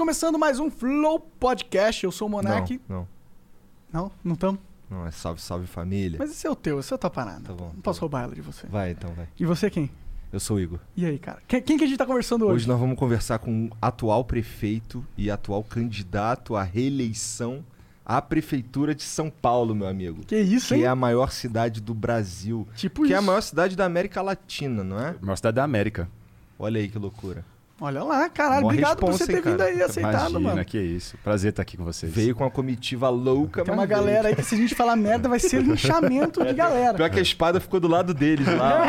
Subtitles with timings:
[0.00, 2.04] começando mais um Flow Podcast.
[2.04, 2.80] Eu sou o Monark.
[2.88, 3.06] Não,
[3.92, 4.58] Não, não estamos?
[4.88, 6.18] não, não é salve, salve família.
[6.18, 7.42] Mas esse é o teu, esse é a tua parada.
[7.42, 8.04] Tá bom, Não tá posso bom.
[8.06, 8.66] roubar ela de você.
[8.66, 9.28] Vai então, vai.
[9.38, 9.90] E você quem?
[10.32, 10.78] Eu sou o Igor.
[10.96, 11.42] E aí, cara?
[11.46, 12.54] Quem, quem que a gente tá conversando hoje?
[12.54, 17.62] Hoje nós vamos conversar com o atual prefeito e atual candidato à reeleição
[18.02, 20.24] à prefeitura de São Paulo, meu amigo.
[20.24, 20.84] Que isso, Que hein?
[20.84, 22.66] é a maior cidade do Brasil.
[22.74, 23.14] Tipo que isso.
[23.14, 25.14] é a maior cidade da América Latina, não é?
[25.20, 26.08] Maior cidade da América.
[26.58, 27.44] Olha aí que loucura.
[27.80, 28.62] Olha lá, caralho.
[28.62, 29.70] Mó Obrigado por você ter vindo cara?
[29.70, 30.64] aí e aceitado, Imagina, mano.
[30.66, 31.16] que isso.
[31.24, 32.12] Prazer estar aqui com vocês.
[32.12, 33.98] Veio com uma comitiva louca, Tem mas uma veio.
[34.00, 36.92] galera aí que se a gente falar merda vai ser linchamento de galera.
[36.94, 38.84] Pior que a espada ficou do lado deles lá.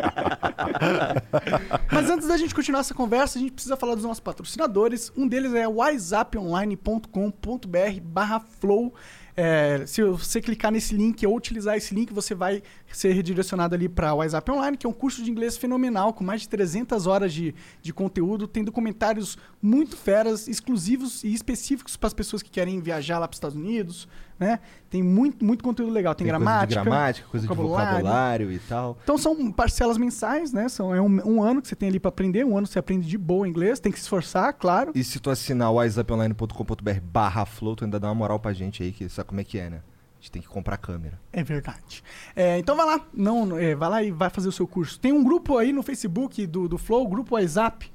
[1.92, 5.12] Mas antes da gente continuar essa conversa, a gente precisa falar dos nossos patrocinadores.
[5.16, 8.94] Um deles é whatsapponline.com.br barra flow.
[9.42, 13.88] É, se você clicar nesse link ou utilizar esse link, você vai ser redirecionado ali
[13.88, 17.06] para o WhatsApp Online, que é um curso de inglês fenomenal, com mais de 300
[17.06, 18.46] horas de, de conteúdo.
[18.46, 23.32] Tem documentários muito feras, exclusivos e específicos para as pessoas que querem viajar lá para
[23.32, 24.06] os Estados Unidos.
[24.40, 24.58] Né?
[24.88, 26.14] Tem muito, muito conteúdo legal.
[26.14, 28.96] Tem, Tem coisa de gramática, gramática, coisa de vocabulário e tal.
[29.02, 30.66] então são parcelas mensais, né?
[30.70, 33.06] São, é um, um ano que você tem ali pra aprender, um ano você aprende
[33.06, 34.92] de boa inglês, tem que se esforçar, claro.
[34.94, 38.82] E se tu assinar o whatsapponline.com.br barra flow, tu ainda dá uma moral pra gente
[38.82, 39.80] aí, que sabe como é que é, né?
[40.20, 41.18] A gente tem que comprar câmera.
[41.32, 42.04] É verdade.
[42.36, 45.00] É, então vai lá, não, é, vai lá e vai fazer o seu curso.
[45.00, 47.90] Tem um grupo aí no Facebook do, do Flow, grupo WhatsApp,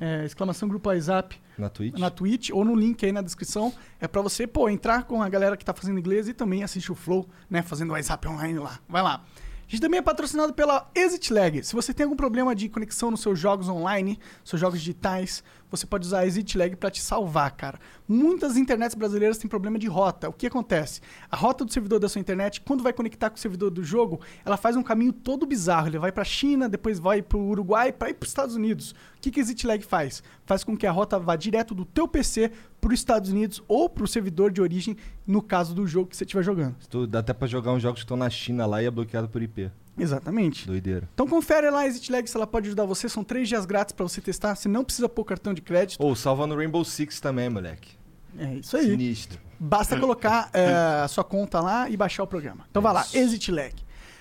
[0.00, 1.96] é, exclamação grupo WhatsApp, Na Twitch?
[1.96, 3.72] na Twitch ou no link aí na descrição.
[4.00, 6.90] É pra você, pô, entrar com a galera que tá fazendo inglês e também assistir
[6.90, 7.62] o Flow, né?
[7.62, 8.80] Fazendo WhatsApp online lá.
[8.88, 9.24] Vai lá.
[9.68, 11.62] A gente também é patrocinado pela ExitLag.
[11.62, 15.86] Se você tem algum problema de conexão nos seus jogos online, seus jogos digitais, você
[15.86, 17.78] pode usar a ExitLag para te salvar, cara.
[18.06, 20.28] Muitas internets brasileiras têm problema de rota.
[20.28, 21.00] O que acontece?
[21.30, 24.20] A rota do servidor da sua internet, quando vai conectar com o servidor do jogo,
[24.44, 25.88] ela faz um caminho todo bizarro.
[25.88, 28.92] Ele vai para China, depois vai para o Uruguai, para ir para os Estados Unidos.
[28.92, 30.22] O que, que a ExitLag faz?
[30.46, 33.88] Faz com que a rota vá direto do teu PC para os Estados Unidos ou
[33.88, 36.76] para o servidor de origem, no caso do jogo que você estiver jogando.
[37.08, 39.42] Dá até pra jogar uns jogos que estão na China lá e é bloqueado por
[39.42, 39.70] IP.
[39.98, 40.66] Exatamente.
[40.66, 41.08] Doideira.
[41.14, 43.08] Então confere lá a ExitLag se ela pode ajudar você.
[43.08, 44.54] São três dias grátis para você testar.
[44.54, 46.00] Você não precisa pôr cartão de crédito.
[46.02, 47.90] Ou salva no Rainbow Six também, moleque.
[48.38, 48.86] É isso aí.
[48.86, 49.38] Sinistro.
[49.58, 52.64] Basta colocar é, a sua conta lá e baixar o programa.
[52.70, 53.16] Então vai lá, Isso.
[53.16, 53.74] ExitLag.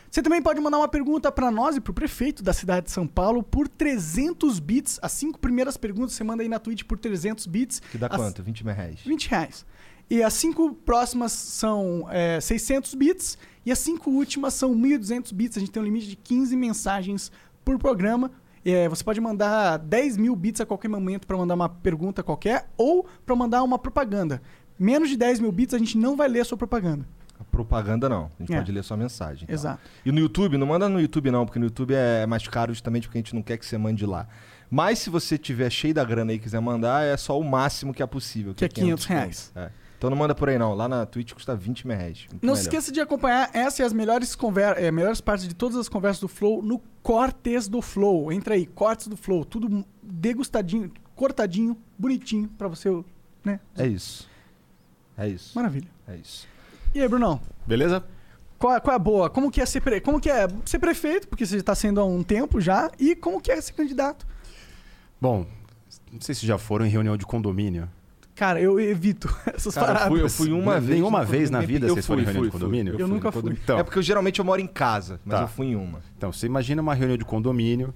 [0.10, 2.92] Você também pode mandar uma pergunta para nós e para o prefeito da cidade de
[2.92, 5.00] São Paulo por 300 bits.
[5.02, 7.82] As cinco primeiras perguntas você manda aí na Twitch por 300 bits.
[7.92, 8.42] Que dá As- quanto?
[8.42, 9.00] 20 mil reais.
[9.06, 9.66] 20 reais.
[10.10, 15.58] E as cinco próximas são é, 600 bits e as cinco últimas são 1.200 bits.
[15.58, 17.32] A gente tem um limite de 15 mensagens
[17.66, 18.32] por programa.
[18.66, 22.70] É, você pode mandar 10 mil bits a qualquer momento para mandar uma pergunta qualquer
[22.78, 24.42] ou para mandar uma propaganda.
[24.80, 27.06] Menos de 10 mil bits a gente não vai ler a sua propaganda.
[27.40, 28.32] A propaganda não.
[28.40, 28.58] A gente É.
[28.58, 29.44] pode ler só a mensagem.
[29.44, 29.54] então.
[29.54, 29.82] Exato.
[30.06, 33.08] E no YouTube, não manda no YouTube não, porque no YouTube é mais caro justamente
[33.08, 34.28] porque a gente não quer que você mande lá.
[34.70, 38.02] Mas se você tiver cheio da grana e quiser mandar, é só o máximo que
[38.04, 38.54] é possível.
[38.54, 39.52] Que é 500 reais.
[39.56, 39.70] É.
[39.98, 40.74] Então não manda por aí não.
[40.76, 42.28] Lá na Twitch custa 20 mil reais.
[42.32, 42.70] Muito Não se melhor.
[42.74, 46.22] esqueça de acompanhar essa e as melhores, conver é, melhores partes de todas as conversas
[46.22, 48.32] do Flow no Cortes do Flow.
[48.32, 49.44] Entra aí, Cortes do Flow.
[49.44, 52.90] Tudo degustadinho, cortadinho, bonitinho pra você,
[53.44, 53.60] né?
[53.76, 54.30] É isso.
[55.18, 55.54] É isso.
[55.56, 55.88] Maravilha.
[56.08, 56.48] É isso.
[56.94, 57.42] E aí, Brunão?
[57.66, 58.04] Beleza?
[58.60, 59.30] Qual, é- qual é a boa?
[59.32, 60.00] Como que é ser, pre...
[60.00, 63.42] como que é ser prefeito, porque você está sendo há um tempo já, e como
[63.42, 64.28] que é ser candidato?
[65.20, 65.46] Bom,
[66.12, 67.90] não sei se já foram em reunião de condomínio.
[68.38, 70.08] Cara, eu evito essas Cara, eu paradas.
[70.10, 70.90] fui, eu fui uma N- vez.
[71.00, 72.94] nenhuma vez na vida Eu vocês foram em reunião fui, de condomínio?
[72.94, 73.52] Eu fui nunca fui.
[73.52, 73.80] Então.
[73.80, 75.44] É porque eu geralmente eu moro em casa, mas Tá.
[75.44, 76.02] eu fui em uma.
[76.18, 77.94] Então, você imagina uma reunião de condomínio,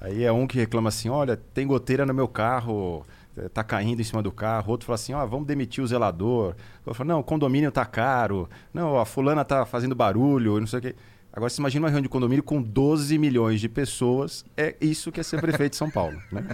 [0.00, 3.04] aí é um que reclama assim, olha, tem goteira no meu carro,
[3.36, 4.70] eh, tá caindo em cima do carro.
[4.70, 6.54] Outro fala assim, ó, vamos demitir o zelador.
[6.86, 8.48] Outro fala, não, o condomínio tá caro.
[8.72, 10.94] Não, a fulana tá fazendo barulho, não sei o quê.
[11.32, 14.44] Agora, você imagina uma reunião de condomínio com 12 milhões de pessoas.
[14.56, 16.20] É isso que é ser prefeito de São Paulo.
[16.32, 16.44] Né?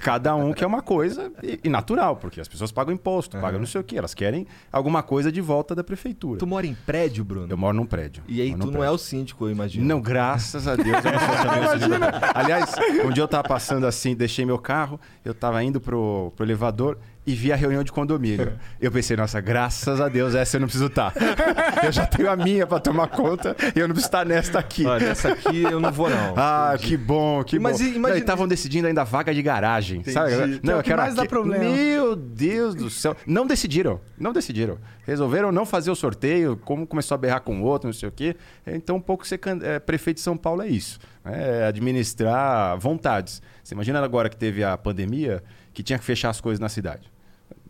[0.00, 3.66] Cada um quer uma coisa e, e natural, porque as pessoas pagam imposto, pagam não
[3.66, 3.98] sei o quê.
[3.98, 6.38] Elas querem alguma coisa de volta da prefeitura.
[6.38, 7.46] Tu mora em prédio, Bruno?
[7.50, 8.22] Eu moro num prédio.
[8.26, 8.94] E aí tu num não é prédio.
[8.94, 9.86] o síndico, eu imagino.
[9.86, 11.04] Não, graças a Deus.
[11.04, 12.04] Eu não sou também o segundo.
[12.34, 12.74] Aliás,
[13.04, 16.98] um dia eu tava passando assim, deixei meu carro, eu tava indo pro, pro elevador
[17.24, 18.52] e vi a reunião de condomínio.
[18.80, 21.12] Eu pensei, nossa, graças a Deus, essa eu não preciso estar.
[21.84, 24.86] Eu já tenho a minha pra tomar conta e eu não preciso estar nesta aqui.
[24.86, 26.34] Olha, essa aqui eu não vou, não.
[26.36, 27.84] Ah, que bom, que Mas bom.
[27.84, 30.32] e- imagina- Não, e estavam decidindo ainda a vaga de garagem, sabe?
[30.34, 30.60] Entendi.
[30.60, 31.64] Que é o que mais dá problema.
[31.64, 33.16] Meu Deus do céu.
[33.26, 34.78] Não decidiram, não decidiram.
[35.04, 38.12] Resolveram não fazer o sorteio, como começou a berrar com o outro, não sei o
[38.12, 38.36] quê.
[38.64, 41.00] Então, um pouco ser é, prefeito de São Paulo é isso.
[41.24, 43.42] É administrar vontades.
[43.62, 45.42] Você imagina agora que teve a pandemia,
[45.72, 47.10] que tinha que fechar as coisas na cidade.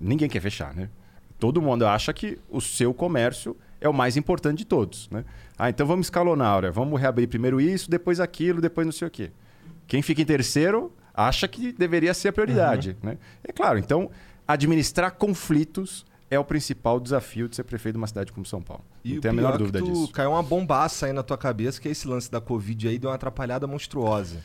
[0.01, 0.89] Ninguém quer fechar, né?
[1.39, 5.25] Todo mundo acha que o seu comércio é o mais importante de todos, né?
[5.59, 9.11] Ah, então vamos escalonar, olha, vamos reabrir primeiro isso, depois aquilo, depois não sei o
[9.11, 9.31] quê.
[9.87, 12.97] Quem fica em terceiro, acha que deveria ser a prioridade.
[13.03, 13.19] Né?
[13.45, 14.11] É claro, então,
[14.47, 18.85] administrar conflitos é o principal desafio de ser prefeito de uma cidade como São Paulo.
[19.05, 20.09] E não tenho a menor é dúvida disso.
[20.13, 23.11] caiu uma bombaça aí na tua cabeça, que é esse lance da Covid aí deu
[23.11, 24.43] uma atrapalhada monstruosa.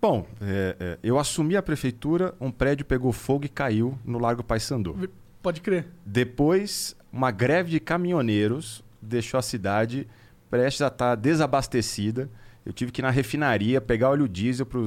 [0.00, 4.44] Bom, é, é, eu assumi a prefeitura, um prédio pegou fogo e caiu no Largo
[4.44, 5.08] Paissandu.
[5.42, 5.86] Pode crer.
[6.04, 10.06] Depois, uma greve de caminhoneiros deixou a cidade
[10.50, 12.30] prestes a estar desabastecida.
[12.64, 14.78] Eu tive que ir na refinaria pegar óleo diesel para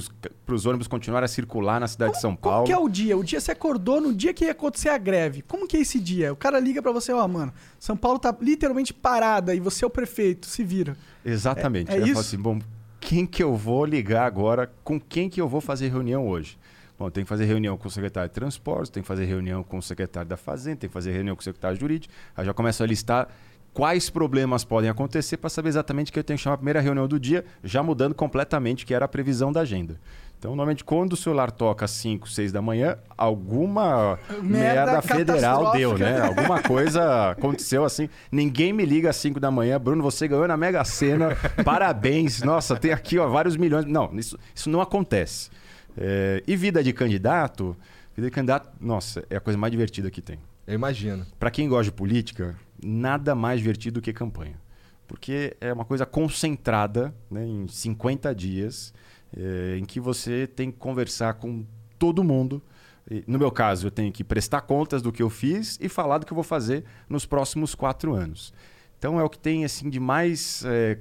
[0.56, 2.66] os ônibus continuarem a circular na cidade de São Como Paulo.
[2.68, 3.18] que é o dia?
[3.18, 5.42] O dia você acordou no dia que ia acontecer a greve.
[5.42, 6.32] Como que é esse dia?
[6.32, 9.88] O cara liga pra você, ó, mano, São Paulo tá literalmente parada e você é
[9.88, 10.96] o prefeito, se vira.
[11.26, 11.92] Exatamente.
[11.92, 12.20] É- é eu isso?
[12.20, 12.60] assim, bom,
[13.02, 14.72] quem que eu vou ligar agora?
[14.84, 16.58] Com quem que eu vou fazer reunião hoje?
[16.98, 19.80] Bom, tem que fazer reunião com o secretário de transportes, tem que fazer reunião com
[19.80, 22.14] o secretário da Fazenda, tem que fazer reunião com o secretário jurídico.
[22.38, 23.28] Aí já começo a listar
[23.74, 27.08] quais problemas podem acontecer para saber exatamente que eu tenho que chamar a primeira reunião
[27.08, 30.00] do dia, já mudando completamente que era a previsão da agenda.
[30.42, 35.72] Então, normalmente, quando o celular toca às 5, 6 da manhã, alguma Merda merda, federal
[35.72, 36.20] deu, né?
[36.20, 38.10] Alguma coisa aconteceu assim.
[38.32, 39.80] Ninguém me liga às 5 da manhã.
[39.80, 41.36] Bruno, você ganhou na Mega Sena.
[41.64, 42.42] Parabéns.
[42.42, 43.86] Nossa, tem aqui ó, vários milhões.
[43.86, 45.52] Não, isso, isso não acontece.
[45.96, 47.78] É, e vida de candidato?
[48.16, 50.40] Vida de candidato, nossa, é a coisa mais divertida que tem.
[50.66, 51.24] Eu imagino.
[51.40, 54.60] Para quem gosta de política, nada mais divertido do que campanha.
[55.08, 58.92] Porque é uma coisa concentrada né, em 50 dias,
[59.36, 61.66] eh, em que você tem que conversar com
[61.98, 62.62] todo mundo.
[63.28, 66.26] No meu caso, eu tenho que prestar contas do que eu fiz e falar do
[66.26, 68.54] que eu vou fazer nos próximos quatro anos.
[68.98, 71.00] Então é o que tem assim de mais eh,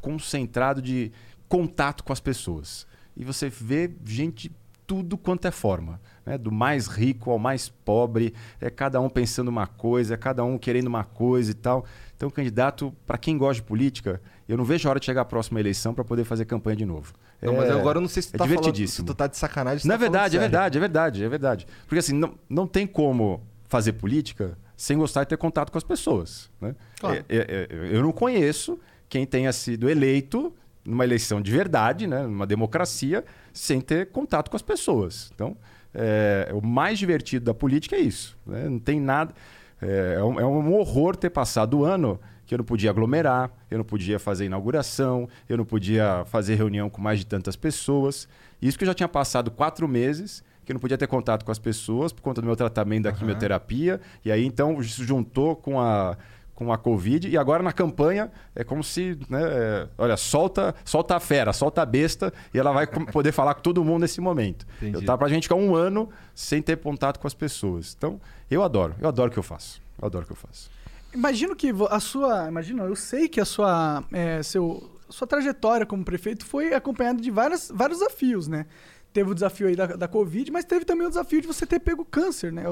[0.00, 1.10] concentrado de
[1.48, 2.86] contato com as pessoas.
[3.16, 4.50] E você vê gente
[4.86, 6.00] tudo quanto é forma.
[6.26, 6.36] né?
[6.36, 10.58] Do mais rico ao mais pobre, é cada um pensando uma coisa, é cada um
[10.58, 11.84] querendo uma coisa e tal.
[12.16, 15.24] Então, candidato, para quem gosta de política, eu não vejo a hora de chegar a
[15.24, 17.12] próxima eleição para poder fazer campanha de novo.
[17.40, 19.86] Não, mas agora eu não sei se tu é tá falando, tu tá de sacanagem.
[19.86, 21.66] Não é tá verdade, é verdade, é verdade, é verdade.
[21.86, 25.84] Porque assim, não, não tem como fazer política sem gostar de ter contato com as
[25.84, 26.50] pessoas.
[26.60, 26.74] Né?
[26.98, 27.16] Claro.
[27.28, 30.52] É- é- é- eu não conheço quem tenha sido eleito
[30.84, 32.22] numa eleição de verdade, né?
[32.22, 35.30] numa democracia, sem ter contato com as pessoas.
[35.34, 35.56] Então,
[35.94, 38.36] é, o mais divertido da política é isso.
[38.46, 38.68] né?
[38.68, 39.34] Não tem nada.
[39.82, 42.18] É, é um, é um horror ter passado o ano
[42.50, 46.90] que eu não podia aglomerar, eu não podia fazer inauguração, eu não podia fazer reunião
[46.90, 48.26] com mais de tantas pessoas.
[48.60, 51.52] Isso que eu já tinha passado quatro meses, que eu não podia ter contato com
[51.52, 54.00] as pessoas por conta do meu tratamento da quimioterapia.
[54.24, 56.16] E aí, então, isso juntou com a,
[56.52, 57.28] com a Covid.
[57.28, 61.82] E agora, na campanha, é como se, né, é, olha, solta, solta a fera, solta
[61.82, 64.66] a besta, e ela vai poder falar com todo mundo nesse momento.
[64.78, 64.96] Entendi.
[64.96, 67.94] Eu tava pra gente ficar um ano sem ter contato com as pessoas.
[67.96, 68.20] Então,
[68.50, 69.80] eu adoro, eu adoro o que eu faço.
[70.02, 70.79] Eu adoro o que eu faço.
[71.12, 72.48] Imagino que a sua.
[72.48, 74.04] Imagina, eu sei que a sua.
[74.12, 78.66] é, seu, sua trajetória como prefeito foi acompanhada de várias, vários desafios, né?
[79.12, 81.80] Teve o desafio aí da, da Covid, mas teve também o desafio de você ter
[81.80, 82.62] pego câncer, né?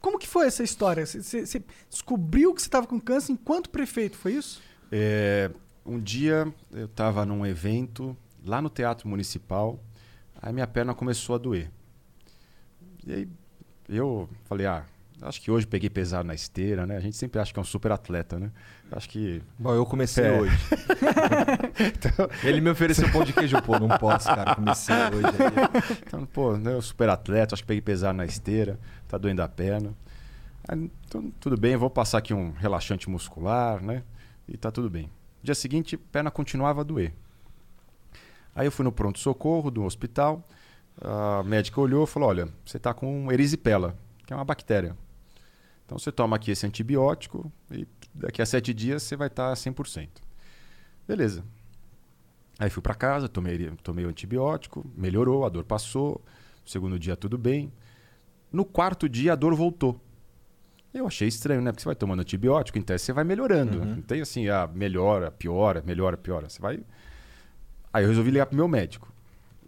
[0.00, 1.04] Como que foi essa história?
[1.04, 4.62] Você, você- você descobriu que você estava com câncer enquanto prefeito, foi isso?
[4.90, 5.50] É,
[5.84, 8.16] um dia eu estava num evento
[8.46, 9.78] lá no Teatro Municipal,
[10.40, 11.70] aí minha perna começou a doer.
[13.06, 13.28] E aí
[13.88, 14.84] eu falei, ah,
[15.24, 16.96] acho que hoje peguei pesado na esteira, né?
[16.96, 18.50] A gente sempre acha que é um super atleta, né?
[18.92, 19.42] Acho que.
[19.58, 20.40] Bom, eu comecei É.
[20.40, 20.56] hoje.
[22.44, 24.54] Ele me ofereceu pão de queijo, pô, não posso, cara.
[24.54, 25.26] Comecei hoje.
[25.26, 25.96] aí.
[26.06, 28.78] Então, pô, né, eu super atleta, acho que peguei pesado na esteira,
[29.08, 29.92] tá doendo a perna.
[30.68, 34.02] Aí, então, tudo bem, vou passar aqui um relaxante muscular, né?
[34.48, 35.10] E tá tudo bem.
[35.42, 37.12] Dia seguinte, perna continuava a doer.
[38.54, 40.42] Aí eu fui no pronto-socorro do hospital.
[41.00, 44.96] A médica olhou e falou: Olha, você está com erisipela, que é uma bactéria.
[45.94, 50.08] Então você toma aqui esse antibiótico e daqui a sete dias você vai estar 100%.
[51.06, 51.44] Beleza.
[52.58, 56.20] Aí fui para casa, tomei, tomei o antibiótico, melhorou, a dor passou.
[56.64, 57.72] No segundo dia tudo bem.
[58.50, 60.00] No quarto dia a dor voltou.
[60.92, 61.70] Eu achei estranho, né?
[61.70, 63.84] Porque você vai tomando antibiótico, em teste você vai melhorando.
[63.84, 66.48] Não tem assim, ah, melhora, piora, melhora, piora.
[66.48, 66.80] Você vai.
[67.92, 69.12] Aí eu resolvi ligar pro meu médico.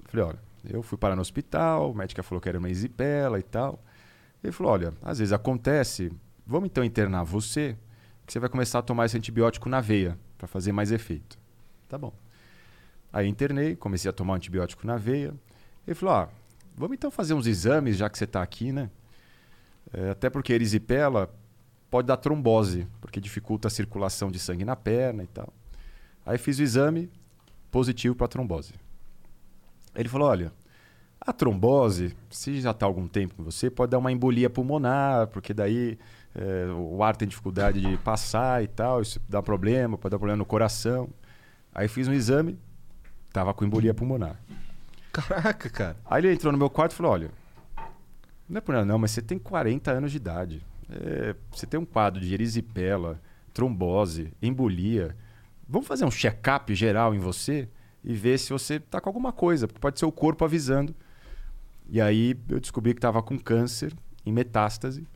[0.06, 3.44] Falei, olha, eu fui parar no hospital, o médico falou que era uma isipela e
[3.44, 3.80] tal.
[4.42, 6.12] Ele falou, olha, às vezes acontece,
[6.46, 7.76] vamos então internar você,
[8.24, 11.38] que você vai começar a tomar esse antibiótico na veia, para fazer mais efeito.
[11.88, 12.12] Tá bom.
[13.12, 15.34] Aí internei, comecei a tomar um antibiótico na veia.
[15.86, 16.28] Ele falou, ah,
[16.76, 18.90] vamos então fazer uns exames, já que você está aqui, né?
[19.92, 21.32] É, até porque erisipela
[21.90, 25.52] pode dar trombose, porque dificulta a circulação de sangue na perna e tal.
[26.24, 27.08] Aí fiz o exame,
[27.70, 28.74] positivo para trombose.
[29.94, 30.52] Ele falou: olha,
[31.20, 35.26] a trombose, se já está há algum tempo com você, pode dar uma embolia pulmonar,
[35.28, 35.98] porque daí
[36.34, 40.36] é, o ar tem dificuldade de passar e tal, isso dá problema, pode dar problema
[40.36, 41.08] no coração.
[41.74, 42.58] Aí fiz um exame,
[43.28, 44.40] estava com embolia pulmonar.
[45.12, 45.96] Caraca, cara.
[46.04, 47.30] Aí ele entrou no meu quarto e falou: olha,
[48.48, 50.64] não é por nada não, mas você tem 40 anos de idade.
[50.90, 53.20] É, você tem um quadro de erisipela,
[53.52, 55.16] trombose, embolia.
[55.68, 57.68] Vamos fazer um check-up geral em você
[58.04, 60.94] e ver se você tá com alguma coisa, porque pode ser o corpo avisando.
[61.88, 65.06] E aí eu descobri que estava com câncer em metástase,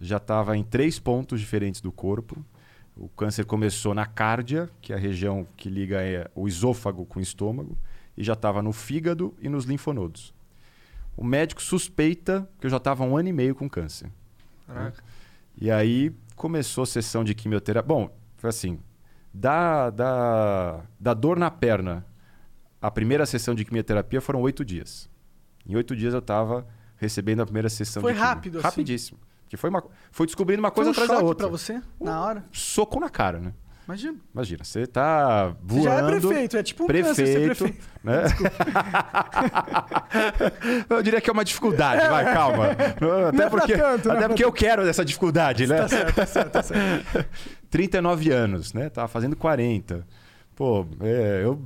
[0.00, 2.44] já estava em três pontos diferentes do corpo.
[2.96, 7.18] O câncer começou na cárdia, que é a região que liga é, o esôfago com
[7.18, 7.76] o estômago,
[8.16, 10.34] e já estava no fígado e nos linfonodos.
[11.16, 14.10] O médico suspeita que eu já estava um ano e meio com câncer.
[14.66, 15.02] Caraca.
[15.60, 17.86] E aí começou a sessão de quimioterapia.
[17.86, 18.78] Bom, foi assim:
[19.32, 22.06] da, da, da dor na perna,
[22.80, 25.10] a primeira sessão de quimioterapia foram oito dias.
[25.68, 28.66] Em oito dias eu estava recebendo a primeira sessão Foi rápido, assim?
[28.66, 29.18] Rapidíssimo.
[29.48, 31.46] Que foi, uma, foi descobrindo uma Foi coisa um atrás da outra.
[31.48, 32.44] pra você, na hora?
[32.52, 33.52] Soco na cara, né?
[33.86, 34.18] Imagina.
[34.34, 35.84] Imagina, você tá voando.
[35.84, 37.86] Você já é prefeito, é tipo um câncer ser prefeito, prefeito.
[38.04, 38.24] né?
[40.90, 42.72] eu diria que é uma dificuldade, vai, calma.
[42.72, 45.78] Até Não é porque, tanto, é até porque eu quero essa dificuldade, né?
[45.78, 47.28] Tá certo, tá certo, tá certo.
[47.70, 48.90] 39 anos, né?
[48.90, 50.06] Tava fazendo 40.
[50.54, 51.58] Pô, é, eu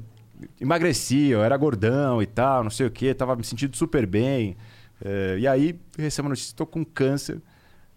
[0.60, 4.56] emagreci, eu era gordão e tal, não sei o quê, tava me sentindo super bem.
[5.04, 7.40] É, e aí, recebo a notícia, estou com câncer.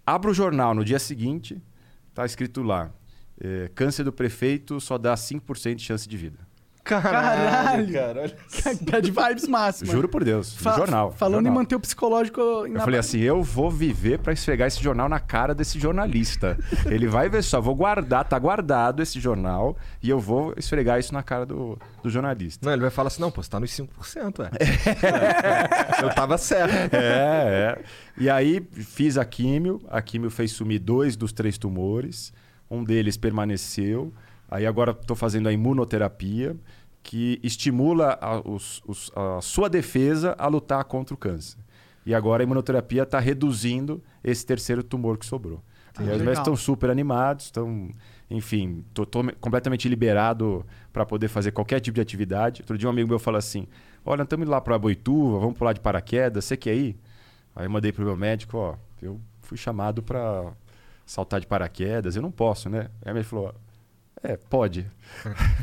[0.06, 1.62] Abro o jornal no dia seguinte,
[2.14, 2.92] tá escrito lá:
[3.40, 6.45] é, câncer do prefeito só dá 5% de chance de vida.
[6.86, 7.92] Caralho.
[7.92, 8.22] cara.
[8.22, 8.36] Olha.
[8.82, 9.92] Bad vibes máxima.
[9.92, 11.12] Juro por Deus, Fa- jornal.
[11.12, 11.52] Falando jornal.
[11.52, 15.20] em manter o psicológico Eu falei assim, eu vou viver pra esfregar esse jornal na
[15.20, 16.58] cara desse jornalista.
[16.86, 21.14] Ele vai ver só, vou guardar, tá guardado esse jornal e eu vou esfregar isso
[21.14, 22.66] na cara do, do jornalista.
[22.66, 24.50] Não, ele vai falar assim: não, pô, você tá nos 5%, ué.
[26.02, 26.94] Eu tava certo.
[26.94, 27.84] É, é.
[28.18, 32.32] E aí fiz a químio, a químio fez sumir dois dos três tumores,
[32.70, 34.14] um deles permaneceu.
[34.50, 36.56] Aí agora estou fazendo a imunoterapia,
[37.04, 41.58] que estimula a, os- os- a sua defesa a lutar contra o câncer.
[42.06, 45.64] E agora a imunoterapia está reduzindo esse terceiro tumor que sobrou.
[45.98, 47.90] Ah, e os médicos estão super animados, estão,
[48.30, 52.62] enfim, tô, tô completamente liberado para poder fazer qualquer tipo de atividade.
[52.62, 53.66] Outro dia um amigo meu falou assim:
[54.06, 56.98] Olha, estamos indo lá para Boituva, vamos pular de paraquedas, você quer ir?
[57.56, 60.52] Aí eu mandei pro meu médico: Ó, eu fui chamado para
[61.06, 62.90] saltar de paraquedas, eu não posso, né?
[63.04, 63.54] Aí ele falou:
[64.24, 64.88] É, pode.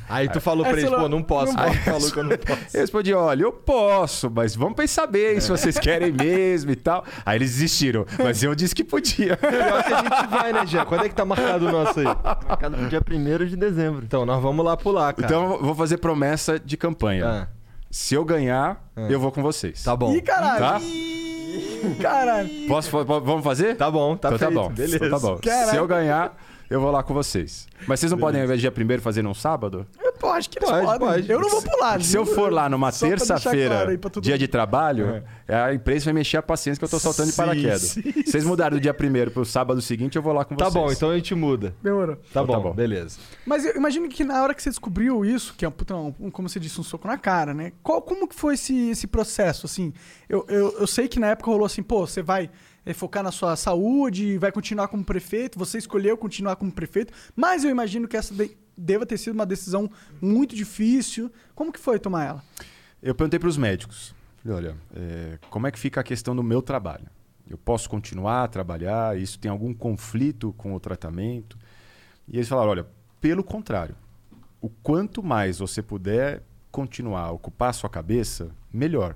[0.08, 1.52] Aí tu falou pra É, ele, sei lá, pô, não posso.
[1.52, 1.84] não Aí posso.
[1.84, 2.76] falou que eu não posso.
[2.76, 7.04] Eu respondi: Olha, eu posso, mas vamos pensar bem se vocês querem mesmo e tal.
[7.26, 9.36] Aí eles desistiram, mas eu disse que podia.
[9.36, 10.84] Pior que a gente vai, né, Jean?
[10.84, 12.04] Quando é que tá marcado o nosso aí?
[12.04, 14.04] Marcado pro dia 1 de dezembro.
[14.04, 15.26] Então, nós vamos lá pular, cara.
[15.26, 17.26] Então eu vou fazer promessa de campanha.
[17.26, 17.46] Ah,
[17.90, 19.08] Se eu ganhar, Ah.
[19.10, 19.82] eu vou com vocês.
[19.82, 20.14] tá bom.
[20.14, 20.58] Ih, caralho.
[20.60, 20.80] Tá?
[20.80, 22.48] Ih, caralho.
[22.68, 23.76] Posso, po- po- vamos fazer?
[23.76, 24.60] Tá bom, tá então tá feito.
[24.62, 24.68] bom.
[24.70, 24.96] Beleza.
[25.04, 25.38] Então tá bom.
[25.42, 25.70] Caralho.
[25.70, 26.36] Se eu ganhar,
[26.72, 27.66] eu vou lá com vocês.
[27.86, 29.86] Mas vocês não podem, ao invés de dia primeiro, fazer num sábado?
[30.02, 30.98] Eu pô, acho que eles Pode, podem.
[31.08, 31.30] pode.
[31.30, 32.00] Eu não vou pular.
[32.00, 36.42] Se eu for lá numa terça-feira, claro dia de trabalho, a empresa vai mexer a
[36.42, 37.80] paciência que eu tô soltando de Sim, paraquedas.
[37.82, 40.74] sim, Vocês mudaram do dia primeiro pro sábado seguinte, eu vou lá com Tá vocês.
[40.74, 41.74] bom, então a gente muda.
[41.82, 42.16] Demorou.
[42.16, 42.72] Tá Então bom, tá bom.
[42.72, 43.18] beleza.
[43.44, 46.30] Mas eu imagino que na hora que você descobriu isso, que é um, puta, um-
[46.30, 47.72] como você disse, um soco na cara, né?
[47.82, 49.92] Qual, como que foi esse, esse processo, assim?
[50.28, 52.48] Eu, eu, eu sei que na época rolou assim, pô, você vai
[52.84, 57.64] eh, focar na sua saúde, vai continuar como prefeito, você escolheu continuar como prefeito, mas
[57.64, 61.30] eu imagino que essa de- deva ter sido uma decisão muito difícil.
[61.54, 62.44] Como que foi tomar ela?
[63.02, 64.14] Eu perguntei para os médicos.
[64.48, 67.06] Olha, é, como é que fica a questão do meu trabalho?
[67.48, 69.16] Eu posso continuar a trabalhar?
[69.18, 71.58] Isso tem algum conflito com o tratamento?
[72.26, 72.86] E eles falaram, olha,
[73.20, 73.94] pelo contrário.
[74.60, 79.14] O quanto mais você puder continuar a ocupar a sua cabeça, melhor.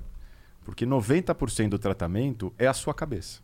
[0.65, 3.41] Porque 90% do tratamento é a sua cabeça.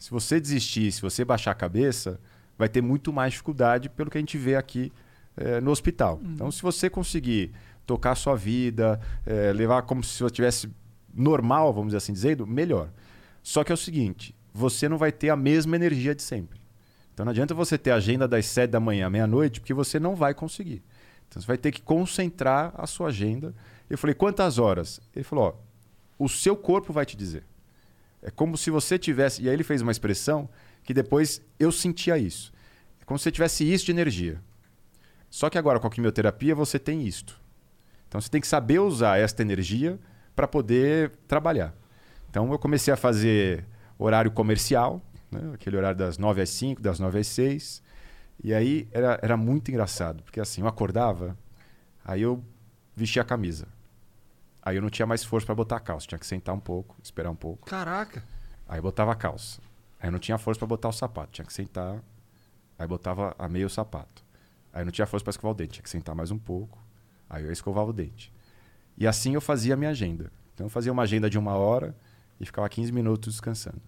[0.00, 2.18] Se você desistir, se você baixar a cabeça,
[2.56, 4.90] vai ter muito mais dificuldade pelo que a gente vê aqui
[5.36, 6.18] eh, no hospital.
[6.24, 7.52] Então, se você conseguir
[7.86, 10.70] tocar a sua vida, eh, levar como se você estivesse
[11.14, 12.88] normal, vamos assim dizendo, melhor.
[13.42, 16.58] Só que é o seguinte, você não vai ter a mesma energia de sempre.
[17.12, 20.00] Então não adianta você ter a agenda das 7 da manhã à meia-noite, porque você
[20.00, 20.82] não vai conseguir.
[21.28, 23.54] Então você vai ter que concentrar a sua agenda.
[23.90, 24.98] Eu falei, quantas horas?
[25.14, 27.44] Ele falou, ó, o seu corpo vai te dizer.
[28.22, 29.42] É como se você tivesse.
[29.42, 30.48] E aí ele fez uma expressão
[30.82, 32.52] que depois eu sentia isso.
[33.00, 34.40] É como se você tivesse isso de energia.
[35.28, 37.40] Só que agora com a quimioterapia você tem isto.
[38.08, 39.98] Então você tem que saber usar esta energia
[40.34, 41.74] para poder trabalhar.
[42.28, 43.64] Então eu comecei a fazer
[43.98, 45.52] horário comercial, né?
[45.54, 47.82] aquele horário das 9 às 5, das 9 às 6.
[48.42, 51.36] E aí era, era muito engraçado, porque assim, eu acordava,
[52.04, 52.42] aí eu
[52.96, 53.68] vestia a camisa.
[54.62, 56.96] Aí eu não tinha mais força para botar a calça, tinha que sentar um pouco,
[57.02, 57.66] esperar um pouco.
[57.68, 58.22] Caraca.
[58.68, 59.60] Aí eu botava a calça.
[60.00, 62.02] Aí eu não tinha força para botar o sapato, tinha que sentar.
[62.78, 64.24] Aí botava a meia o sapato.
[64.72, 66.78] Aí eu não tinha força para escovar o dente, tinha que sentar mais um pouco.
[67.28, 68.32] Aí eu escovava o dente.
[68.96, 70.30] E assim eu fazia a minha agenda.
[70.54, 71.94] Então eu fazia uma agenda de uma hora
[72.38, 73.80] e ficava 15 minutos descansando.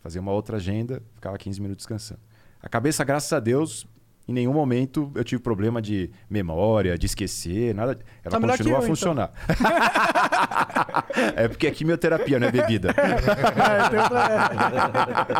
[0.00, 2.20] Fazia uma outra agenda, ficava 15 minutos descansando.
[2.60, 3.86] A cabeça, graças a Deus,
[4.28, 7.98] em nenhum momento eu tive problema de memória, de esquecer, nada.
[8.24, 9.32] Ela Tá continua eu, a funcionar.
[11.36, 12.94] é porque é quimioterapia, não é bebida.
[13.02, 15.32] É, tem outra-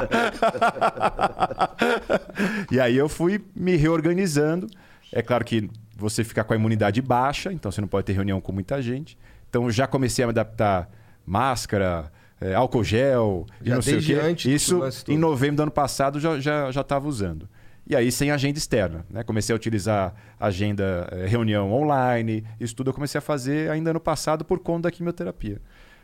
[2.71, 4.67] e aí eu fui me reorganizando.
[5.13, 8.41] É claro que você fica com a imunidade baixa, então você não pode ter reunião
[8.41, 9.17] com muita gente.
[9.49, 10.89] Então já comecei a me adaptar
[11.27, 12.11] máscara,
[12.41, 14.15] eh, álcool gel, e Já não sei o quê.
[14.15, 17.49] antes Isso em novembro do ano passado já já já estava usando.
[17.87, 19.23] E aí sem agenda externa, né?
[19.23, 24.01] Comecei a utilizar agenda eh, reunião online, isso tudo eu comecei a fazer ainda ano
[24.01, 25.61] passado por conta da quimioterapia.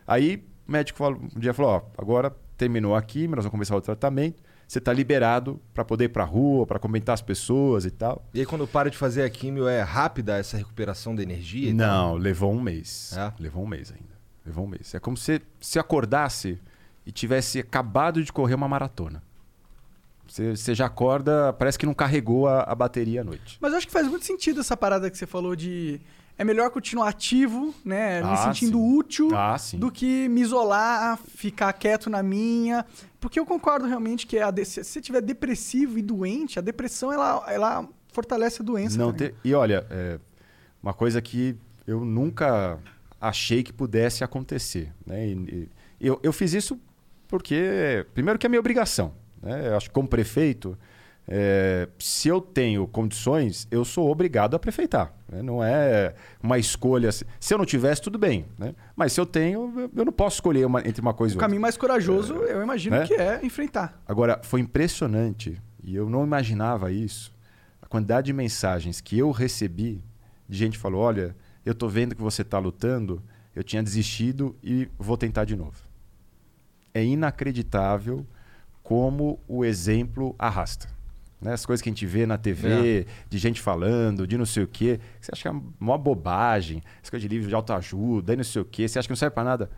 [0.06, 3.76] Aí o médico falou, um dia falou, ó, agora terminou a quimio, nós vamos começar
[3.76, 4.42] o tratamento.
[4.66, 8.28] Você está liberado para poder ir para rua, para comentar as pessoas e tal.
[8.34, 11.70] E aí quando para de fazer a químio, é rápida essa recuperação da energia?
[11.70, 11.86] e tal?
[11.86, 13.14] Não, levou um mês.
[13.16, 13.32] É?
[13.38, 14.18] Levou um mês ainda.
[14.44, 14.94] Levou um mês.
[14.94, 16.60] É como se se acordasse
[17.06, 19.22] e tivesse acabado de correr uma maratona.
[20.28, 23.56] Você, você já acorda, parece que não carregou a, a bateria à noite.
[23.60, 26.00] Mas eu acho que faz muito sentido essa parada que você falou de.
[26.36, 28.22] É melhor continuar ativo, né?
[28.22, 28.96] me Ah, sentindo sim.
[28.96, 32.86] útil, Ah, do que me isolar, ficar quieto na minha.
[33.18, 37.44] Porque eu concordo realmente que a se você estiver depressivo e doente, a depressão ela,
[37.48, 38.96] ela fortalece a doença.
[38.96, 39.34] Não ter...
[39.42, 40.20] E olha, é,
[40.80, 41.56] uma coisa que
[41.88, 42.78] eu nunca
[43.20, 44.92] achei que pudesse acontecer.
[45.04, 45.26] Né?
[45.26, 45.68] E-
[46.00, 46.78] e eu, eu fiz isso
[47.26, 49.12] porque, primeiro, que é minha obrigação.
[49.42, 49.68] Né?
[49.68, 50.76] Eu acho que como prefeito,
[51.26, 55.12] é, se eu tenho condições, eu sou obrigado a prefeitar.
[55.30, 55.42] né?
[55.42, 57.10] Não é uma escolha.
[57.12, 58.46] Se eu não tivesse, tudo bem.
[58.58, 58.74] Né?
[58.96, 61.46] Mas se eu tenho, eu- não posso escolher uma- entre uma coisa O e outra.
[61.46, 63.06] caminho mais corajoso, eu imagino né?
[63.06, 64.00] que é enfrentar.
[64.06, 67.32] Agora, foi impressionante, e eu não imaginava isso,
[67.82, 70.02] a quantidade de mensagens que eu recebi
[70.48, 73.22] de gente que falou: olha, eu tô vendo que você está lutando,
[73.54, 75.76] eu tinha desistido e vou tentar de novo.
[76.94, 78.26] É inacreditável
[78.88, 80.88] como o exemplo arrasta.
[81.42, 81.52] Né?
[81.52, 84.66] As coisas que a gente vê na TV, de gente falando, de não sei o
[84.66, 88.36] quê, que você acha que é uma bobagem, essa coisa de livro de autoajuda, e
[88.38, 89.70] não sei o quê, você acha que não serve para nada.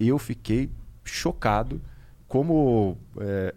[0.00, 0.70] Eu fiquei
[1.04, 1.82] chocado
[2.26, 3.54] como é,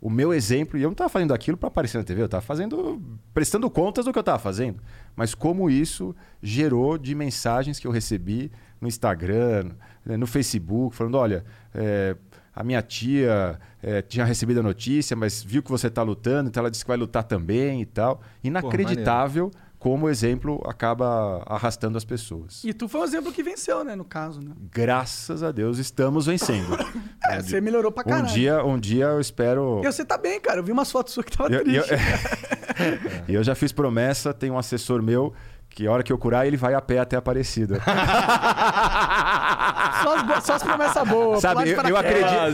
[0.00, 2.40] o meu exemplo, e eu não estava fazendo aquilo para aparecer na TV, eu estava
[2.40, 3.02] fazendo,
[3.34, 4.82] prestando contas do que eu estava fazendo,
[5.14, 9.72] mas como isso gerou de mensagens que eu recebi no Instagram,
[10.06, 12.16] né, no Facebook, falando, olha, é,
[12.56, 16.60] a minha tia é, tinha recebido a notícia, mas viu que você está lutando, então
[16.60, 18.20] ela disse que vai lutar também e tal.
[18.42, 22.64] Inacreditável como o exemplo acaba arrastando as pessoas.
[22.64, 23.94] E tu foi um exemplo que venceu, né?
[23.94, 24.50] No caso, né?
[24.72, 26.76] Graças a Deus estamos vencendo.
[27.30, 28.24] É, você melhorou pra caralho.
[28.24, 29.82] um dia, um dia eu espero.
[29.84, 30.60] E você tá bem, cara.
[30.60, 32.04] Eu vi umas fotos suas que tava eu, e eu- triste.
[33.28, 35.34] e eu já fiz promessa, tem um assessor meu
[35.68, 37.82] que a hora que eu curar ele vai a pé até Aparecida.
[40.02, 41.40] Só as, só as promessas boas.
[41.40, 42.28] Sabe, de eu, eu acredito.
[42.28, 42.52] Ah, eu,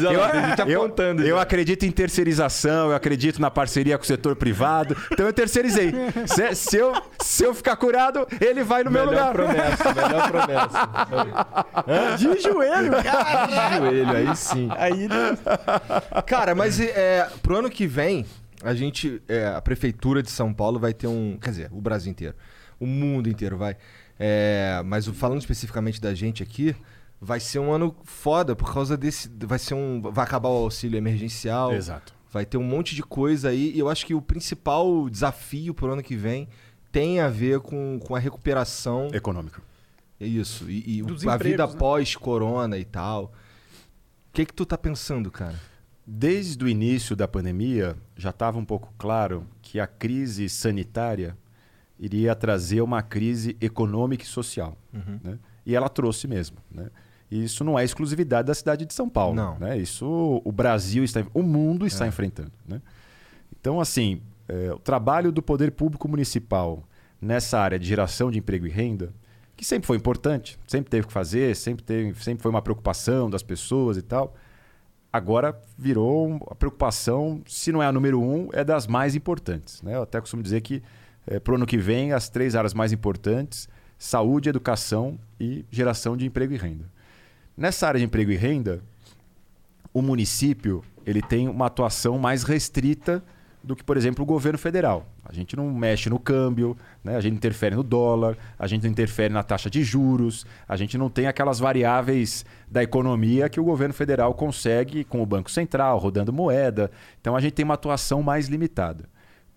[0.56, 1.42] gente eu- apontando eu já.
[1.42, 4.96] acredito em terceirização, eu acredito na parceria com o setor privado.
[5.12, 5.92] Então eu terceirizei.
[6.26, 9.32] Se, se eu, se eu ficar curado, ele vai no meu Melhor lugar.
[9.34, 12.16] promessa, melhor promessa.
[12.18, 13.76] De joelho, cara.
[13.78, 14.68] Joelho, aí sim.
[14.76, 15.08] Aí,
[16.26, 18.24] Cara, mas é, pro ano que vem,
[18.62, 22.10] a gente, é, a prefeitura de São Paulo vai ter um, quer dizer, o Brasil
[22.10, 22.34] inteiro,
[22.78, 23.76] o mundo inteiro vai.
[24.18, 26.74] É, mas falando especificamente da gente aqui,
[27.20, 30.96] vai ser um ano foda por causa desse, vai ser um, vai acabar o auxílio
[30.96, 31.72] emergencial.
[31.72, 32.14] Exato.
[32.30, 35.92] Vai ter um monte de coisa aí e eu acho que o principal desafio pro
[35.92, 36.48] ano que vem
[36.90, 39.60] tem a ver com, com a recuperação Econômico.
[40.20, 40.70] é isso.
[40.70, 41.74] E, e a vida né?
[41.76, 43.24] pós-corona e tal.
[43.24, 43.30] O
[44.32, 45.58] que que tu tá pensando, cara?
[46.06, 51.36] Desde o início da pandemia, já estava um pouco claro que a crise sanitária
[51.98, 54.76] iria trazer uma crise econômica e social.
[54.92, 55.38] né?
[55.64, 56.58] E ela trouxe mesmo.
[56.70, 56.90] Né?
[57.42, 59.34] Isso não é exclusividade da cidade de São Paulo.
[59.34, 59.58] Não.
[59.58, 59.76] Né?
[59.76, 62.52] Isso o Brasil está, o mundo está enfrentando.
[62.66, 62.80] Né?
[63.58, 66.84] Então, assim, é, o trabalho do poder público municipal
[67.20, 69.12] nessa área de geração de emprego e renda,
[69.56, 73.42] que sempre foi importante, sempre teve que fazer, sempre, teve, sempre foi uma preocupação das
[73.42, 74.34] pessoas e tal,
[75.12, 79.82] agora virou a preocupação, se não é a número um, é das mais importantes.
[79.82, 79.94] Né?
[79.96, 80.82] Eu até costumo dizer que
[81.42, 83.68] para o ano que vem, as três áreas mais importantes,
[83.98, 86.93] saúde, educação e geração de emprego e renda.
[87.56, 88.82] Nessa área de emprego e renda,
[89.92, 93.22] o município ele tem uma atuação mais restrita
[93.62, 95.06] do que, por exemplo, o governo federal.
[95.24, 97.16] A gente não mexe no câmbio, né?
[97.16, 100.98] a gente interfere no dólar, a gente não interfere na taxa de juros, a gente
[100.98, 105.98] não tem aquelas variáveis da economia que o governo federal consegue com o Banco Central,
[105.98, 106.90] rodando moeda.
[107.20, 109.08] Então a gente tem uma atuação mais limitada.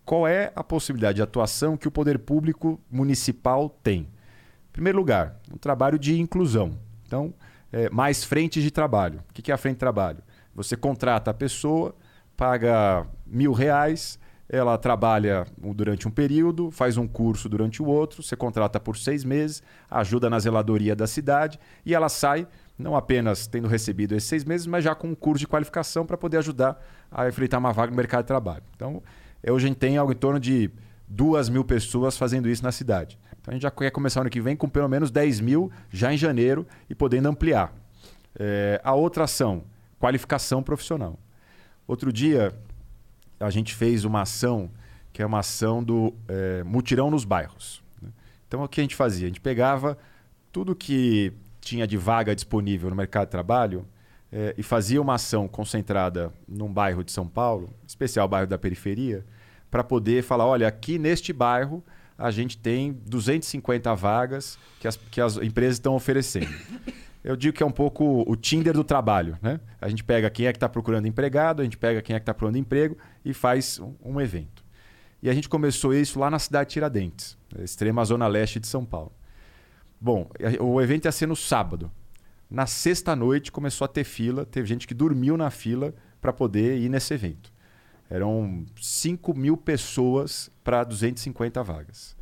[0.05, 4.01] Qual é a possibilidade de atuação que o poder público municipal tem?
[4.01, 6.77] Em primeiro lugar, um trabalho de inclusão.
[7.05, 7.33] Então,
[7.71, 9.21] é, mais frentes de trabalho.
[9.29, 10.19] O que é a frente de trabalho?
[10.55, 11.95] Você contrata a pessoa,
[12.35, 18.35] paga mil reais, ela trabalha durante um período, faz um curso durante o outro, você
[18.35, 23.67] contrata por seis meses, ajuda na zeladoria da cidade e ela sai não apenas tendo
[23.67, 27.27] recebido esses seis meses, mas já com um curso de qualificação para poder ajudar a
[27.27, 28.63] enfrentar uma vaga no mercado de trabalho.
[28.75, 29.01] Então,
[29.47, 30.69] hoje a gente tem algo em torno de
[31.07, 33.17] duas mil pessoas fazendo isso na cidade.
[33.47, 36.13] Então, a gente já quer começar ano que vem com pelo menos 10 mil já
[36.13, 37.73] em janeiro e podendo ampliar.
[38.37, 39.63] É, a outra ação,
[39.97, 41.17] qualificação profissional.
[41.87, 42.53] Outro dia,
[43.39, 44.69] a gente fez uma ação
[45.13, 47.81] que é uma ação do é, mutirão nos bairros.
[48.01, 48.09] né?
[48.45, 49.27] Então, o que a gente fazia?
[49.27, 49.97] A gente pegava
[50.51, 51.31] tudo que
[51.61, 53.87] tinha de vaga disponível no mercado de trabalho
[54.29, 59.25] eh, e fazia uma ação concentrada num bairro de São Paulo, especial bairro da periferia,
[59.69, 61.83] para poder falar: olha, aqui neste bairro
[62.17, 66.49] a gente tem 250 vagas que as, que as empresas estão oferecendo.
[67.23, 69.37] Eu digo que é um pouco o Tinder do trabalho.
[69.41, 69.59] Né?
[69.81, 72.23] A gente pega quem é que está procurando empregado, a gente pega quem é que
[72.23, 74.63] está procurando emprego e faz um, evento.
[75.21, 78.85] E a gente começou isso lá na cidade de Tiradentes, extrema zona leste de São
[78.85, 79.11] Paulo.
[79.99, 81.91] Bom, o evento ia ser no sábado.
[82.49, 86.87] Na sexta-noite começou a ter fila, teve gente que dormiu na fila para poder ir
[86.87, 87.51] nesse evento.
[88.09, 92.15] Eram 5 mil pessoas para 250 vagas.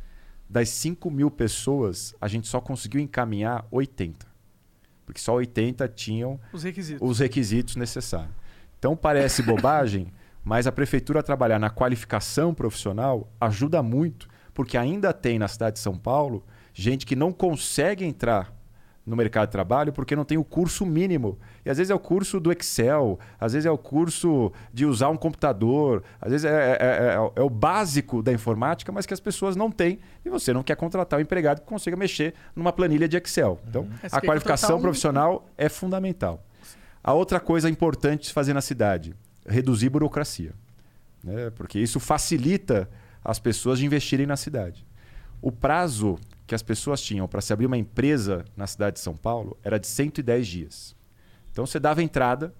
[0.48, 4.26] Das 5 mil pessoas, a gente só conseguiu encaminhar 80.
[5.04, 7.08] Porque só 80 tinham Os requisitos.
[7.08, 8.34] os requisitos necessários.
[8.78, 10.12] Então parece bobagem,
[10.44, 15.80] mas a prefeitura trabalhar na qualificação profissional ajuda muito, porque ainda tem na cidade de
[15.80, 16.44] São Paulo
[16.74, 18.55] gente que não consegue entrar
[19.06, 21.38] no mercado de trabalho porque não tem o curso mínimo.
[21.64, 25.08] E às vezes é o curso do Excel, às vezes é o curso de usar
[25.10, 29.20] um computador, às vezes é, é- é- é o básico da informática, mas que as
[29.20, 33.08] pessoas não têm e você não quer contratar um empregado que consiga mexer numa planilha
[33.08, 33.60] de Excel.
[33.68, 36.42] Então, É, você a qualificação um- profissional é fundamental.
[37.04, 39.14] A outra coisa importante de se fazer na cidade,
[39.46, 40.52] reduzir burocracia.
[41.22, 41.50] Né?
[41.54, 42.88] Porque isso facilita
[43.24, 44.84] as pessoas de investirem na cidade.
[45.40, 49.16] O prazo que as pessoas tinham para se abrir uma empresa na cidade de São
[49.16, 50.96] Paulo era de 110 dias.
[51.50, 52.54] Então você dava entrada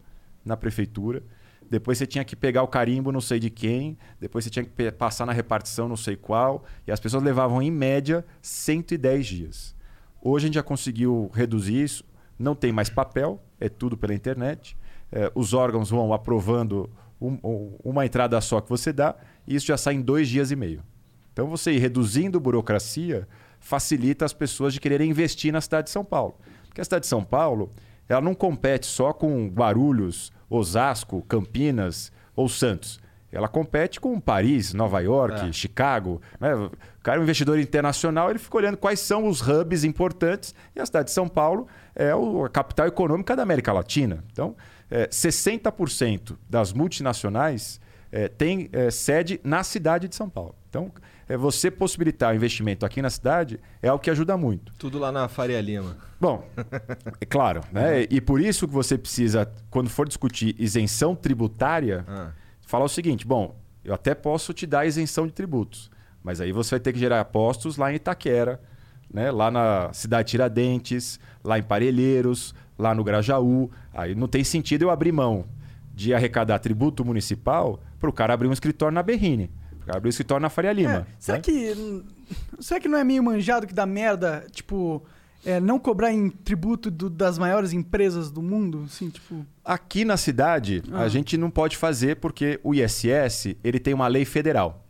[0.44, 1.22] na prefeitura,
[1.70, 4.90] depois você tinha que pegar o carimbo não sei de quem, depois você tinha que
[4.92, 9.74] passar na repartição não sei qual, e as pessoas levavam em média 110 dias.
[10.22, 12.04] Hoje a gente já conseguiu reduzir isso,
[12.38, 14.76] não tem mais papel, é tudo pela internet.
[15.12, 17.38] Eh, os órgãos vão aprovando um-
[17.84, 19.14] uma entrada só que você dá,
[19.46, 20.82] e isso já sai em dois dias e meio.
[21.32, 23.26] Então você ir reduzindo burocracia
[23.66, 26.36] facilita as pessoas de quererem investir na cidade de São Paulo.
[26.68, 27.72] Porque a cidade de São Paulo,
[28.08, 33.00] ela não compete só com Guarulhos, Osasco, Campinas ou Santos.
[33.32, 35.52] Ela compete com Paris, Nova York, É.
[35.52, 36.22] Chicago.
[36.40, 36.54] né?
[36.54, 36.70] O
[37.02, 40.54] cara é um investidor internacional, ele fica olhando quais são os hubs importantes.
[40.74, 44.22] E a cidade de São Paulo é a capital econômica da América Latina.
[44.32, 44.54] Então,
[44.88, 47.80] é, 60% das multinacionais
[48.12, 50.54] é, tem é, sede na cidade de São Paulo.
[50.70, 50.92] Então,
[51.28, 54.72] é, você possibilitar o investimento aqui na cidade é algo que ajuda muito.
[54.78, 55.96] Tudo lá na Faria Lima.
[56.20, 56.48] Bom,
[57.20, 58.06] é claro, né?
[58.10, 62.30] E por isso que você precisa, quando for discutir isenção tributária, Ah.
[62.66, 65.90] falar o seguinte: bom, eu até posso te dar isenção de tributos,
[66.22, 68.60] mas aí você vai ter que gerar postos lá em Itaquera,
[69.12, 69.30] né?
[69.30, 73.70] lá na cidade de Tiradentes, lá em Parelheiros, lá no Grajaú.
[73.92, 75.44] Aí não tem sentido eu abrir mão
[75.94, 79.50] de arrecadar tributo municipal para o cara abrir um escritório na Berrine,
[79.86, 81.06] para o escritório na Faria Lima.
[81.08, 81.42] É, será né?
[81.42, 82.02] que.
[82.60, 85.02] Será que não é meio manjado que dá merda, tipo,
[85.44, 88.82] é, não cobrar em tributo do- das maiores empresas do mundo?
[88.86, 89.46] Assim, tipo.
[89.64, 91.02] Aqui na cidade, Ah.
[91.02, 94.82] a gente não pode fazer porque o ISS ele tem uma lei federal.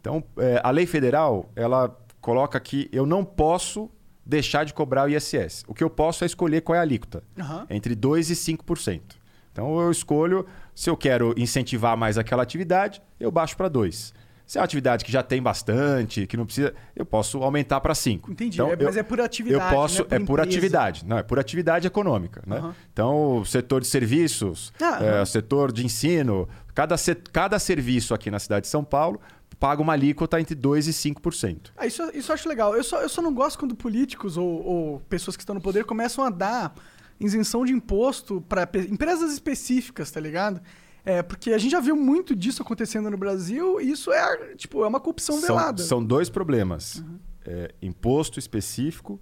[0.00, 3.90] Então, é, a lei federal ela coloca que eu não posso
[4.24, 5.64] deixar de cobrar o ISS.
[5.66, 7.66] O que eu posso é escolher qual é a alíquota, Aham.
[7.70, 9.16] entre 2% e 5%.
[9.52, 10.44] Então, eu escolho,
[10.74, 14.12] se eu quero incentivar mais aquela atividade, eu baixo para 2%.
[14.46, 17.94] Se é uma atividade que já tem bastante, que não precisa, eu posso aumentar para
[17.94, 18.30] 5%.
[18.30, 18.56] Entendi.
[18.56, 19.64] Então, É, mas eu- é por atividade.
[19.74, 22.42] eu posso, não é por é por atividade, não, é por atividade econômica.
[22.46, 22.58] Né?
[22.58, 22.74] Aham.
[22.92, 26.94] Então, o setor de serviços, Ah, é, o setor de ensino, cada,
[27.32, 29.20] cada serviço aqui na cidade de São Paulo
[29.58, 31.72] paga uma alíquota entre 2% e 5%.
[31.76, 32.76] Ah, isso, isso eu acho legal.
[32.76, 35.84] Eu só, eu só não gosto quando políticos ou, ou pessoas que estão no poder
[35.84, 36.74] começam a dar
[37.18, 40.60] isenção de imposto para empresas específicas, tá ligado?
[41.06, 44.82] É, porque a gente já viu muito disso acontecendo no Brasil e isso é, tipo,
[44.84, 45.82] é uma corrupção São, velada.
[45.82, 47.02] são dois problemas:
[47.44, 49.20] É, imposto específico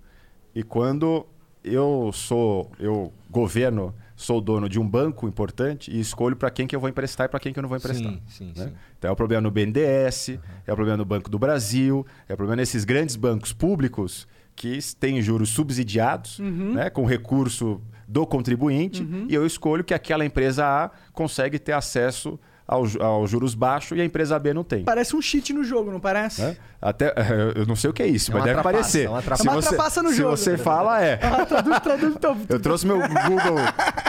[0.54, 1.26] e quando
[1.62, 6.74] eu sou, eu governo, sou dono de um banco importante e escolho para quem que
[6.74, 8.12] eu vou emprestar e para quem que eu não vou emprestar.
[8.12, 8.66] Sim, sim, né?
[8.68, 8.72] sim.
[8.98, 12.36] Então é o problema no BNDES, é o problema no Banco do Brasil, é o
[12.36, 16.74] problema nesses grandes bancos públicos que têm juros subsidiados, Uhum.
[16.74, 19.26] né, com recurso do contribuinte Uhum.
[19.28, 24.00] e eu escolho que aquela empresa A consegue ter acesso ao, aos juros baixos e
[24.00, 24.84] a empresa B não tem.
[24.84, 26.40] Parece um cheat no jogo, não parece?
[26.40, 26.56] né?
[26.80, 27.12] Até,
[27.56, 29.04] eu não sei o que é isso, É mas deve parecer.
[29.06, 29.42] é uma trapaça.
[29.42, 30.30] Se É você, trapaça no se jogo.
[30.36, 31.18] você fala, é.
[31.24, 32.36] Ah, traduz, traduz, então.
[32.48, 33.58] Eu trouxe meu Google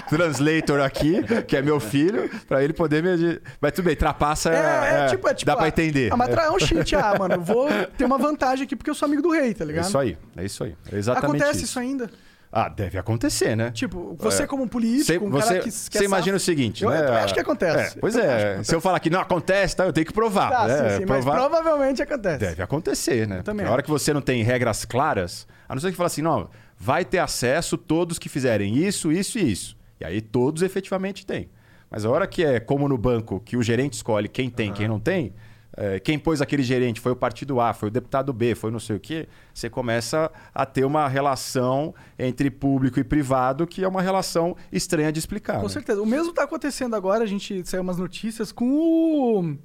[0.09, 3.39] Translator aqui, que é meu filho, pra ele poder me.
[3.59, 4.55] Mas tudo bem, trapaça é.
[4.55, 5.45] É, é, tipo, é tipo.
[5.49, 6.11] dá pra ah, entender.
[6.11, 6.95] Ah, mas é um cheat.
[6.95, 9.63] Ah, mano, eu vou ter uma vantagem aqui porque eu sou amigo do rei, tá
[9.63, 9.85] É ligado?
[9.85, 10.75] isso aí, é isso aí.
[10.91, 11.65] É exatamente Acontece isso.
[11.65, 12.09] isso ainda.
[12.57, 13.69] Ah, deve acontecer, né?
[13.71, 14.47] Tipo, você É.
[14.47, 16.89] como um político, Você, um você, cara que, que você é imagina o seguinte, Eu,
[16.89, 17.05] né?
[17.05, 17.97] eu acho que acontece.
[17.97, 18.43] É, pois Eu é.
[18.45, 18.69] acontece.
[18.69, 20.49] Se eu falar que não acontece, tá, eu tenho que provar.
[20.51, 20.89] Tá, né?
[20.91, 22.37] sim, sim, mas Provar- provavelmente acontece.
[22.39, 23.41] Deve acontecer, né?
[23.43, 26.21] também Na hora que você não tem regras claras, a não ser que fala assim,
[26.21, 29.77] não, vai ter acesso todos que fizerem isso, isso e isso.
[29.99, 31.49] E aí todos efetivamente têm.
[31.91, 34.87] Mas a hora que é como no banco, que o gerente escolhe quem tem, quem
[34.87, 35.33] não tem,
[35.77, 38.79] é, quem pôs aquele gerente foi o partido A, foi o deputado B, foi não
[38.79, 43.87] sei o quê, você começa a ter uma relação entre público e privado que é
[43.87, 45.57] uma relação estranha de explicar.
[45.57, 45.69] Com né?
[45.69, 46.01] certeza.
[46.01, 49.57] O mesmo tá acontecendo agora, a gente saiu umas notícias com o,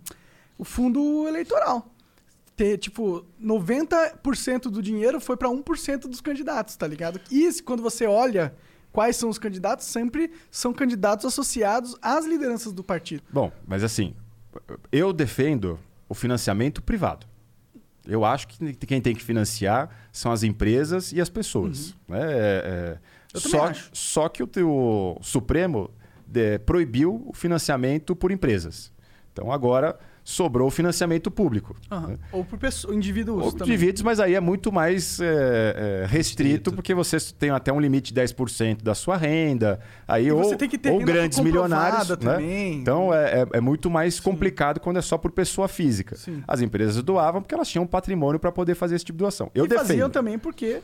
[0.59, 1.87] o fundo eleitoral.
[2.57, 7.20] Ter, tipo, 90% do dinheiro foi para 1% dos candidatos, tá ligado?
[7.31, 8.55] E quando você olha
[8.92, 13.23] quais são os candidatos, sempre são candidatos associados às lideranças do partido.
[13.33, 14.14] Bom, mas assim,
[14.92, 15.79] eu defendo
[16.11, 17.25] o financiamento privado.
[18.05, 21.94] Eu acho que quem tem que financiar são as empresas e as pessoas.
[22.09, 22.18] né?
[22.20, 22.99] É,
[23.33, 23.90] é, só, acho.
[23.92, 25.88] só que o, teu Supremo
[26.35, 28.92] é, proibiu o financiamento por empresas.
[29.33, 31.75] Então agora sobrou o financiamento público.
[31.91, 32.09] Aham.
[32.09, 32.19] né?
[32.33, 33.75] Ou por pessoa, indivíduos Ou também.
[33.75, 38.13] Indivíduos, mas aí é muito mais é, é, restrito, porque você tem até um limite
[38.13, 39.81] de 10% da sua renda.
[40.07, 42.09] Aí, E ou, você tem que ter ou renda grandes milionários.
[42.09, 42.17] né?
[42.17, 42.75] também.
[42.81, 46.17] Então é, é- é muito mais complicado quando é só por pessoa física.
[46.17, 46.43] Sim.
[46.47, 49.51] As empresas doavam porque elas tinham patrimônio para poder fazer esse tipo de doação.
[49.55, 50.13] Eu e faziam defendo.
[50.13, 50.81] também porque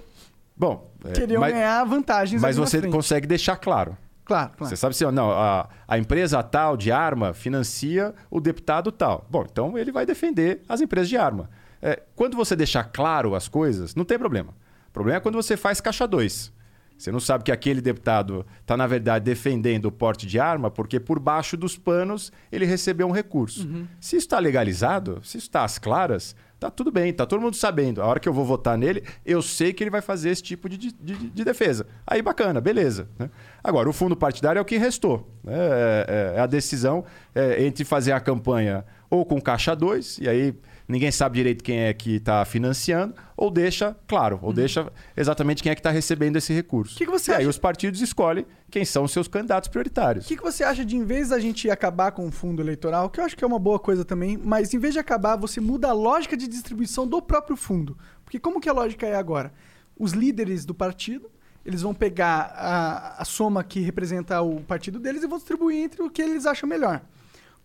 [0.57, 3.97] Bom, é, queriam mas, ganhar vantagens mas você consegue deixar claro.
[4.27, 4.69] Claro, claro.
[4.69, 9.25] Você sabe assim, ó, não, a, a empresa tal de arma financia o deputado tal.
[9.31, 11.49] Bom, então ele vai defender as empresas de arma.
[11.81, 14.53] É, quando você deixar claro as coisas, não tem problema.
[14.89, 16.53] O problema é quando você faz caixa 2.
[16.99, 20.99] Você não sabe que aquele deputado está, na verdade, defendendo o porte de arma porque
[20.99, 23.69] por baixo dos panos ele recebeu um recurso.
[24.01, 27.55] Se isso está legalizado, se isso está às claras, tá tudo bem, tá todo mundo
[27.57, 28.01] sabendo.
[28.03, 30.69] A hora que eu vou votar nele, eu sei que ele vai fazer esse tipo
[30.69, 31.87] de, de, de- de defesa.
[32.07, 33.09] Aí bacana, beleza.
[33.19, 33.31] né?
[33.63, 35.29] Agora, o fundo partidário é o que restou.
[35.45, 35.55] né?
[35.57, 40.29] É, é- é a decisão é, entre fazer a campanha ou com caixa 2, e
[40.29, 40.55] aí
[40.89, 45.71] ninguém sabe direito quem é que está financiando, ou deixa, claro, ou deixa exatamente quem
[45.73, 46.93] é que está recebendo esse recurso.
[46.95, 46.99] Uhum.
[46.99, 47.51] Que que você e aí acha?
[47.51, 50.25] os partidos escolhem quem são os seus candidatos prioritários.
[50.25, 53.11] O que, que você acha de, em vez da gente acabar com o fundo eleitoral,
[53.11, 55.61] que eu acho que é uma boa coisa também, mas em vez de acabar, você
[55.61, 57.97] muda a lógica de distribuição do próprio fundo?
[58.25, 59.53] Porque como que a lógica é agora?
[59.99, 61.31] Os líderes do partido,
[61.65, 66.03] eles vão pegar a, a soma que representa o partido deles e vão distribuir entre
[66.03, 67.03] o que eles acham melhor.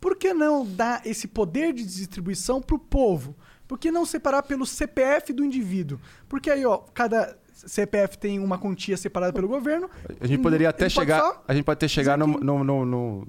[0.02, 3.36] Por que não dar esse poder de distribuição para o povo?
[3.68, 6.00] Por que não separar pelo CPF do indivíduo?
[6.28, 9.90] Porque aí, ó, cada CPF tem uma quantia separada pelo governo.
[10.20, 13.26] A gente poderia até Ele pode chegar, a gente pode até chegar no, no, no,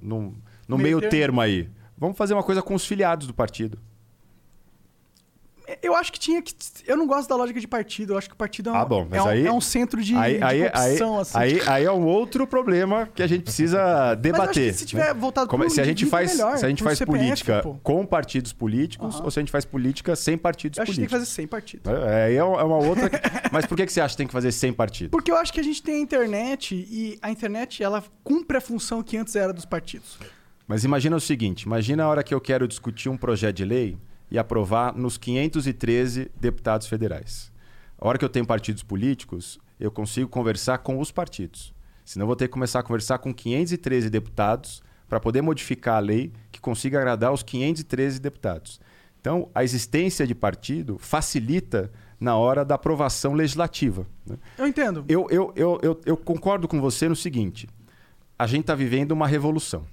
[0.67, 1.11] no, meio termo.
[1.11, 1.69] termo aí.
[1.97, 3.79] Vamos fazer uma coisa com os filiados do partido.
[5.83, 6.53] Eu acho que tinha que.
[6.87, 8.13] Eu não gosto da lógica de partido.
[8.15, 9.61] Eu acho que o partido é um, Ah, bom, mas é um, aí- é um
[9.61, 11.39] centro de, aí, de aí, corrupção, assim.
[11.39, 14.71] aí, aí é um outro problema que a gente precisa debater.
[14.71, 15.15] acho se tiver né?
[15.15, 17.61] voltado Como é- se a gente faz, é melhor, se a gente faz CPF, política
[17.63, 17.75] pô.
[17.83, 19.25] com partidos políticos Aham.
[19.25, 21.29] ou se a gente faz política sem partidos eu acho que tem que políticos.
[21.29, 21.91] fazer sem partido.
[21.91, 23.11] É, aí é uma é uma outra.
[23.53, 25.11] Mas por que que você acha que tem que fazer sem partido?
[25.11, 28.61] Porque eu acho que a gente tem a internet e a internet ela cumpre a
[28.61, 30.19] função que antes era dos partidos.
[30.67, 33.99] Mas imagina o seguinte: imagina a hora que eu quero discutir um projeto de lei
[34.33, 37.53] e aprovar nos 513 deputados federais.
[37.99, 41.75] A hora que eu tenho partidos políticos, eu consigo conversar com os partidos.
[42.03, 46.01] Senão eu vou ter que começar a conversar com 513 deputados para poder modificar a
[46.01, 48.81] lei que consiga agradar os 513 deputados.
[49.21, 54.07] Então, a existência de partido facilita na hora da aprovação legislativa.
[54.27, 54.37] né?
[54.57, 55.05] Eu entendo.
[55.07, 57.69] Eu, eu, eu, eu, eu concordo com você no seguinte:
[58.39, 59.87] a gente está vivendo uma revolução.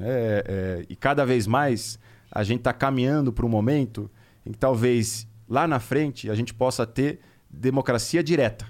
[0.00, 1.98] É, é, e cada vez mais
[2.38, 4.10] a gente está caminhando para um momento
[4.46, 7.20] em que talvez lá na frente a gente possa ter
[7.50, 8.66] democracia direta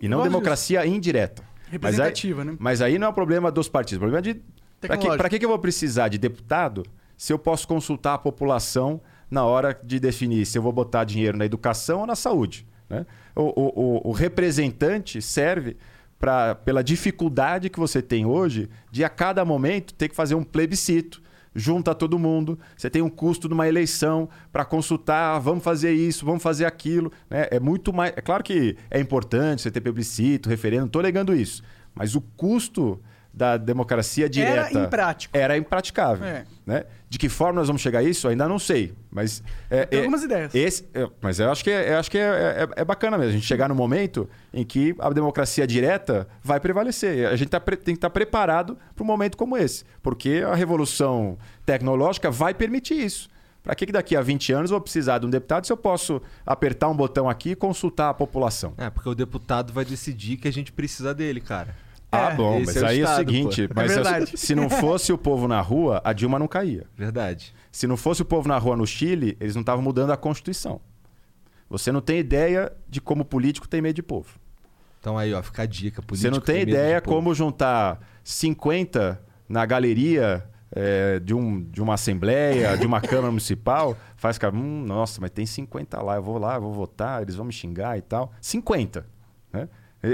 [0.00, 1.42] e não democracia indireta.
[1.42, 2.56] Mas aí, Representativa, né?
[2.58, 4.40] mas aí não é o problema dos partidos, é o problema de.
[4.80, 6.82] Para que, que que eu vou precisar de deputado
[7.16, 9.00] se eu posso consultar a população
[9.30, 12.66] na hora de definir se eu vou botar dinheiro na educação ou na saúde?
[12.88, 13.04] Né?
[13.34, 13.72] O, o-
[14.06, 15.76] o- o representante serve
[16.18, 20.44] pra, pela dificuldade que você tem hoje de a cada momento ter que fazer um
[20.44, 21.20] plebiscito.
[21.58, 25.92] Junta todo mundo, você tem um custo de uma eleição para consultar, ah, vamos fazer
[25.92, 27.10] isso, vamos fazer aquilo.
[27.30, 27.48] né?
[27.50, 28.12] É muito mais.
[28.14, 31.62] É claro que é importante você ter plebiscito, referendo, não estou negando isso.
[31.94, 33.00] Mas o custo
[33.36, 35.36] da democracia direta Era imprático.
[35.36, 36.26] era impraticável.
[36.26, 36.46] É.
[36.64, 36.84] Né?
[37.08, 38.94] De que forma nós vamos chegar a isso, ainda não sei.
[39.10, 40.54] Mas é, Tem é- algumas ideias.
[40.54, 42.22] esse- é, mas eu acho que, é, eu acho que é,
[42.76, 46.58] é- é bacana mesmo a gente chegar no momento em que a democracia direta vai
[46.58, 47.28] prevalecer.
[47.28, 51.36] A gente tá tem que estar preparado para um momento como esse, porque a revolução
[51.66, 53.28] tecnológica vai permitir isso.
[53.62, 55.76] Para que que daqui a 20 anos eu vou precisar de um deputado se eu
[55.76, 58.72] posso apertar um botão aqui e consultar a população?
[58.78, 61.74] É, porque o deputado vai decidir que a gente precisa dele, cara.
[62.12, 63.74] Ah, É, bom, mas é o aí é o seguinte, pô.
[63.76, 64.36] mas É se- verdade.
[64.38, 66.86] se não fosse o povo na rua, a Dilma não caía.
[66.96, 67.52] Verdade.
[67.72, 70.80] Se não fosse o povo na rua no Chile, eles não estavam mudando a Constituição.
[71.68, 74.38] Você não tem ideia de como político tem medo de povo.
[75.00, 76.00] Então aí, ó, fica a dica.
[76.00, 81.80] Você político não tem medo ideia como juntar 50 na galeria é, de, um, de
[81.82, 86.22] uma assembleia, de uma Câmara Municipal, faz cara, hum, nossa, mas tem 50 lá, eu
[86.22, 88.32] vou lá, eu vou votar, eles vão me xingar e tal.
[88.40, 89.06] 50.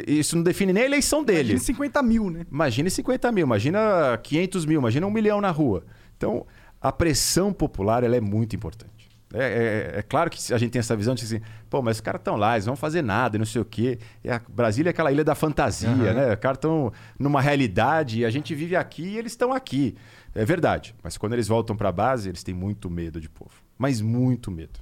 [0.07, 1.51] Isso não define nem a eleição dele.
[1.51, 2.47] Imagina 50 mil, né?
[2.51, 5.85] Imagine 50 mil, imagina 500 mil, imagina um milhão na rua.
[6.17, 6.47] Então,
[6.81, 8.93] a pressão popular ela é muito importante.
[9.35, 11.41] É, é- é claro que a gente tem essa visão de assim,
[11.71, 13.99] pô, mas os caras estão lá, eles não vão fazer nada não sei o quê.
[14.23, 16.13] E a Brasília é aquela ilha da fantasia, Aham.
[16.15, 16.33] né?
[16.35, 19.95] Os caras estão numa realidade e a gente vive aqui e eles estão aqui.
[20.35, 20.95] É verdade.
[21.03, 23.51] Mas quando eles voltam para a base, eles têm muito medo de povo.
[23.79, 24.79] Mas muito medo.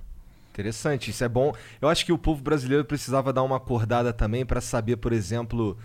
[0.53, 1.55] Interessante, isso é bom.
[1.81, 5.79] Eu acho que o povo brasileiro precisava dar uma acordada também pra saber, por exemplo,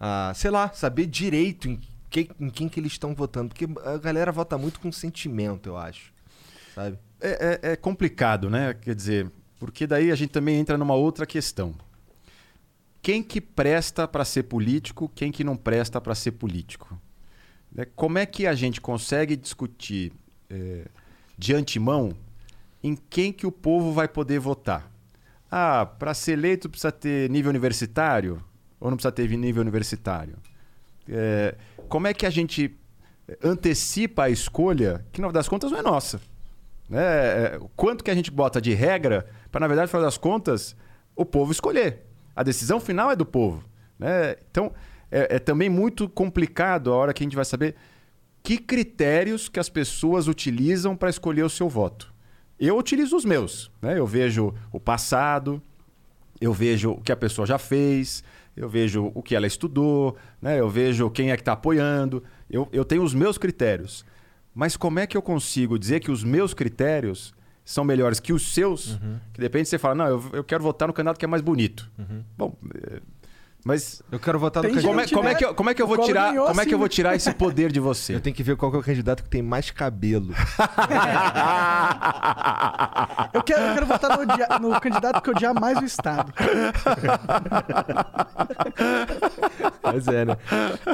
[0.00, 3.48] ah, sei lá, saber direito em, que- em quem que eles estão votando.
[3.48, 6.12] Porque a galera vota muito com sentimento, eu acho.
[6.74, 6.98] Sabe?
[7.20, 8.74] É, é- é complicado, né?
[8.74, 11.74] Quer dizer, porque daí a gente também entra numa outra questão.
[13.02, 16.96] Quem que presta para ser político, quem que não presta para ser político?
[17.72, 17.84] Né?
[17.96, 20.12] Como é que a gente consegue discutir
[20.48, 20.86] é,
[21.36, 22.12] de antemão
[22.82, 24.90] em quem que o povo vai poder votar?
[25.50, 28.42] Ah, para ser eleito precisa ter nível universitário
[28.80, 30.36] ou não precisa ter nível universitário?
[31.08, 31.56] É,
[31.88, 32.76] como é que a gente
[33.42, 36.20] antecipa a escolha que, no final das contas, não é nossa?
[36.88, 37.02] né?
[37.02, 40.76] É, Quanto que a gente bota de regra para, na verdade, no final das contas,
[41.16, 42.02] o povo escolher.
[42.34, 43.64] A decisão final é do povo.
[43.98, 44.36] né?
[44.50, 44.72] Então,
[45.10, 47.74] é, é também muito complicado a hora que a gente vai saber
[48.42, 52.11] que critérios que as pessoas utilizam para escolher o seu voto.
[52.64, 53.72] Eu utilizo os meus.
[53.82, 53.98] Né?
[53.98, 55.60] Eu vejo o passado,
[56.40, 58.22] eu vejo o que a pessoa já fez,
[58.56, 60.60] eu vejo o que ela estudou, né?
[60.60, 62.22] eu vejo quem é que está apoiando.
[62.48, 64.04] Eu, eu tenho os meus critérios.
[64.54, 68.54] Mas como é que eu consigo dizer que os meus critérios são melhores que os
[68.54, 68.96] seus?
[69.32, 71.90] Que depende você fala, não, eu, eu quero votar no candidato que é mais bonito.
[72.38, 73.00] Bom, é,
[73.64, 75.14] mas Eu quero votar no gente- como é, candidato.
[75.20, 76.78] como é que eu, como é que eu vou tirar, ganhou como é que eu
[76.78, 76.90] vou né?
[76.90, 78.14] tirar esse poder de você?
[78.14, 80.34] Eu tenho que ver qual que é o candidato que tem mais cabelo.
[83.32, 86.32] Eu quero, eu quero votar no, dia- no candidato que odiar mais o Estado.
[89.82, 90.36] Mas é, né?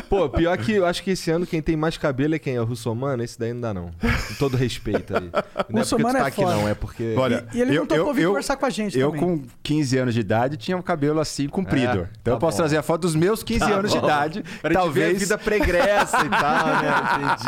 [0.08, 2.54] Pô, pior que eu acho que esse ano quem tem mais cabelo é quem?
[2.56, 3.22] É o Russomano?
[3.22, 3.90] Esse daí não dá, não.
[4.00, 5.30] Com todo respeito aí.
[5.68, 6.68] Não é porque tu tá é aqui, não.
[6.68, 7.14] É porque.
[7.18, 9.38] Olha, E ele não topou vir eu, conversar com a gente Eu, também.
[9.38, 11.86] com 15 anos de idade, tinha um cabelo assim comprido.
[12.00, 12.57] É, então tá eu posso.
[12.58, 14.04] Trazer a foto dos meus 15 Tá anos de bom.
[14.04, 14.42] idade.
[14.60, 16.90] Pra ver a talvez vida pregressa e tal, né?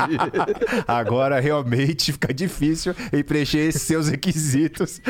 [0.06, 0.84] Entendi.
[0.88, 5.00] agora realmente fica difícil em preencher esses seus requisitos.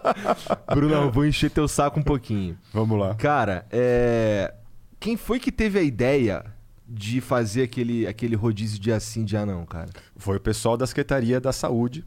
[0.74, 2.56] Bruno, eu vou encher teu saco um pouquinho.
[2.72, 3.14] Vamos lá.
[3.14, 4.54] Cara, é...
[4.98, 6.44] quem foi que teve a ideia
[6.86, 9.88] de fazer aquele, aquele rodízio dia sim, dia não, cara?
[10.16, 12.04] Foi o pessoal da Secretaria da Saúde.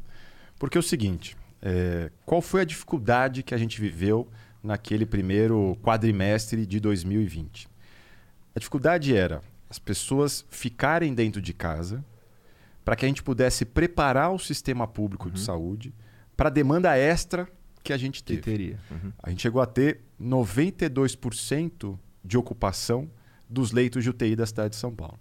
[0.59, 4.27] Porque é o seguinte: é, qual foi a dificuldade que a gente viveu
[4.63, 7.67] naquele primeiro quadrimestre de 2020?
[8.55, 12.03] A dificuldade era as pessoas ficarem dentro de casa
[12.85, 15.93] para que a gente pudesse preparar o sistema público de saúde
[16.35, 17.47] para a demanda extra
[17.83, 18.41] que a gente Que teve.
[18.41, 18.79] teria.
[18.91, 19.11] Uhum.
[19.21, 23.09] A gente chegou a ter 92% de ocupação
[23.49, 25.19] dos leitos de UTI da cidade de São Paulo.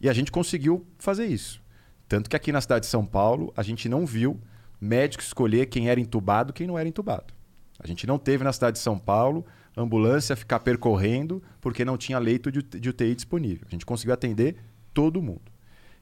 [0.00, 1.62] E a gente conseguiu fazer isso.
[2.08, 4.38] Tanto que aqui na cidade de São Paulo, a gente não viu
[4.80, 7.32] médico escolher quem era entubado e quem não era entubado.
[7.84, 9.44] A gente não teve na cidade de São Paulo
[9.76, 13.66] ambulância ficar percorrendo porque não tinha leito de UTI disponível.
[13.68, 14.56] A gente conseguiu atender
[14.94, 15.52] todo mundo.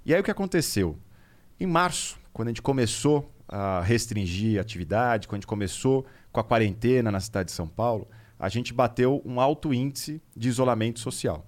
[0.07, 0.97] E aí o que aconteceu?
[1.59, 6.39] Em março, quando a gente começou a restringir a atividade, quando a gente começou com
[6.39, 8.07] a quarentena na cidade de São Paulo,
[8.39, 11.45] a gente bateu um alto índice de isolamento social.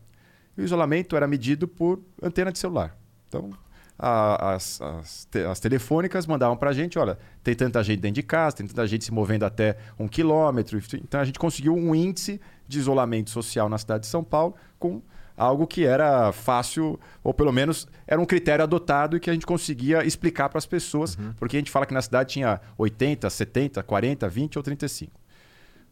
[0.57, 2.99] E o isolamento era medido por antena de celular.
[3.29, 3.51] Então,
[3.99, 8.17] a- as, as te- as telefônicas mandavam para a gente, olha, tem tanta gente dentro
[8.17, 10.81] de casa, tem tanta gente se movendo até um quilômetro.
[10.95, 15.01] Então, a gente conseguiu um índice de isolamento social na cidade de São Paulo com
[15.37, 19.45] algo que era fácil, ou pelo menos era um critério adotado e que a gente
[19.47, 23.83] conseguia explicar para as pessoas, porque a gente fala que na cidade tinha 80, 70,
[23.83, 25.13] 40, 20 ou 35.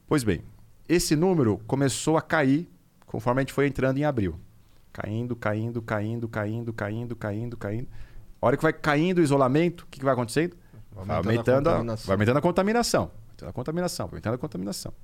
[0.06, 0.42] Pois bem,
[0.88, 2.68] esse número começou a cair
[3.06, 4.38] conforme a gente foi entrando em abril.
[4.92, 7.88] Caindo, caindo, caindo, caindo, caindo, caindo, caindo.
[8.40, 10.56] A hora que vai caindo o isolamento, o que, que vai acontecendo?
[10.90, 12.06] Vai aumentando, a, contaminação.
[12.06, 13.06] vai aumentando a contaminação.
[13.06, 14.94] Vai aumentando a contaminação, vai aumentando a contaminação.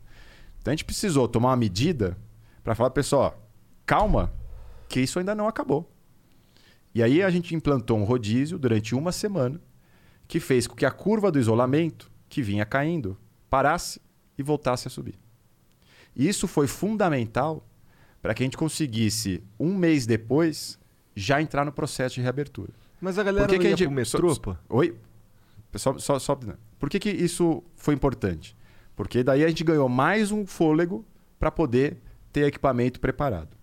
[0.60, 2.18] Então a gente precisou tomar uma medida
[2.62, 3.40] para falar, pessoal,
[3.86, 4.32] calma,
[4.88, 5.90] que isso ainda não acabou.
[6.94, 9.60] E aí a gente implantou um rodízio durante uma semana
[10.26, 13.16] que fez com que a curva do isolamento, que vinha caindo,
[13.48, 14.00] parasse
[14.36, 15.18] e voltasse a subir.
[16.14, 17.66] E isso foi fundamental
[18.22, 20.78] para que a gente conseguisse, um mês depois,
[21.14, 22.72] já entrar no processo de reabertura.
[23.00, 24.56] Mas a galera Por que não que a gente- pro metrô, só-?
[24.68, 24.96] Oi?
[25.70, 26.38] Pessoal, só, só...
[26.78, 28.56] Por que, que isso foi importante?
[28.96, 31.04] Porque daí a gente ganhou mais um fôlego
[31.38, 31.98] para poder
[32.32, 33.56] ter equipamento preparado.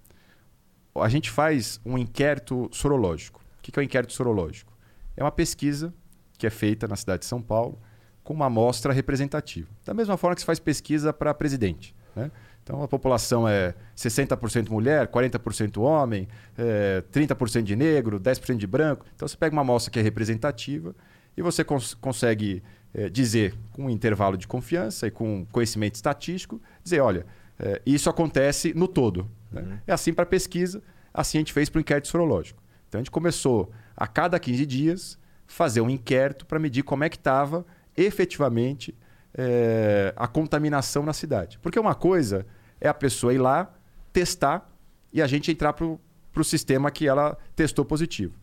[0.96, 3.42] A gente faz um inquérito sorológico.
[3.60, 4.72] O que é o inquérito sorológico?
[5.18, 5.94] É uma pesquisa
[6.38, 7.78] que é feita na cidade de São Paulo
[8.24, 9.68] com uma amostra representativa.
[9.84, 11.94] Da mesma forma que se faz pesquisa para presidente.
[12.16, 12.32] Né?
[12.66, 19.06] Então a população é 60% mulher, 40% homem, é, 30% de negro, 10% de branco.
[19.16, 20.96] Então você pega uma amostra que é representativa
[21.38, 26.60] e você cons- consegue é, dizer com um intervalo de confiança e com conhecimento estatístico,
[26.84, 27.24] dizer, olha,
[27.60, 29.30] é, isso acontece no todo.
[29.52, 29.80] né?
[29.86, 30.82] É assim para pesquisa,
[31.14, 32.64] assim a gente fez para o inquérito sorológico.
[32.90, 37.10] Então a gente começou a cada 15 dias fazer um inquérito para medir como é
[37.10, 37.64] que estava
[37.96, 38.96] efetivamente
[39.38, 41.60] é, a contaminação na cidade.
[41.60, 42.46] Porque uma coisa
[42.80, 43.74] é a pessoa ir lá,
[44.12, 44.70] testar
[45.12, 48.38] e a gente entrar para o sistema que ela testou positivo.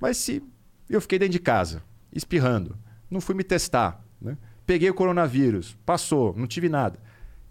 [0.00, 0.42] Mas se
[0.88, 2.76] eu fiquei dentro de casa, espirrando,
[3.10, 4.36] não fui me testar, né?
[4.66, 6.98] peguei o coronavírus, passou, não tive nada.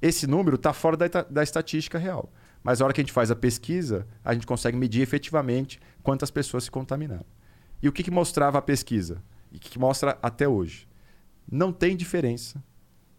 [0.02, 2.32] Esse número está fora da, da estatística real.
[2.64, 6.32] Mas a hora que a gente faz a pesquisa, a gente consegue medir efetivamente quantas
[6.32, 7.26] pessoas se contaminaram.
[7.82, 9.22] E o que, que mostrava a pesquisa?
[9.52, 10.88] E que mostra até hoje?
[11.50, 12.64] Não tem diferença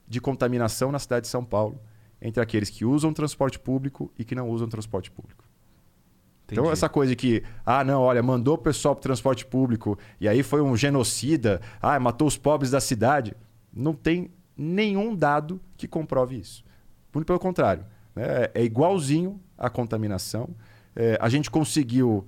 [0.07, 1.81] de contaminação na cidade de São Paulo
[2.21, 5.45] entre aqueles que usam transporte público e que não usam transporte público.
[6.47, 6.73] Então, Entendi.
[6.73, 10.43] essa coisa de que, ah, não, olha, mandou o pessoal para transporte público e aí
[10.43, 13.35] foi um genocida, ah, matou os pobres da cidade.
[13.73, 16.65] Não tem nenhum dado que comprove isso.
[17.13, 17.85] Muito pelo contrário.
[18.15, 18.49] né?
[18.55, 20.49] É igualzinho a contaminação.
[20.95, 22.27] É, a gente conseguiu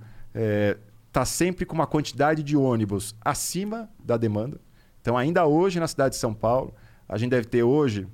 [1.07, 4.59] estar sempre com uma quantidade de ônibus acima da demanda.
[5.01, 6.73] Então, ainda hoje, na cidade de São Paulo,
[7.07, 8.07] a gente deve ter hoje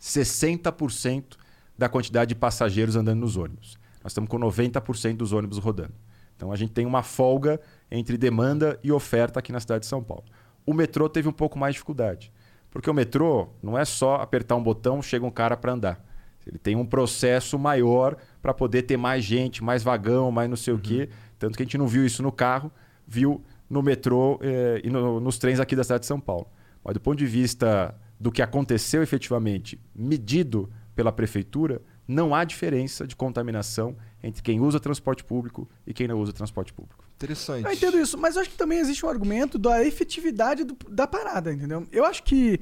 [0.00, 1.36] 60%
[1.78, 3.78] da quantidade de passageiros andando nos ônibus.
[4.02, 5.94] Nós estamos com 90% dos ônibus rodando.
[6.36, 10.02] Então a gente tem uma folga entre demanda e oferta aqui na cidade de São
[10.02, 10.24] Paulo.
[10.64, 12.32] O metrô teve um pouco mais de dificuldade.
[12.70, 16.04] Porque o metrô não é só apertar um botão, chega um cara para andar.
[16.46, 20.72] Ele tem um processo maior para poder ter mais gente, mais vagão, mais não sei
[20.72, 21.08] o quê.
[21.38, 22.70] Tanto que a gente não viu isso no carro,
[23.06, 26.46] viu no metrô eh, e no- nos trens aqui da cidade de São Paulo.
[26.82, 33.06] Mas do ponto de vista do que aconteceu efetivamente, medido pela prefeitura, não há diferença
[33.06, 37.02] de contaminação entre quem usa transporte público e quem não usa transporte público.
[37.16, 37.64] Interessante.
[37.64, 41.06] Eu entendo isso, mas eu acho que também existe um argumento da efetividade do- da
[41.06, 41.86] parada, entendeu?
[41.90, 42.60] Eu acho que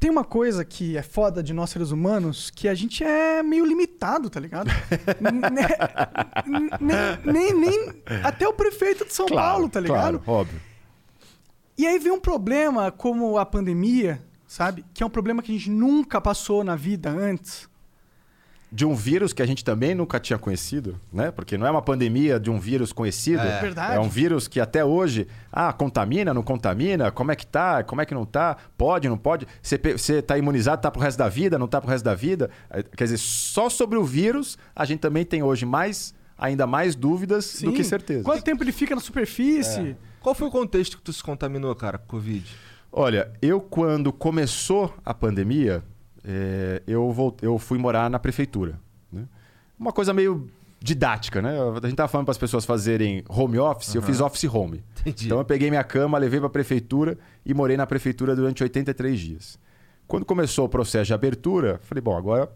[0.00, 3.64] tem uma coisa que é foda de nós seres humanos, que a gente é meio
[3.64, 4.68] limitado, tá ligado?
[6.82, 10.18] Né- nem, nem, nem até o prefeito de São Paulo, tá ligado?
[10.18, 10.60] Claro, óbvio.
[11.78, 14.22] E aí vem um problema como a pandemia,
[14.52, 14.84] sabe?
[14.92, 17.70] Que é um problema que a gente nunca passou na vida antes.
[18.70, 21.30] De um vírus que a gente também nunca tinha conhecido, né?
[21.30, 23.40] Porque não é uma pandemia de um vírus conhecido.
[23.40, 23.60] É.
[23.60, 23.96] Verdade.
[23.96, 28.02] É um vírus que até hoje, ah, contamina, não contamina, como é que tá, como
[28.02, 31.30] é que não tá, pode, não pode, você, você tá imunizado, tá pro resto da
[31.30, 32.50] vida, não tá pro resto da vida.
[32.70, 36.94] Eh, Quer dizer, só sobre o vírus, a gente também tem hoje mais, ainda mais
[36.94, 37.88] dúvidas do que Sim.
[37.88, 38.24] certeza.
[38.24, 39.96] Quanto tempo ele fica na superfície?
[40.20, 42.71] Qual foi o contexto que tu se contaminou, cara, com Covid?
[42.92, 45.82] Olha, eu quando começou a pandemia,
[46.24, 48.78] eh, eu, vol- eu fui morar na prefeitura.
[49.10, 49.24] né?
[49.78, 51.56] Uma coisa meio didática, né?
[51.82, 54.82] A gente tava falando para as pessoas fazerem home office, eu fiz office home.
[55.00, 55.26] Entendi.
[55.26, 57.16] Então eu peguei minha cama, levei para a prefeitura
[57.46, 59.58] e morei na prefeitura durante 83 dias.
[60.06, 62.50] Quando começou o processo de abertura, falei, bom, agora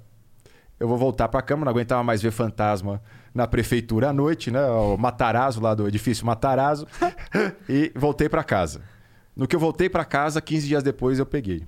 [0.79, 3.01] eu vou voltar para a cama, não aguentava mais ver fantasma
[3.33, 4.61] na prefeitura à noite, né?
[4.67, 6.87] O Matarazzo lá do edifício Matarazzo,
[7.69, 8.83] e voltei para casa.
[9.37, 11.63] No que eu voltei para casa, 15 dias depois eu peguei.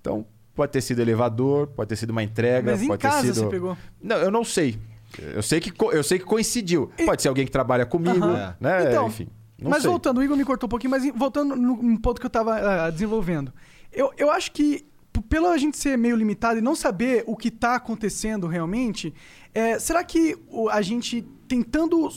[0.00, 3.34] Então, pode ter sido elevador, pode ter sido uma entrega, Mas em pode casa ter
[3.34, 3.76] sido você pegou?
[4.02, 4.78] Não, eu não sei.
[5.18, 6.90] Eu sei que eu sei que coincidiu.
[7.04, 8.56] Pode ser alguém que trabalha comigo, Aham.
[8.60, 8.88] né?
[8.88, 9.28] Então, Enfim.
[9.60, 9.90] Não mas sei.
[9.90, 13.52] voltando, o Igor me cortou um pouquinho, mas voltando no, ponto que eu estava desenvolvendo.
[13.92, 14.86] Eu, eu acho que,
[15.28, 19.12] pelo a gente ser meio limitado e não saber o que está acontecendo realmente,
[19.52, 20.38] é, será que
[20.70, 22.08] a gente tentando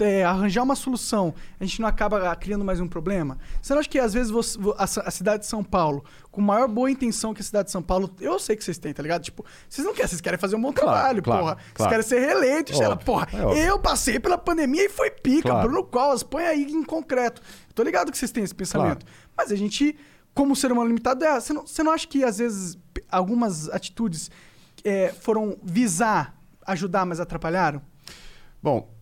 [0.00, 3.36] é, arranjar uma solução, a gente não acaba ah, criando mais um problema?
[3.60, 6.40] Você não acha que às vezes você- vo- a, a cidade de São Paulo, com
[6.40, 9.02] maior boa intenção que a cidade de São Paulo, eu sei que vocês têm, tá
[9.02, 9.22] ligado?
[9.22, 11.54] Tipo, vocês não querem, vocês querem fazer um bom Claro, trabalho, claro, porra.
[11.56, 11.90] Vocês claro.
[11.90, 13.28] querem ser reeleitos, sei lá, Óbvio, porra.
[13.56, 15.68] é eu passei pela pandemia e foi pica, Claro.
[15.68, 17.42] Bruno Covas, põe aí em concreto.
[17.74, 19.04] Tô ligado que vocês têm esse pensamento.
[19.36, 19.96] Mas a gente,
[20.32, 22.78] como ser humano limitado, é, você, não, você não acha que às vezes
[23.10, 24.30] algumas atitudes
[24.84, 26.34] é, foram visar
[26.66, 27.80] ajudar, mas atrapalharam?
[28.62, 28.92] Bom,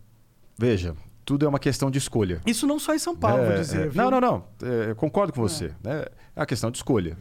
[0.57, 2.41] veja, tudo é uma questão de escolha.
[2.45, 3.87] Isso não só em São Paulo, É, vou dizer.
[3.87, 3.91] é.
[3.93, 4.43] Não, não, não.
[4.61, 5.73] É, eu concordo com você.
[5.83, 6.05] né?
[6.35, 7.17] É uma questão de escolha.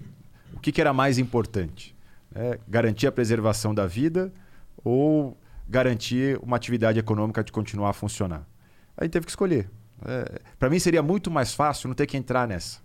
[0.52, 1.94] O que, que era mais importante?
[2.34, 4.32] É, garantir a preservação da vida
[4.84, 5.36] ou
[5.68, 8.46] garantir uma atividade econômica de continuar a funcionar?
[8.96, 9.70] Aí teve que escolher.
[10.58, 12.78] Para mim seria muito mais fácil não ter que entrar nessa.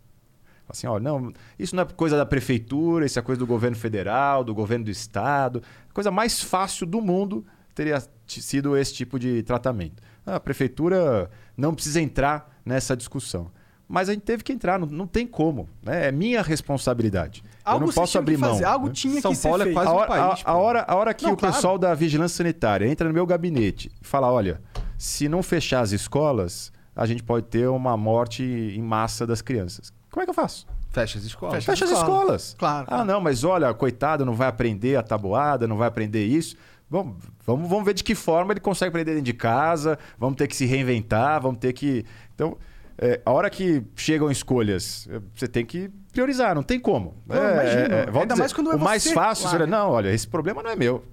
[0.70, 4.44] Assim, ó, não, isso não é coisa da prefeitura, isso é coisa do governo federal,
[4.44, 5.64] do governo do estado.
[5.90, 7.44] A coisa mais fácil do mundo
[7.74, 10.02] teria sido esse tipo de tratamento.
[10.26, 13.52] A prefeitura não precisa entrar nessa discussão.
[13.92, 15.68] Mas a gente teve que entrar, não, não tem como.
[15.82, 16.10] Né?
[16.10, 17.44] É minha responsabilidade.
[17.66, 18.52] Algo Eu não posso abrir mão.
[18.52, 18.94] fazer, algo né?
[18.94, 19.76] tinha São que ser Paulo é feito.
[19.76, 21.56] quase A um hora, país, a- a hora, a hora que Não, o claro.
[21.56, 24.62] pessoal da vigilância sanitária entra no meu gabinete e fala: olha,
[24.98, 29.92] se não fechar as escolas, a gente pode ter uma morte em massa das crianças.
[30.12, 30.68] Como é que eu faço?
[30.92, 31.56] Fecha as escolas.
[31.56, 31.72] Fecha.
[31.72, 32.14] Fecha as escola.
[32.20, 32.56] escolas.
[32.60, 33.06] Claro, Ah, claro.
[33.06, 36.56] não, mas olha, coitado, não vai aprender a tabuada, não vai aprender isso.
[36.90, 40.48] Vamos, vamos, vamos ver de que forma ele consegue aprender dentro de casa, vamos ter
[40.48, 42.04] que se reinventar, vamos ter que.
[42.34, 42.58] Então,
[42.98, 47.16] é, a hora que chegam escolhas, é, você tem que priorizar, não tem como.
[47.26, 47.88] Não, imagino.
[48.08, 49.72] vamos Ainda mais quando é o mais você fácil lá, seria, né?
[49.72, 51.06] não, olha, esse problema não é meu.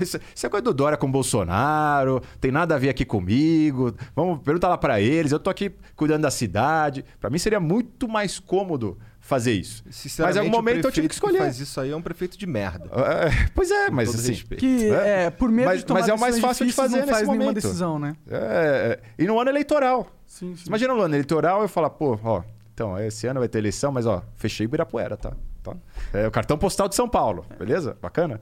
[0.00, 3.94] Isso, isso é coisa do Dória com o Bolsonaro, tem nada a ver aqui comigo.
[4.16, 7.04] Vamos perguntar lá pra eles, eu tô aqui cuidando da cidade.
[7.20, 9.82] Pra mim seria muito mais cômodo fazer isso.
[10.18, 11.38] Mas em algum momento eu tive que escolher.
[11.38, 12.84] faz isso aí é um prefeito de merda.
[12.92, 14.32] É, pois é, mas assim.
[14.32, 14.60] respeito.
[14.60, 15.24] Que É.
[15.24, 17.18] é, por medo Mas- de tomar mas é o mais fácil de fazer não faz
[17.20, 17.62] nesse nenhuma momento.
[17.62, 18.14] decisão, né?
[18.30, 19.22] É, é.
[19.22, 20.06] e no ano eleitoral.
[20.26, 20.64] Sim, sim.
[20.66, 22.42] Imagina no ano eleitoral eu falar, pô, ó,
[22.74, 25.32] então, esse ano vai ter eleição, mas ó, fechei Ibirapuera, tá?
[25.64, 25.72] Tá?
[26.12, 27.96] É o cartão postal de São Paulo, beleza?
[28.02, 28.38] Bacana?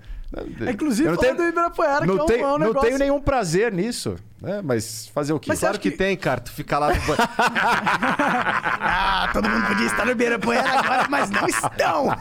[0.67, 2.89] É, Inclusive, eu não tenho, do Ibirapuera, não que é um- é um não negócio-
[2.89, 4.61] tenho nenhum prazer nisso, né?
[4.65, 5.51] Mas fazer o quê?
[5.51, 6.41] Mas você Claro acha que, que- tem, cara.
[6.41, 7.23] Tu fica lá no banco.
[8.81, 12.07] Ah, todo mundo podia estar no Ibirapuera agora, mas não estão.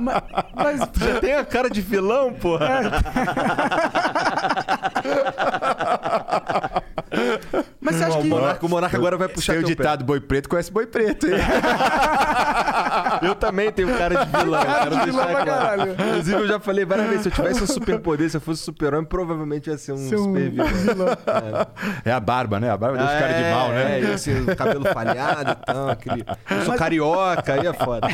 [0.00, 0.22] Ma-
[0.54, 2.80] mas, Já tem a cara de vilão, porra.
[7.88, 8.28] mas você acha o, que...
[8.28, 11.26] monarca, o monarca agora vai puxar Tem o ditado boi preto conhece boi preto.
[11.26, 11.34] hein?
[13.22, 14.60] Eu também tenho cara de vilão.
[14.60, 15.92] Quero de vilão pra caralho.
[15.92, 19.04] Inclusive, eu já falei várias vezes, se eu tivesse um superpoder, se eu fosse super-homem,
[19.04, 21.08] provavelmente ia ser um Ser um super vilão.
[22.04, 22.70] É a barba, né?
[22.70, 23.98] A barba deixa o cara de mal, né?
[23.98, 26.24] É, e assim, o cabelo falhado e tal, aquele...
[26.50, 28.06] Eu sou carioca, aí é foda.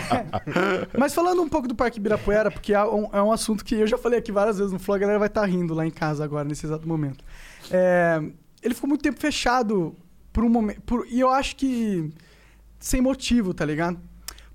[0.97, 3.87] Mas falando um pouco do Parque Ibirapuera, porque é um, é um assunto que eu
[3.87, 6.25] já falei aqui várias vezes no Flow, a galera vai estar rindo lá em casa
[6.25, 7.25] agora, nesse exato momento.
[7.71, 8.21] É,
[8.65, 9.95] ele ficou muito tempo fechado
[10.33, 10.81] por um momento.
[10.83, 12.11] por- e eu acho que
[12.79, 14.01] sem motivo, tá ligado?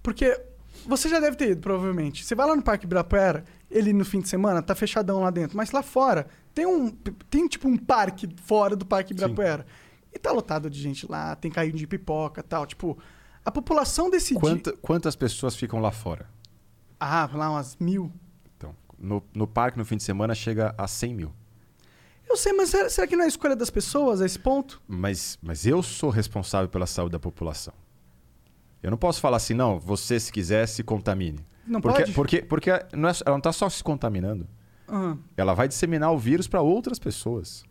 [0.03, 0.39] Porque
[0.85, 2.23] você já deve ter ido, provavelmente.
[2.25, 5.55] Você vai lá no Parque Ibirapuera, ele no fim de semana tá fechadão lá dentro,
[5.55, 6.89] mas lá fora tem um
[7.29, 9.65] tem tipo um parque fora do Parque Ibirapuera.
[10.13, 12.97] E tá lotado de gente lá, tem caído de pipoca, tal, tipo,
[13.45, 16.27] a população decidiu Quanta- quantas pessoas ficam lá fora?
[16.99, 18.11] Ah, lá umas mil.
[18.57, 21.31] Então, no, no parque, no fim de semana, chega a 100 mil.
[22.29, 24.81] Eu sei, mas será, será que não é escolha das pessoas a esse ponto?
[24.87, 27.73] Mas, mas eu sou responsável pela saúde da população.
[28.83, 31.39] Eu não posso falar assim, não, você se quiser se contamine.
[31.65, 32.11] Não porque, pode?
[32.13, 34.47] Porque, porque não é- ela não está só se contaminando.
[34.87, 35.15] Ah.
[35.35, 37.63] Ela vai disseminar o vírus para outras pessoas.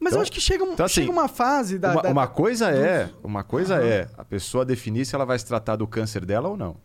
[0.00, 1.92] Mas Então- eu acho que chega, um- então, assim, chega uma fase da.
[1.92, 3.84] uma, da- uma coisa é, uma coisa Aham.
[3.86, 6.76] é a pessoa definir se ela vai se tratar do câncer dela ou não.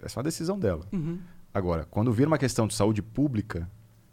[0.00, 0.84] Essa é uma decisão dela.
[0.92, 1.18] Uhum.
[1.52, 3.68] Agora, quando vira uma questão de saúde pública,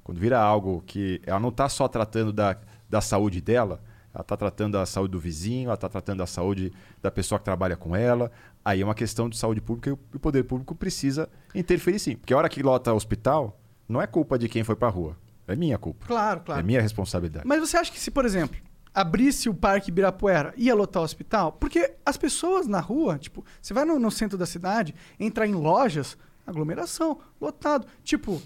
[0.05, 2.55] quando vira algo que ela não está só tratando da,
[2.87, 3.81] da saúde dela,
[4.13, 7.43] ela está tratando da saúde do vizinho, ela está tratando da saúde da pessoa que
[7.43, 8.31] trabalha com ela,
[8.63, 12.15] aí é uma questão de saúde pública e o o poder público precisa interferir sim.
[12.15, 15.17] Porque a hora que lota hospital, não é culpa de quem foi para a rua.
[15.47, 16.05] É minha culpa.
[16.05, 16.61] Claro, claro.
[16.61, 17.47] É minha responsabilidade.
[17.47, 18.57] Mas você acha que se, por exemplo,
[18.93, 21.53] abrisse o Parque Ibirapuera, ia lotar o hospital?
[21.53, 25.55] Porque as pessoas na rua, tipo, você vai no, no centro da cidade, entrar em
[25.55, 27.87] lojas, aglomeração, lotado.
[28.03, 28.39] Tipo,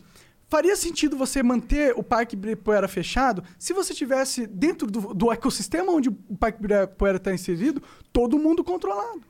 [0.49, 5.91] faria sentido você manter o Parque Ibirapuera fechado se você tivesse dentro do, do ecossistema
[5.91, 7.81] onde o Parque Ibirapuera está inserido,
[8.11, 9.21] todo mundo controlado.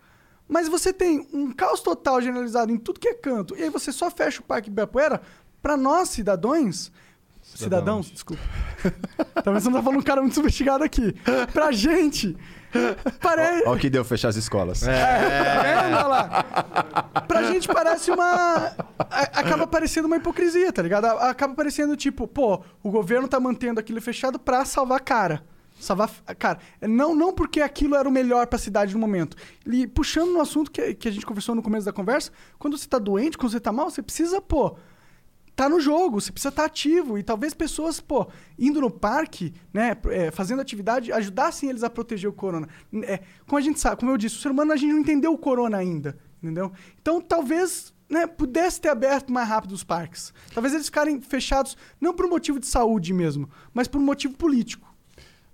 [0.47, 3.91] Mas você tem um caos total generalizado em tudo que é canto, e aí você
[3.91, 5.21] só fecha o Parque Ibirapuera
[5.61, 6.91] para nós, cidadãos.
[7.63, 8.41] Cidadãos, desculpa.
[9.43, 11.13] Talvez você não tá falando um cara muito sofisticado aqui.
[11.53, 12.37] Pra gente,
[13.21, 13.63] parece.
[13.67, 14.79] Olha o que deu fechar as escolas.
[14.79, 15.95] Tá vendo?
[15.97, 16.43] Olha lá.
[17.27, 18.73] Pra gente parece uma.
[19.09, 21.05] Acaba parecendo uma hipocrisia, tá ligado?
[21.05, 25.43] Acaba parecendo tipo, pô, o governo tá mantendo aquilo fechado pra salvar a cara.
[25.79, 29.37] Salvar, cara, não, não porque aquilo era o melhor pra cidade no momento.
[29.65, 32.85] E puxando no assunto que, que a gente conversou no começo da conversa, quando você
[32.87, 34.75] tá doente, quando você tá mal, você precisa, pô,
[35.59, 37.17] tá no jogo, você precisa estar ativo.
[37.17, 42.29] E talvez pessoas, pô, indo no parque, né, é, fazendo atividade, ajudassem eles a proteger
[42.29, 42.69] o corona.
[43.03, 45.33] É, como a gente sabe, como eu disse, o ser humano a gente não entendeu
[45.33, 46.71] o corona ainda, entendeu?
[47.01, 50.33] Então talvez né, pudesse ter aberto mais rápido os parques.
[50.53, 54.35] Talvez eles ficarem fechados não por um motivo de saúde mesmo, mas por um motivo
[54.35, 54.87] político.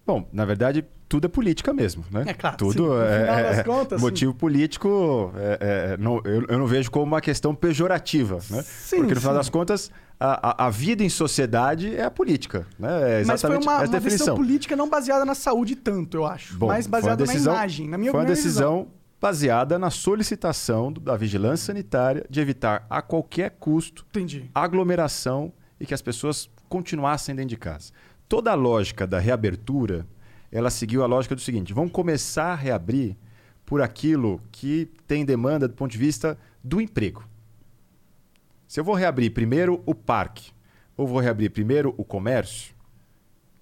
[0.06, 2.24] Bom, na verdade, tudo é política mesmo, né?
[2.28, 2.88] É claro, Tudo.
[2.88, 5.32] No é, das é- contas, motivo político.
[5.38, 8.62] é- é- não- eu, eu não vejo como uma questão pejorativa, né?
[8.64, 9.40] Sim, Porque no final sim.
[9.40, 12.90] das contas, a, a- vida em sociedade é a política, né?
[13.22, 14.36] É Mas foi exatamente uma, essa uma decisão definição.
[14.36, 16.58] política não baseada na saúde tanto, eu acho.
[16.58, 18.50] Bom, mas baseada decisão- na imagem, na minha Foi uma minha visão.
[18.50, 18.88] decisão
[19.22, 24.50] baseada na solicitação da vigilância sanitária de evitar a qualquer custo Entendi.
[24.54, 27.92] aglomeração e que as pessoas continuassem dentro de casa.
[28.28, 30.06] Toda a lógica da reabertura,
[30.52, 33.18] ela seguiu a lógica do seguinte: vamos começar a reabrir
[33.66, 37.28] por aquilo que tem demanda do ponto de vista do emprego.
[38.68, 40.52] Se eu vou reabrir primeiro o parque
[40.96, 42.76] ou vou reabrir primeiro o comércio,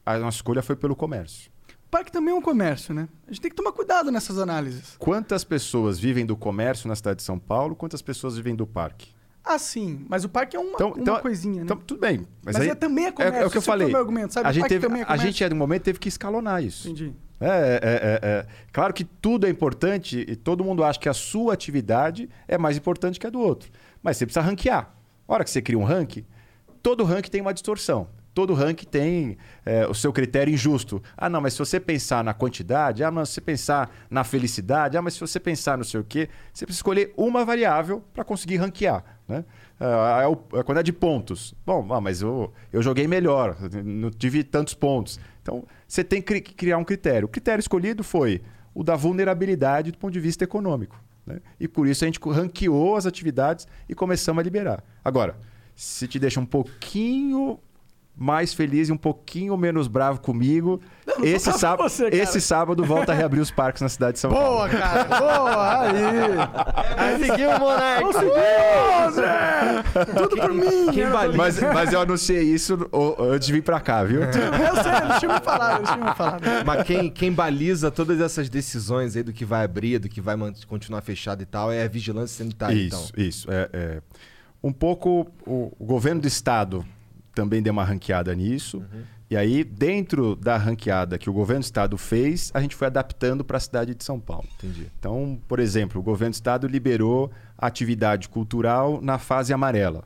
[0.06, 1.52] a nossa escolha foi pelo comércio.
[1.86, 3.08] O parque também é um comércio, né?
[3.28, 4.96] A gente tem que tomar cuidado nessas análises.
[4.98, 7.76] Quantas pessoas vivem do comércio na cidade de São Paulo?
[7.76, 9.14] Quantas pessoas vivem do parque?
[9.46, 10.06] Ah, sim.
[10.08, 11.64] Mas o parque é uma, Então- uma então- coisinha, né?
[11.64, 12.26] Então, tudo bem.
[12.46, 13.88] Mas aí- é- também é comércio, É, o que eu o falei.
[13.90, 14.48] meu argumento, sabe?
[14.48, 16.88] A gente, teve, é a gente, no momento, teve que escalonar isso.
[16.88, 17.14] Entendi.
[17.42, 18.46] É, é, é, é.
[18.72, 22.78] Claro que tudo é importante e todo mundo acha que a sua atividade é mais
[22.78, 23.70] importante que a do outro.
[24.02, 24.90] Mas você precisa ranquear.
[25.28, 26.26] A hora que você cria um ranking,
[26.82, 28.08] todo ranking tem uma distorção.
[28.34, 31.02] Todo ranking tem é, o seu critério injusto.
[31.16, 34.98] Ah, não, mas se você pensar na quantidade, ah, mas se você pensar na felicidade,
[34.98, 38.24] ah, mas se você pensar no sei o quê, você precisa escolher uma variável para
[38.24, 39.04] conseguir ranquear.
[39.28, 39.46] Né?
[39.80, 41.54] Ah, é o- a quantidade de pontos.
[41.66, 45.20] Bom, ah, mas eu, eu joguei melhor, não tive tantos pontos.
[45.42, 47.26] Então, você tem que cri- criar um critério.
[47.28, 48.42] O critério escolhido foi
[48.74, 51.00] o da vulnerabilidade do ponto de vista econômico.
[51.26, 51.40] né?
[51.60, 54.84] E por isso a gente ranqueou as atividades e começamos a liberar.
[55.06, 55.36] Agora,
[55.76, 57.60] se te deixa um pouquinho
[58.16, 62.40] mais feliz e um pouquinho menos bravo comigo, Não, não esse, sábado, com você, esse
[62.40, 64.58] sábado volta a reabrir os parques na cidade de São Paulo.
[64.58, 65.04] Boa, cara.
[65.20, 65.82] Boa.
[65.82, 67.18] Aí.
[67.18, 68.04] Conseguiu, Monark!
[68.04, 68.34] Conseguiu,
[69.14, 69.84] Zé!
[70.16, 70.92] Tudo por mim.
[70.94, 71.12] Quem né?
[71.12, 71.38] baliza?
[71.38, 72.78] Mas, mas eu anunciei isso
[73.20, 74.22] antes de vir pra cá, viu?
[74.22, 74.42] Eu sei,
[75.04, 76.44] eles tinham me falado, eles tinham me falado.
[76.66, 80.36] Mas quem, quem baliza todas essas decisões aí do que vai abrir, do que vai
[80.68, 83.26] continuar fechado e tal, é a vigilância sanitária, isso, então.
[83.26, 83.52] isso.
[83.52, 84.02] É, é.
[84.64, 86.86] Um pouco o, o governo do estado
[87.34, 88.84] também deu uma ranqueada nisso.
[89.30, 93.44] E aí, dentro da ranqueada que o governo do estado fez, a gente foi adaptando
[93.44, 94.48] para a cidade de São Paulo.
[94.60, 94.92] Entendi.
[95.00, 100.04] Então, por exemplo, o governo do estado liberou a atividade cultural na fase amarela.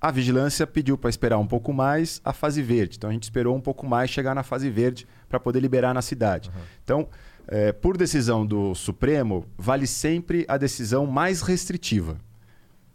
[0.00, 2.96] A vigilância pediu para esperar um pouco mais a fase verde.
[2.96, 6.00] Então a gente esperou um pouco mais chegar na fase verde para poder liberar na
[6.00, 6.48] cidade.
[6.84, 7.08] Então,
[7.48, 12.16] eh, por decisão do Supremo, vale sempre a decisão mais restritiva.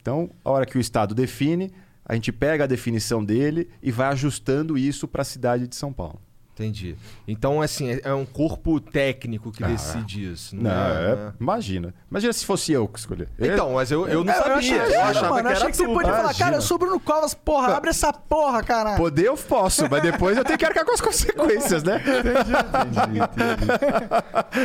[0.01, 1.73] Então, a hora que o Estado define,
[2.05, 5.93] a gente pega a definição dele e vai ajustando isso para a cidade de São
[5.93, 6.21] Paulo.
[6.53, 6.95] Entendi.
[7.27, 9.67] Então, assim, é- é um corpo técnico que Ah.
[9.67, 10.55] decide isso.
[10.55, 11.33] Não, é, é- né?
[11.39, 11.93] imagina.
[12.11, 13.27] Imagina se fosse eu que escolher.
[13.39, 14.53] Então, mas eu, eu não É, sabia.
[14.55, 16.45] achei, Eu, que era, achava mano, que era achei que você podia falar, Imagina.
[16.45, 18.97] cara, eu sou Bruno Covas, porra, abre essa porra, caralho.
[18.97, 21.99] Poder eu posso, mas depois eu tenho que arcar com as consequências, né?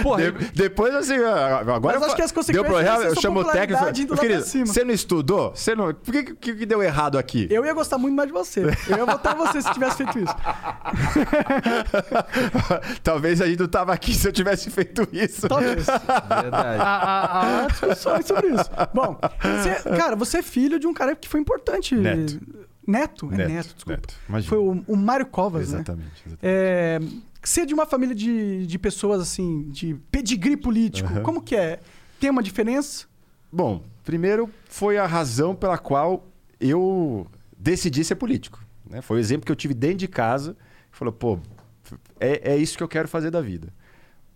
[0.03, 1.80] Porra, De- depois, assim, agora.
[1.80, 3.84] Mas eu acho que as consequências Deu ser eu chamo o técnico.
[3.86, 5.53] "Querido, pra cima." Você não estudou?
[5.55, 5.95] Você não...
[5.95, 7.47] Por que, que, que deu errado aqui?
[7.51, 8.61] Eu ia gostar muito mais de você.
[8.89, 10.34] Eu ia votar em você se tivesse feito isso.
[13.03, 15.49] Talvez a gente não tava aqui se eu tivesse feito isso.
[15.49, 15.87] Talvez.
[15.87, 16.81] verdade.
[16.81, 18.70] Há, há, há discussões sobre isso.
[18.95, 21.95] Bom, você- cara, você é filho de um cara que foi importante.
[21.95, 22.41] Neto.
[22.87, 23.29] Neto?
[23.33, 24.03] É Neto, neto, desculpa.
[24.29, 24.45] neto.
[24.45, 25.76] Foi o, o Mário Covas, né?
[25.79, 26.11] Exatamente.
[26.26, 26.39] exatamente.
[26.43, 26.99] É,
[27.43, 31.09] você é de uma família de, de pessoas, assim, de pedigree político.
[31.12, 31.22] Aham.
[31.22, 31.81] Como que é?
[32.18, 33.07] Tem uma diferença?
[33.53, 36.26] Bom, primeiro foi a razão pela qual
[36.61, 37.26] eu
[37.59, 38.59] decidi ser político.
[38.89, 39.03] né?
[39.03, 40.57] Foi o exemplo que eu tive dentro de casa.
[40.91, 41.39] Falou, pô,
[42.18, 43.72] é, é isso que eu quero fazer da vida.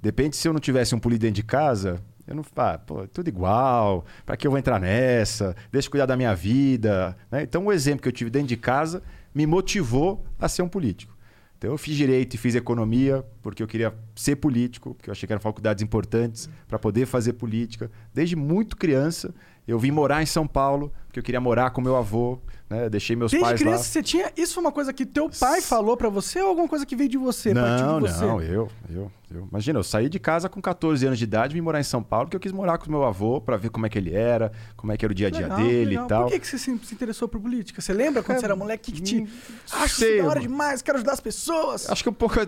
[0.01, 2.45] Depende se eu não tivesse um político dentro de casa, eu não.
[2.57, 4.05] Ah, pô, tudo igual.
[4.25, 5.55] Pra que eu vou entrar nessa?
[5.71, 7.17] Deixa eu cuidar da minha vida.
[7.31, 7.43] né?
[7.43, 9.03] Então, o exemplo que eu tive dentro de casa
[9.35, 11.17] me motivou a ser um político.
[11.57, 15.27] Então, eu fiz direito e fiz economia porque eu queria ser político, porque eu achei
[15.27, 17.91] que eram faculdades importantes para poder fazer política.
[18.13, 19.33] Desde muito criança,
[19.67, 22.39] eu vim morar em São Paulo porque eu queria morar com meu avô.
[22.71, 22.89] Né?
[22.89, 23.85] Deixei meus Desde pais criança lá.
[23.85, 24.33] você tinha.
[24.35, 27.11] Isso foi uma coisa que teu pai falou pra você ou alguma coisa que veio
[27.11, 27.53] de você?
[27.53, 28.25] Não, de você?
[28.25, 29.47] não, eu, eu, eu.
[29.51, 32.27] Imagina, eu saí de casa com 14 anos de idade, vim morar em São Paulo,
[32.27, 34.91] porque eu quis morar com meu avô para ver como é que ele era, como
[34.91, 36.05] é que era o dia a dia Legal, dele legal.
[36.05, 36.23] e tal.
[36.25, 37.83] Por que, que você se interessou por política?
[37.83, 39.21] Você lembra quando É, você era moleque que te.
[39.21, 39.29] hum,
[39.71, 41.91] Acho sei, isso da hora demais, quero ajudar as pessoas.
[41.91, 42.41] Acho que um pouco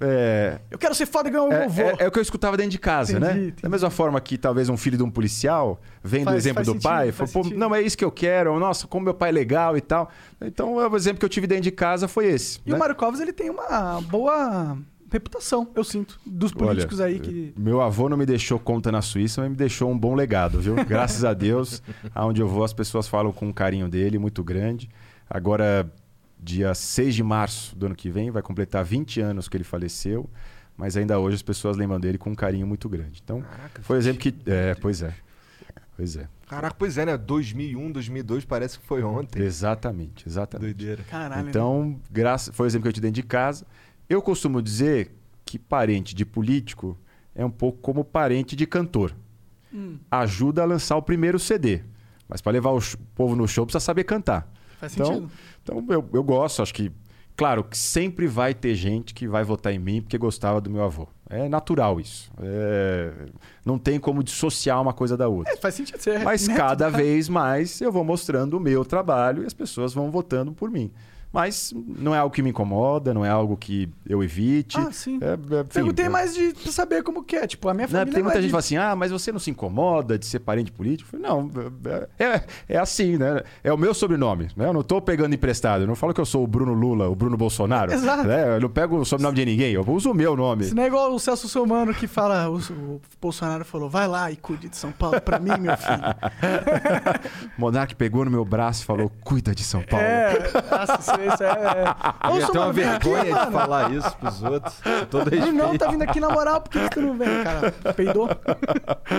[0.00, 1.82] é, Eu quero ser foda igual o é, meu avô.
[1.82, 3.32] é- é o que eu escutava dentro de casa, Entendi, né?
[3.46, 3.62] entendi.
[3.62, 6.72] Da mesma forma que talvez um filho de um policial, vendo Faz- o exemplo do
[6.72, 9.32] sentido, pai, falou, não, é isso que eu quero, ou, nossa, como meu pai é
[9.32, 10.10] legal e tal.
[10.40, 12.60] Então, o exemplo que eu tive dentro de casa foi esse.
[12.64, 12.76] E né?
[12.76, 14.78] o Mário Covas, ele tem uma boa
[15.10, 17.54] reputação, eu sinto, dos políticos Olha, aí que...
[17.56, 20.74] Meu avô não me deixou conta na Suíça, mas me deixou um bom legado, viu?
[20.84, 21.82] Graças a Deus,
[22.14, 24.88] aonde eu vou, as pessoas falam com um carinho dele muito grande.
[25.30, 25.90] Agora,
[26.40, 30.28] dia 6 de março do ano que vem, vai completar 20 anos que ele faleceu,
[30.76, 33.20] mas ainda hoje as pessoas lembram dele com um carinho muito grande.
[33.22, 34.34] Então, Caraca, foi um exemplo que.
[34.46, 35.14] É, pois é.
[35.96, 36.28] Pois é.
[36.46, 37.16] Caraca, pois é, né?
[37.18, 39.42] 2001, 2002, parece que foi ontem.
[39.42, 40.72] Exatamente, exatamente.
[40.74, 41.02] Doideira.
[41.10, 41.50] Caralho, né?
[41.50, 43.66] Então, graça, foi o exemplo que eu te dei dentro de casa.
[44.08, 45.10] Eu costumo dizer
[45.44, 46.96] que parente de político
[47.34, 49.12] é um pouco como parente de cantor.
[49.74, 51.82] Hum, Ajuda a lançar o primeiro CD.
[52.28, 52.80] Mas para levar o
[53.14, 54.48] povo no show precisa saber cantar.
[54.78, 55.30] Faz Então, sentido.
[55.62, 56.90] Então eu, eu gosto, acho que.
[57.36, 60.82] Claro que sempre vai ter gente que vai votar em mim porque gostava do meu
[60.82, 61.06] avô.
[61.30, 62.32] É natural isso.
[62.42, 63.12] É,
[63.64, 65.52] Não tem como dissociar uma coisa da outra.
[65.52, 69.44] É, faz sentido ser Mas neto, cada vez mais eu vou mostrando o meu trabalho
[69.44, 70.90] e as pessoas vão votando por mim.
[71.38, 74.76] Mas não é algo que me incomoda, não é algo que eu evite.
[74.76, 75.20] Ah, sim.
[75.22, 77.46] É, é, enfim, Perguntei é- mais de pra saber como que é.
[77.46, 79.30] Tipo, a minha família tem não muita é gente que fala assim: ah, mas você
[79.30, 81.10] não se incomoda de ser parente político?
[81.10, 81.48] Falei, não,
[82.18, 83.44] é, é, é assim, né?
[83.62, 84.48] É o meu sobrenome.
[84.56, 84.66] Né?
[84.66, 85.82] Eu não tô pegando emprestado.
[85.82, 87.92] Eu não falo que eu sou o Bruno Lula, o Bruno Bolsonaro.
[87.92, 88.24] Exato.
[88.24, 88.56] né?
[88.56, 90.64] Eu não pego o sobrenome de ninguém, eu uso o meu nome.
[90.64, 92.50] Isso não é igual o Celso Somano que fala...
[92.50, 95.98] O, o Bolsonaro falou, vai lá e cuide de São Paulo pra mim, meu filho.
[97.56, 100.04] O Monark pegou no meu braço e falou: cuida de São Paulo.
[100.04, 100.32] É,
[100.70, 101.46] nossa, isso, isso é...
[101.46, 102.28] é...
[102.36, 103.52] Eu Somano, uma vem aqui, vergonha de mano.
[103.52, 104.80] falar isso pros outros.
[105.10, 105.52] Todo respeito.
[105.56, 107.72] não, tá vindo aqui na moral, por que, tu não vem, cara?
[107.94, 108.28] Peidou?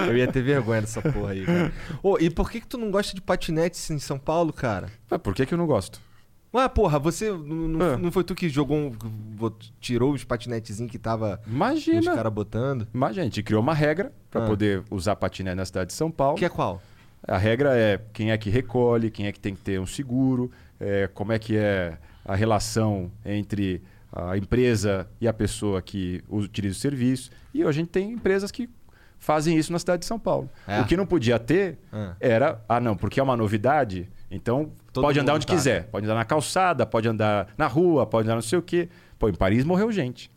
[0.07, 1.72] Eu ia ter vergonha dessa porra aí, cara.
[2.03, 4.89] Ô, e por que que tu não gosta de patinete em São Paulo, cara?
[5.10, 5.99] Mas por que, que eu não gosto?
[6.53, 7.32] Ué, porra, você.
[7.32, 7.97] Não, É.
[7.97, 8.91] não foi tu que jogou um.
[9.80, 12.16] tirou os patinetezinhos que tava os Imagina.
[12.16, 12.88] caras botando?
[12.91, 14.47] Mas a gente criou uma regra para Ah.
[14.47, 16.38] poder usar patinete na cidade de São Paulo.
[16.38, 16.82] Que é qual?
[17.28, 20.49] A regra é quem é que recolhe, quem é que tem que ter um seguro,
[20.80, 26.78] é, como é que é a relação entre a empresa e a pessoa que utiliza
[26.78, 27.30] o serviço.
[27.54, 28.70] E a gente tem empresas que
[29.20, 30.50] fazem isso na cidade de São Paulo.
[30.68, 30.82] É.
[30.82, 32.16] O que não podia ter Ah.
[32.20, 35.54] era, ah não, porque é uma novidade, então Todo pode andar onde tá.
[35.54, 35.88] quiser.
[35.88, 38.90] Pode andar na calçada, pode andar na rua, pode andar não sei o quê.
[39.18, 40.32] Pô, em Paris morreu gente.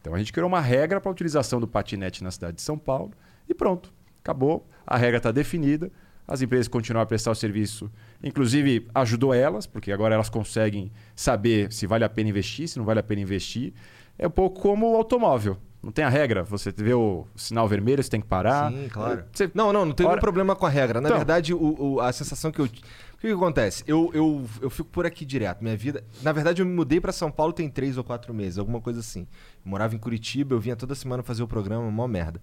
[0.00, 2.78] Então a gente criou uma regra para a utilização do patinete na cidade de São
[2.78, 3.12] Paulo
[3.48, 4.66] e pronto, acabou.
[4.86, 5.90] A regra está definida.
[6.26, 7.90] As empresas continuam a prestar o serviço,
[8.22, 12.84] inclusive ajudou elas, porque agora elas conseguem saber se vale a pena investir, se não
[12.84, 13.72] vale a pena investir.
[14.18, 15.56] É um pouco como o automóvel.
[15.82, 18.72] Não tem a regra, você vê o sinal vermelho, você tem que parar.
[18.72, 19.24] Sim, claro.
[19.32, 21.00] Você- Não, não, não tem Ora- nenhum problema com a regra.
[21.00, 21.18] Na Então.
[21.18, 22.64] verdade, o, o- a sensação que eu.
[22.64, 23.84] O que, que acontece?
[23.86, 25.62] Eu, eu, eu fico por aqui direto.
[25.62, 26.02] Minha vida.
[26.22, 29.00] Na verdade, eu me mudei pra São Paulo tem três ou quatro meses, alguma coisa
[29.00, 29.20] assim.
[29.64, 32.40] Eu morava em Curitiba, eu vinha toda semana fazer o programa, mó merda.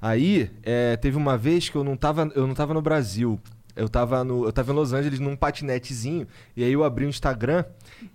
[0.00, 3.40] Aí, é, teve uma vez que eu não tava, eu não tava no Brasil.
[3.76, 6.26] Eu tava, no, eu tava em Los Angeles num patinetezinho.
[6.56, 7.64] E aí eu abri o Instagram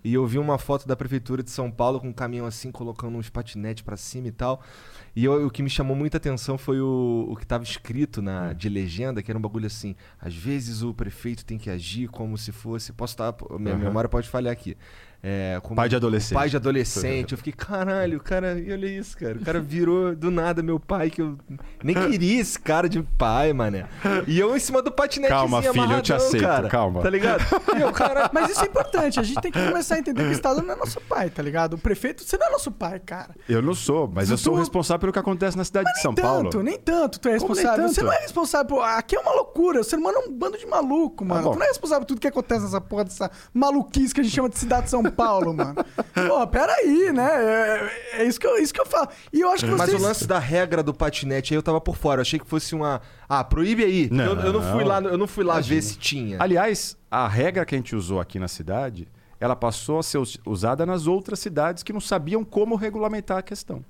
[0.02, 3.18] e eu vi uma foto da prefeitura de São Paulo com um caminhão assim, colocando
[3.18, 4.62] uns patinetes pra cima e tal.
[5.14, 8.52] E eu- o que me chamou muita atenção foi o, o que tava escrito na,
[8.52, 9.94] de legenda, que era um bagulho assim.
[10.20, 12.92] Às vezes o prefeito tem que agir como se fosse.
[12.92, 13.34] Posso estar.
[13.58, 13.84] Minha Aham.
[13.84, 14.76] memória pode falhar aqui.
[15.22, 16.32] É, como- Pai de adolescente.
[16.34, 17.32] Pai de adolescente.
[17.32, 19.36] Eu fiquei, caralho, o cara, e olha isso, cara.
[19.36, 21.36] O cara virou do nada meu pai, que eu
[21.84, 23.86] nem queria esse cara de pai, mané.
[24.26, 27.02] E eu em cima do patinete Calma, filho, eu te aceito, calma.
[27.02, 27.40] Tá ligado?
[27.76, 30.28] E eu, cara, Mas isso é importante, a gente tem que começar a entender que
[30.30, 31.74] o Estado não é nosso pai, tá ligado?
[31.74, 33.34] O prefeito, você não é nosso pai, cara.
[33.48, 36.12] Eu não sou, mas eu Tu- sou responsável pelo que acontece na cidade de São
[36.12, 36.44] nem Paulo.
[36.50, 37.88] tanto, nem tanto tu é responsável.
[37.88, 38.06] Você tanto?
[38.06, 38.82] não é responsável por...
[38.82, 41.42] Aqui é uma loucura, o ser humano é um bando de maluco, mano.
[41.42, 41.52] bom.
[41.52, 44.34] tu não é responsável por tudo que acontece nessa porra dessa maluquice que a gente
[44.34, 45.74] chama de cidade de São Paulo, mano.
[46.28, 47.28] Pô, peraí, né?
[48.14, 49.08] É, é isso, que eu, isso que eu falo.
[49.32, 50.02] E eu acho que Mas vocês...
[50.02, 52.18] o lance da regra do patinete aí eu tava por fora.
[52.18, 53.00] Eu achei que fosse uma.
[53.28, 54.08] Ah, proíbe aí.
[54.10, 54.24] Não.
[54.24, 56.36] Eu, eu não fui lá, eu não fui lá ver se tinha.
[56.40, 59.08] Aliás, a regra que a gente usou aqui na cidade,
[59.38, 63.42] ela passou a ser us- usada nas outras cidades que não sabiam como regulamentar a
[63.42, 63.84] questão.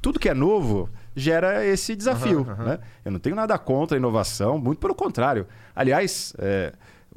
[0.00, 2.44] Tudo que é novo gera esse desafio.
[2.44, 2.78] Né?
[3.04, 5.48] Eu não tenho nada contra a inovação, muito pelo contrário.
[5.74, 6.72] Aliás, é,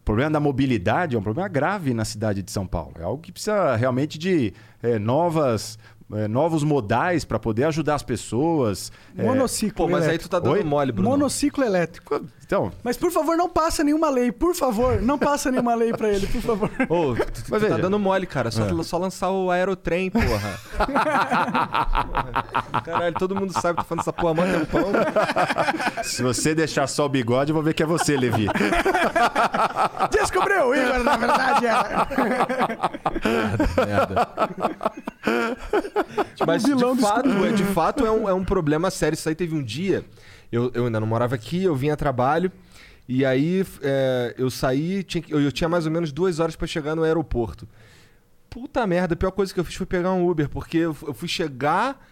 [0.08, 2.94] problema da mobilidade é um problema grave na cidade de São Paulo.
[2.98, 5.78] É algo que precisa realmente de é, novas,
[6.14, 8.92] é, novos modais para poder ajudar as pessoas.
[9.18, 10.30] É, Monociclo Pô, mas aí elétrico.
[10.30, 10.64] tu tá dando Oi?
[10.64, 11.10] mole, Bruno.
[11.10, 12.22] Monociclo elétrico.
[12.46, 14.32] então, Mas por favor, não passa nenhuma lei.
[14.32, 16.70] Por favor, não passa nenhuma lei pra ele, por favor.
[16.88, 18.50] Ô, tu, tu Mas tá dando mole, cara.
[18.52, 18.84] Só, É.
[18.84, 20.58] só lançar o aerotrem, porra.
[22.84, 24.92] Caralho, todo mundo sabe que tô falando essa porra mó tempão.
[26.04, 28.48] se você deixar só o bigode, eu vou ver que é você, Levi.
[30.12, 31.74] Descobriu, Igor, na verdade é.
[33.86, 34.28] Merda.
[36.46, 39.16] Mas o vilão de fato, é, de fato é um, é um problema sério.
[39.16, 40.04] Isso aí teve um dia.
[40.52, 42.52] Eu, eu ainda não morava aqui, eu vinha a trabalho.
[43.08, 46.68] E aí é, eu saí, tinha eu, eu tinha mais ou menos duas horas pra
[46.68, 47.68] chegar no aeroporto.
[48.50, 51.14] Puta merda, a pior coisa que eu fiz foi pegar um Uber, porque eu, eu
[51.14, 52.06] fui chegar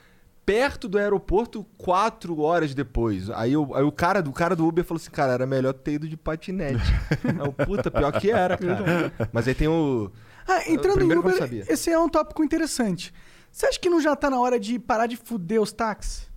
[0.45, 3.29] perto do aeroporto quatro horas depois.
[3.31, 5.73] Aí, eu- aí o, cara, do- o cara do Uber falou assim, cara, era melhor
[5.73, 6.83] ter ido de patinete.
[7.25, 9.11] Aí eu, puta, pior que era, cara.
[9.33, 10.11] Mas aí tem o...
[10.47, 11.65] Ah, entrando que não Uber, sabia.
[11.67, 13.13] esse é um tópico interessante.
[13.51, 16.27] Você acha que não já tá na hora de parar de fuder os táxis?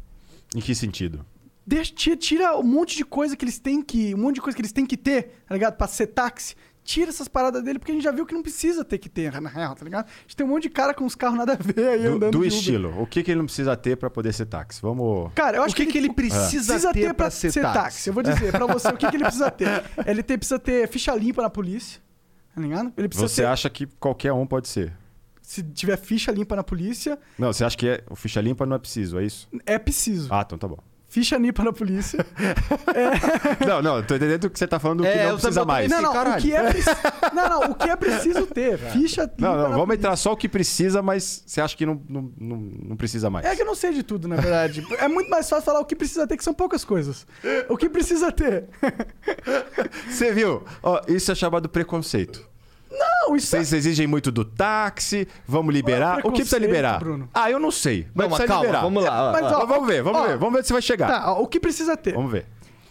[0.54, 1.24] Em que sentido?
[1.66, 4.14] Deixa, tira, um monte de coisa que eles têm que.
[4.14, 5.76] Um monte de coisa que eles têm que ter, tá ligado?
[5.76, 6.54] Pra ser táxi.
[6.82, 9.30] Tira essas paradas dele, porque a gente já viu que não precisa ter que ter,
[9.42, 10.06] na real, tá ligado?
[10.06, 12.08] A gente tem um monte de cara com os carros nada a ver aí Do,
[12.16, 12.48] andando do de Uber.
[12.48, 13.02] estilo.
[13.02, 14.80] O que, que ele não precisa ter pra poder ser táxi?
[14.80, 15.30] Vamos.
[15.34, 18.08] Cara, eu acho o que, que ele precisa, precisa ter, pra ser, táxi?
[18.08, 19.84] Eu vou dizer pra você o que, que ele precisa ter.
[20.06, 22.00] Ele tem, precisa ter ficha limpa na polícia,
[22.58, 22.92] tá ligado?
[22.96, 23.46] Ele precisa Você ter.
[23.48, 24.92] acha que qualquer um pode ser?
[25.40, 28.76] Se tiver ficha limpa na polícia, Não, você acha que é, o ficha limpa não
[28.76, 29.48] é preciso, é isso?
[29.64, 30.28] é preciso.
[30.32, 30.78] Ah, então tá bom.
[31.18, 32.24] Ficha limpa na polícia.
[33.66, 35.90] Não, não, tô entendendo que você tá falando do que É, não precisa mais.
[35.90, 36.96] não, não, o que é preciso.
[37.34, 38.78] Não, não, o que é preciso ter.
[38.78, 39.34] Ficha limpa.
[39.38, 39.94] Não, não, vamos polícia.
[40.00, 42.56] entrar só o que precisa, mas você acha que não, não, não,
[42.90, 43.44] não precisa mais.
[43.46, 44.86] É que eu não sei de tudo, na verdade.
[44.98, 47.26] É muito mais fácil falar o que precisa ter, que são poucas coisas.
[47.68, 48.64] O que precisa ter?
[50.08, 50.62] Você viu?
[50.82, 52.46] Ó, isso é chamado preconceito.
[52.90, 56.18] Não, isso é Vocês exigem muito do táxi, vamos liberar.
[56.20, 56.98] O que precisa liberar?
[56.98, 57.28] Bruno.
[57.34, 58.06] Ah, eu não sei.
[58.14, 58.82] Mas Não, mas precisa calma, liberar.
[58.82, 59.28] vamos lá.
[59.28, 59.46] ó, Mas, ó.
[59.46, 60.36] ó, Mas vamos ver, vamos ó, ver.
[60.38, 61.06] Vamos ver se vai chegar.
[61.08, 62.14] Tá, ó, o que precisa ter?
[62.14, 62.46] Vamos ver.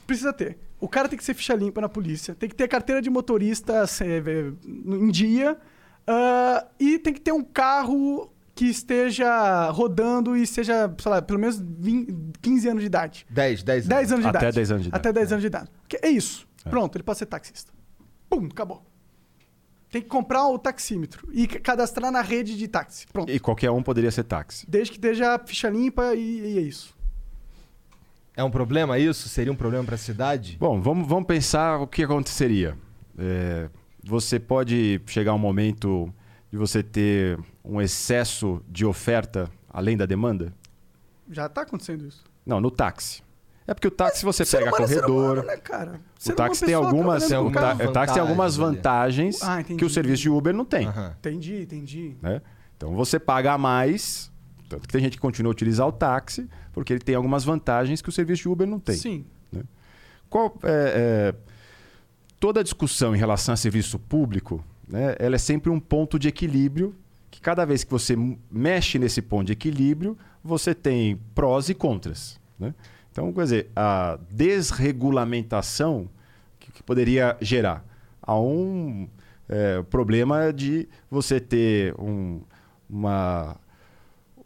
[0.06, 0.58] Precisa ter.
[0.80, 3.84] O cara tem que ser ficha limpa na polícia, tem que ter carteira de motorista
[4.02, 4.52] eh, eh,
[4.86, 5.58] em dia
[6.06, 11.40] ah, e tem que ter um carro que esteja rodando e seja, sei lá, pelo
[11.40, 13.26] menos 20, 15 anos de idade.
[13.30, 14.56] 10, 10 10 anos de Até idade.
[14.56, 15.00] 10 anos de idade.
[15.00, 15.70] Até 10 anos de idade.
[15.88, 16.48] Que- É isso.
[16.70, 17.72] Pronto, ele pode ser taxista.
[18.30, 18.84] Pum, acabou.
[19.90, 23.08] Tem que comprar o taxímetro e ca- cadastrar na rede de táxi.
[23.08, 23.32] Pronto.
[23.32, 24.66] E qualquer um poderia ser táxi.
[24.70, 26.20] Desde que esteja a ficha limpa e,
[26.56, 26.96] e é isso.
[28.36, 29.28] É um problema isso?
[29.30, 30.58] Seria um problema pra cidade?
[30.60, 32.78] Bom, vamos, vamos pensar o que aconteceria.
[33.18, 33.70] É,
[34.04, 36.14] você pode chegar um momento
[36.52, 40.54] de você ter um excesso de oferta além da demanda?
[41.32, 42.24] Já tá acontecendo isso.
[42.46, 43.22] Não, no táxi.
[43.68, 45.10] É porque o táxi você Ser pega é corredor.
[45.34, 46.00] humano, né, cara?
[46.18, 49.78] Ser O táxi tem algumas, algumas tá- táxi tem algumas vantagens Ah, entendi.
[49.80, 50.88] que o serviço de Uber não tem.
[50.88, 51.14] Aham.
[51.20, 52.16] Entendi, entendi.
[52.22, 52.42] né?
[52.78, 54.32] Então você paga a mais,
[54.70, 58.02] tanto que tem gente que continua a utilizar o táxi, porque ele tem algumas vantagens
[58.02, 58.96] que o serviço de Uber não tem.
[58.96, 59.26] Sim.
[60.30, 61.36] Qual, é, é,
[62.40, 66.96] toda discussão em relação a serviço público, né, ela é sempre um ponto de equilíbrio,
[67.32, 68.16] que cada vez que você
[68.52, 72.40] mexe nesse ponto de equilíbrio, você tem prós e contras.
[72.60, 72.74] né?
[73.18, 76.08] Então, quer dizer, a desregulamentação
[76.60, 77.84] que, que poderia gerar
[78.22, 79.10] a um
[79.50, 82.42] é, problema de você ter um-
[82.88, 83.58] uma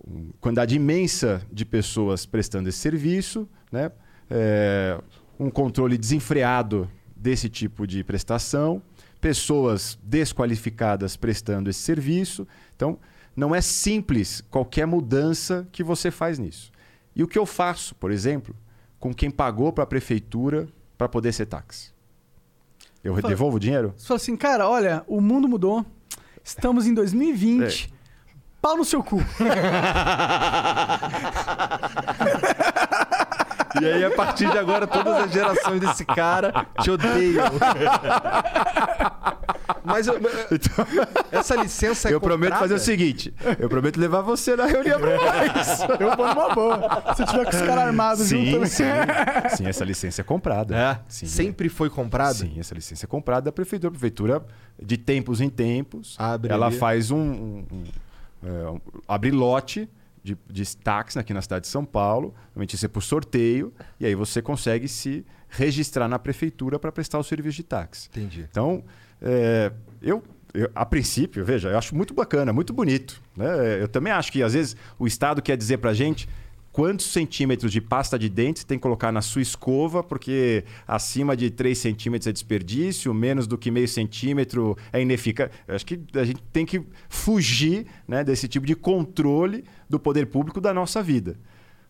[0.07, 3.91] uma quantidade imensa de pessoas prestando esse serviço, né?
[4.29, 4.97] É,
[5.37, 8.81] um controle desenfreado desse tipo de prestação,
[9.19, 12.47] pessoas desqualificadas prestando esse serviço.
[12.75, 12.97] Então,
[13.35, 16.71] não é simples qualquer mudança que você faz nisso.
[17.15, 18.55] E o que eu faço, por exemplo,
[18.99, 21.91] com quem pagou para a prefeitura para poder ser táxi?
[23.03, 23.93] Eu Fala- devolvo o dinheiro?
[23.97, 25.85] Você fala assim, cara, olha, o mundo mudou.
[26.43, 27.91] Estamos em 2020.
[27.91, 27.95] É.
[28.61, 29.17] Pau no seu cu.
[33.81, 37.45] E aí, a partir de agora, todas as gerações desse cara te odeiam.
[39.83, 40.15] Mas eu-
[41.31, 42.61] essa licença é eu prometo comprada?
[42.69, 45.81] fazer o seguinte: eu prometo levar você na reunião pra nós.
[45.99, 47.13] Eu vou numa boa.
[47.15, 48.67] Se tiver com os caras armados junto Sim, também.
[48.69, 49.55] sim.
[49.57, 50.75] Sim, essa licença é comprada.
[50.75, 50.99] É?
[51.07, 51.25] Sim.
[51.27, 52.33] Sempre foi comprada?
[52.33, 53.89] Sim, essa licença é comprada da prefeitura.
[53.89, 54.45] A prefeitura,
[54.81, 56.77] de tempos em tempos, Abre ela ali.
[56.77, 57.17] faz um.
[57.19, 57.83] um- um,
[58.43, 59.87] é, um- abre lote
[60.23, 62.33] de, de táxi aqui na cidade de São Paulo.
[62.49, 63.73] Normalmente isso é por sorteio.
[63.99, 68.07] E aí você consegue se registrar na prefeitura para prestar o serviço de táxi.
[68.09, 68.45] Entendi.
[68.49, 68.83] Então,
[69.21, 73.21] é, eu, eu, a princípio, veja, eu acho muito bacana, muito bonito.
[73.35, 73.81] Né?
[73.81, 76.27] Eu também acho que, às vezes, o Estado quer dizer para gente
[76.71, 81.49] quantos centímetros de pasta de dente tem que colocar na sua escova, porque acima de
[81.49, 85.51] 3 centímetros é desperdício, menos do que meio centímetro é ineficaz.
[85.67, 90.27] Eu acho que a gente tem que fugir né, desse tipo de controle do poder
[90.27, 91.37] público da nossa vida.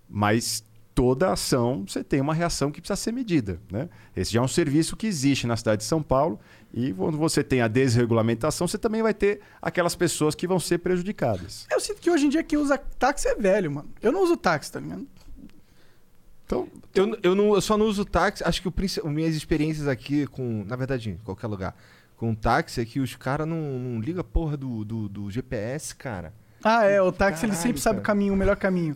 [0.10, 0.64] Mas
[0.94, 3.60] toda ação você tem uma reação que precisa ser medida.
[3.72, 3.88] Né?
[4.16, 6.40] Esse já é um serviço que existe na cidade de São Paulo
[6.74, 10.78] e quando você tem a desregulamentação, você também vai ter aquelas pessoas que vão ser
[10.78, 11.68] prejudicadas.
[11.70, 13.90] Eu sinto que hoje em dia quem usa táxi é velho, mano.
[14.02, 15.06] Eu não uso táxi, tá ligado?
[16.46, 18.44] Então, Eu, eu, não, eu só não uso táxi.
[18.46, 20.64] Acho que o, minhas experiências aqui com.
[20.66, 21.76] Na verdade, em qualquer lugar.
[22.16, 25.96] Com táxi é que os caras não, não ligam a porra do, do, do GPS,
[25.96, 26.34] cara.
[26.64, 28.94] Ah, é, o táxi ele sempre sabe o caminho, o melhor caminho.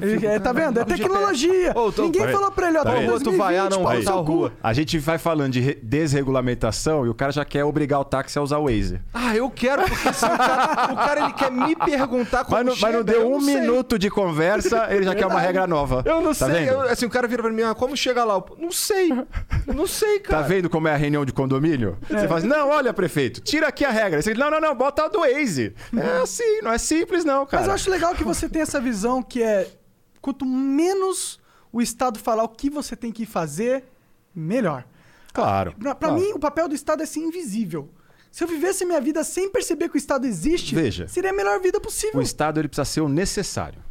[0.00, 0.78] Ele, é, tá vendo?
[0.80, 1.72] É tecnologia.
[1.74, 3.04] Ô, tô- Ninguém falou pra ele, ó, tá Peraí.
[3.04, 4.32] em Rua, tu vai, ah, 2020, não, vai cu.
[4.32, 4.52] rua.
[4.62, 8.38] A gente vai falando de re- desregulamentação e o cara já quer obrigar o táxi
[8.38, 9.00] a usar o Waze.
[9.14, 12.66] Ah, eu quero, porque se o cara, o cara ele quer me perguntar como Mas
[12.66, 13.60] não, mas não chega, deu eu um sei.
[13.60, 16.02] minuto de conversa, ele já quer uma regra nova.
[16.04, 16.66] Eu não tá sei.
[16.66, 16.68] Vendo?
[16.72, 18.34] eu- assim, o cara vira pra mim, ah, como chega lá?
[18.34, 19.10] Eu, não sei.
[19.66, 20.42] Eu não sei, Tá cara.
[20.42, 21.96] vendo como é a reunião de condomínio?
[22.10, 22.18] É.
[22.18, 24.20] Você fala assim, não, olha, prefeito, tira aqui a regra.
[24.22, 25.74] Você, não, não, não, bota a do Waze.
[25.96, 27.62] É assim, não é simples não, cara.
[27.62, 29.70] Mas eu acho legal que você tem essa visão que é
[30.20, 31.38] quanto menos
[31.72, 33.84] o Estado falar o que você tem que fazer,
[34.34, 34.84] melhor.
[35.32, 35.74] Claro.
[35.78, 36.14] Pra claro.
[36.14, 37.90] mim, o papel do Estado é ser invisível.
[38.30, 41.08] Se eu vivesse minha vida sem perceber que o Estado existe, Veja.
[41.08, 42.18] seria a melhor vida possível.
[42.18, 43.82] O Estado ele precisa ser o necessário.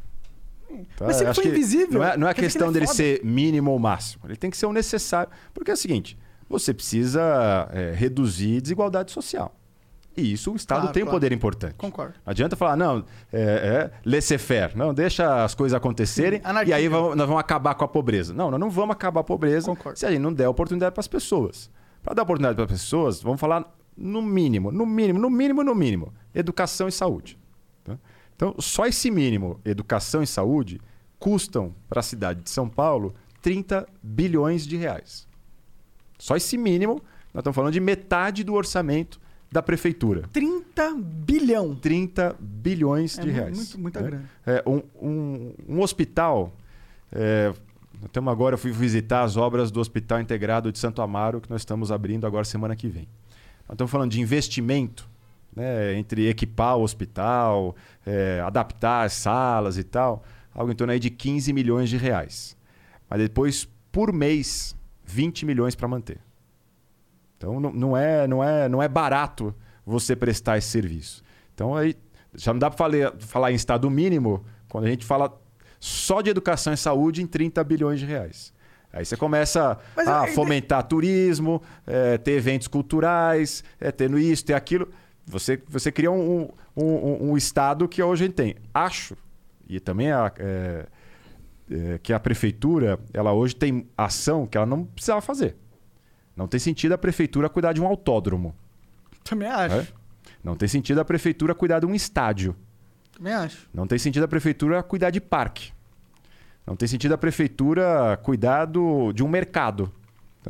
[0.95, 1.05] Tá?
[1.05, 2.85] Mas se ele for que invisível, Não é, não é que questão ele é dele
[2.87, 2.97] foda.
[2.97, 4.23] ser mínimo ou máximo.
[4.25, 5.31] Ele tem que ser o necessário.
[5.53, 9.55] Porque é o seguinte: você precisa é, reduzir desigualdade social.
[10.17, 11.15] E isso o Estado Claro, tem um claro.
[11.17, 11.75] poder importante.
[11.75, 12.15] Concordo.
[12.25, 14.75] Não adianta falar, não, é, é laissez-faire.
[14.75, 16.71] Não, deixa as coisas acontecerem anarquia.
[16.73, 18.33] e aí vamos- nós vamos acabar com a pobreza.
[18.33, 19.99] Não, nós não vamos acabar a pobreza Concordo.
[19.99, 21.69] se a gente não der oportunidade para as pessoas.
[22.01, 25.75] Para dar oportunidade para as pessoas, vamos falar no mínimo, no mínimo, no mínimo, no
[25.75, 27.37] mínimo, educação e saúde.
[27.83, 27.97] tá?
[28.35, 30.81] Então, só esse mínimo, educação e saúde,
[31.19, 35.27] custam para a cidade de São Paulo 30 bilhões de reais.
[36.17, 36.95] Só esse mínimo,
[37.33, 39.19] nós estamos falando de metade do orçamento
[39.51, 40.23] da prefeitura.
[40.33, 41.75] 30 bilhão.
[41.75, 43.55] 30 bilhões É de reais.
[43.57, 44.07] muito- muita né?
[44.07, 44.29] grana.
[44.45, 46.53] É, um, um- um hospital.
[47.11, 47.53] É,
[48.11, 51.61] temos agora, eu fui visitar as obras do Hospital Integrado de Santo Amaro, que nós
[51.61, 53.07] estamos abrindo agora semana que vem.
[53.67, 55.09] Nós estamos falando de investimento
[55.55, 57.75] né, entre equipar o hospital,
[58.05, 60.23] é, adaptar as salas e tal,
[60.53, 62.55] algo em torno aí de 15 milhões de reais.
[63.09, 66.19] Mas depois, por mês, 20 milhões para manter.
[67.37, 69.53] Então não, não, é, não, é, não é barato
[69.85, 71.23] você prestar esse serviço.
[71.53, 71.95] Então aí
[72.35, 75.39] já não dá para falar, falar em estado mínimo quando a gente fala
[75.79, 78.53] só de educação e saúde em 30 bilhões de reais.
[78.91, 84.53] Aí você começa Mas a fomentar turismo, é, ter eventos culturais, é, tendo isso, ter
[84.53, 84.87] aquilo.
[85.25, 88.55] Você, você cria um, um, um- um estado que hoje a gente tem.
[88.73, 89.15] Acho,
[89.69, 90.85] e também a, é,
[91.69, 95.55] é, que a prefeitura, ela hoje tem ação que ela não precisava fazer.
[96.37, 98.53] Não tem sentido a prefeitura cuidar de um autódromo.
[99.23, 99.75] Também acho.
[99.75, 99.87] né?
[100.43, 102.55] Não tem sentido a prefeitura cuidar de um estádio.
[103.11, 103.67] Também acho.
[103.73, 105.71] Não tem sentido a prefeitura cuidar de parque.
[106.65, 109.91] Não tem sentido a prefeitura cuidar do, de um mercado.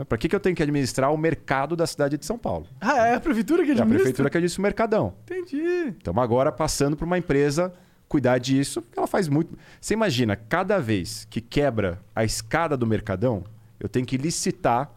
[0.07, 2.67] Para que, que eu tenho que administrar o mercado da cidade de São Paulo?
[2.81, 3.97] Ah, é a prefeitura que É a administra?
[3.99, 5.13] prefeitura que administra o mercadão.
[5.23, 5.93] Entendi.
[5.97, 7.73] Estamos agora passando para uma empresa
[8.07, 9.57] cuidar disso, porque ela faz muito.
[9.81, 13.43] Você imagina, cada vez que quebra a escada do mercadão,
[13.79, 14.91] eu tenho que licitar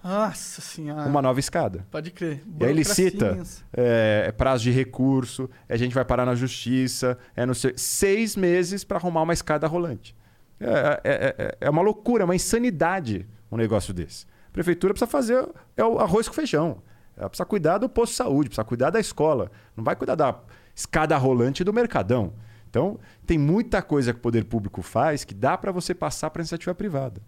[1.06, 1.86] uma nova escada.
[1.90, 2.42] Pode crer.
[2.58, 3.64] E aí ele Burocracia cita imensa.
[3.76, 8.36] é, é prazo de recurso, a gente vai parar na justiça, é não sei, seis
[8.36, 10.16] meses para arrumar uma escada rolante.
[10.58, 14.26] É, é- é- é uma loucura, é uma insanidade um negócio desse.
[14.48, 16.82] A prefeitura precisa fazer é o arroz com feijão.
[17.16, 19.50] Ela precisa cuidar do posto de saúde, precisa cuidar da escola.
[19.76, 20.38] Não vai cuidar da
[20.74, 22.32] escada rolante do mercadão.
[22.68, 26.40] Então, tem muita coisa que o poder público faz que dá para você passar para
[26.40, 27.20] a iniciativa privada.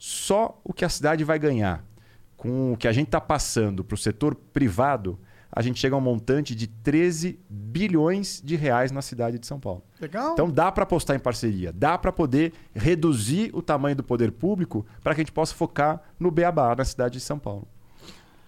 [0.00, 1.84] Só o que a cidade vai ganhar
[2.34, 5.20] com o que a gente está passando para o setor privado,
[5.52, 9.60] a gente chega a um montante de 13 bilhões de reais na cidade de São
[9.60, 9.84] Paulo.
[10.00, 10.32] Legal.
[10.32, 14.86] Então dá para apostar em parceria, dá para poder reduzir o tamanho do poder público
[15.02, 17.68] para que a gente possa focar no beabá na cidade de São Paulo.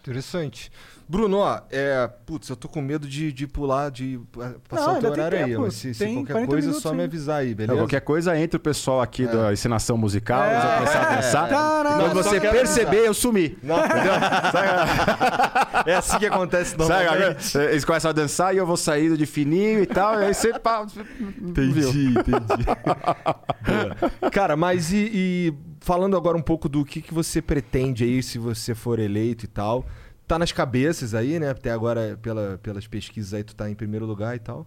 [0.00, 0.72] Interessante.
[1.12, 2.08] Bruno, ó, é.
[2.24, 4.18] Putz, eu tô com medo de, de pular, de
[4.66, 5.54] passar Não, o teu horário aí.
[5.58, 7.04] Mas se, se qualquer 40 coisa, é só me ainda.
[7.04, 7.78] avisar aí, beleza?
[7.78, 10.52] qualquer coisa, entre o pessoal aqui da ensinação musical, É.
[10.52, 11.48] eles vão começar a dançar.
[11.50, 11.90] Tarará.
[11.96, 13.58] Quando Não, você perceber, eu sumi.
[13.62, 13.76] Não,
[15.86, 17.52] é assim que acontece Sabe, normalmente.
[17.52, 17.72] galera?
[17.72, 20.58] Eles começam a dançar e eu vou saindo de fininho e tal, e aí você.
[20.58, 21.04] pá, viu?
[21.42, 22.64] Entendi, entendi.
[22.64, 24.30] Boa.
[24.30, 28.38] Cara, mas e, e falando agora um pouco do que, que você pretende aí se
[28.38, 29.84] você for eleito e tal.
[30.32, 31.50] Tá nas cabeças aí, né?
[31.50, 34.66] Até agora, pela, pelas pesquisas aí, tu tá em primeiro lugar e tal.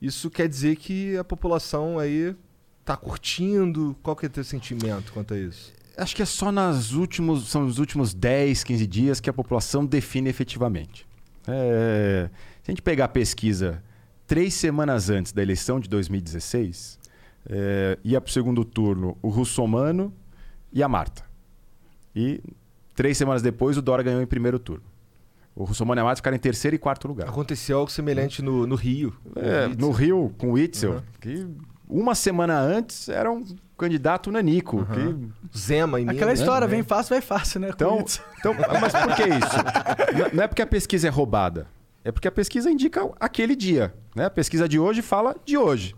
[0.00, 2.32] Isso quer dizer que a população aí
[2.84, 3.96] tá curtindo?
[4.04, 5.72] Qual que é o teu sentimento quanto a isso?
[5.96, 9.84] Acho que é só nas últimos, são os últimos 10, 15 dias que a população
[9.84, 11.04] define efetivamente.
[11.48, 12.30] É,
[12.62, 13.82] se a gente pegar a pesquisa
[14.28, 17.00] três semanas antes da eleição de 2016,
[17.48, 20.14] é, ia para o segundo turno o Russomano
[20.72, 21.24] e a Marta.
[22.14, 22.40] E
[22.94, 24.88] três semanas depois o Dora ganhou em primeiro turno.
[25.60, 27.28] O Russomano e a Marta ficaram em terceiro e quarto lugar.
[27.28, 29.14] Aconteceu algo semelhante no, no Rio.
[29.36, 31.02] É, no Rio, com o Itzel, Uhum.
[31.20, 31.46] que
[31.86, 33.44] uma semana antes era um
[33.76, 34.86] candidato nanico.
[34.86, 36.74] que Zema em Aquela Minas, história, né?
[36.74, 37.68] vem fácil, vai fácil, né?
[37.74, 38.02] Então,
[38.38, 40.32] então, mas por que isso?
[40.34, 41.66] Não- é porque a pesquisa é roubada.
[42.02, 43.92] É porque a pesquisa indica aquele dia.
[44.16, 44.24] Né?
[44.24, 45.94] A pesquisa de hoje fala de hoje.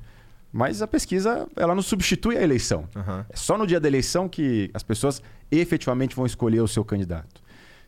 [0.53, 2.89] Mas a pesquisa, ela não substitui a eleição.
[2.97, 3.25] Aham.
[3.31, 7.41] É só no dia da eleição que as pessoas efetivamente vão escolher o seu candidato.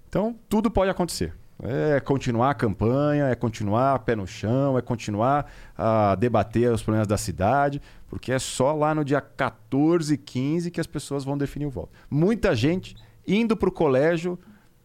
[0.09, 1.35] Então, tudo pode acontecer.
[1.63, 7.07] É continuar a campanha, é continuar pé no chão, é continuar a debater os problemas
[7.07, 11.39] da cidade, porque é só lá no dia 14 e 15 que as pessoas vão
[11.39, 11.91] definir o voto.
[12.11, 12.97] Muita gente
[13.27, 14.39] indo para o colégio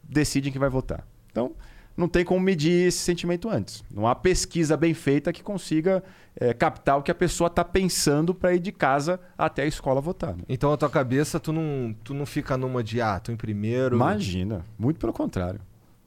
[0.03, 1.05] decide quem vai votar.
[1.31, 1.53] Então,
[1.97, 3.83] não tem como medir esse sentimento antes.
[3.91, 6.01] Não há pesquisa bem feita que consiga
[6.33, 9.99] é, captar o que a pessoa está pensando para ir de casa até a escola
[9.99, 10.33] votar.
[10.33, 10.43] né?
[10.47, 13.97] Então, a tua cabeça, tu não, tu não fica numa de, ah, tô em primeiro.
[13.97, 15.59] Imagina, muito pelo contrário.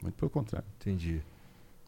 [0.02, 0.66] Muito pelo contrário.
[0.80, 1.22] Entendi.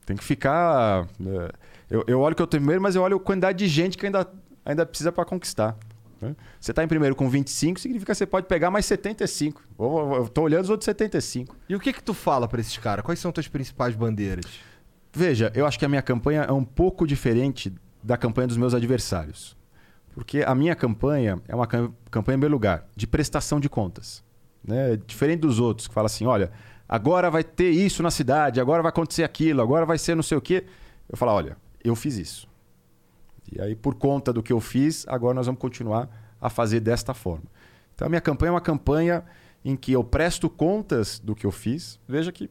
[0.07, 1.07] Tem que ficar.
[1.27, 1.53] é,
[1.91, 4.07] eu, eu olho que eu em primeiro, mas eu olho a quantidade de gente que
[4.07, 4.29] ainda,
[4.65, 5.77] ainda precisa para conquistar.
[6.21, 6.37] né?
[6.61, 9.63] Você está em primeiro com 25, significa que você pode pegar mais 75.
[9.79, 11.57] Ou- Eu tô olhando os outros 75.
[11.69, 13.05] E o que que tu fala pra esses caras?
[13.05, 14.45] Quais são tuas principais bandeiras?
[15.13, 18.75] Veja, eu acho que a minha campanha é um pouco diferente da campanha dos meus
[18.75, 19.57] adversários.
[20.13, 24.23] Porque a minha campanha é uma cam- campanha, em primeiro lugar, de prestação de contas.
[24.63, 24.97] Né?
[25.07, 26.51] Diferente dos outros, que falam assim: olha,
[26.89, 30.39] agora vai ter isso na cidade, agora vai acontecer aquilo, agora vai ser não sei
[30.39, 30.65] o quê.
[31.09, 32.49] Eu falo: olha, eu fiz isso.
[33.53, 36.09] E aí, por conta do que eu fiz, agora nós vamos continuar
[36.41, 37.45] a fazer desta forma.
[37.95, 39.25] Então, a minha campanha é uma campanha
[39.65, 41.99] em que eu presto contas do que eu fiz.
[42.09, 42.51] Veja que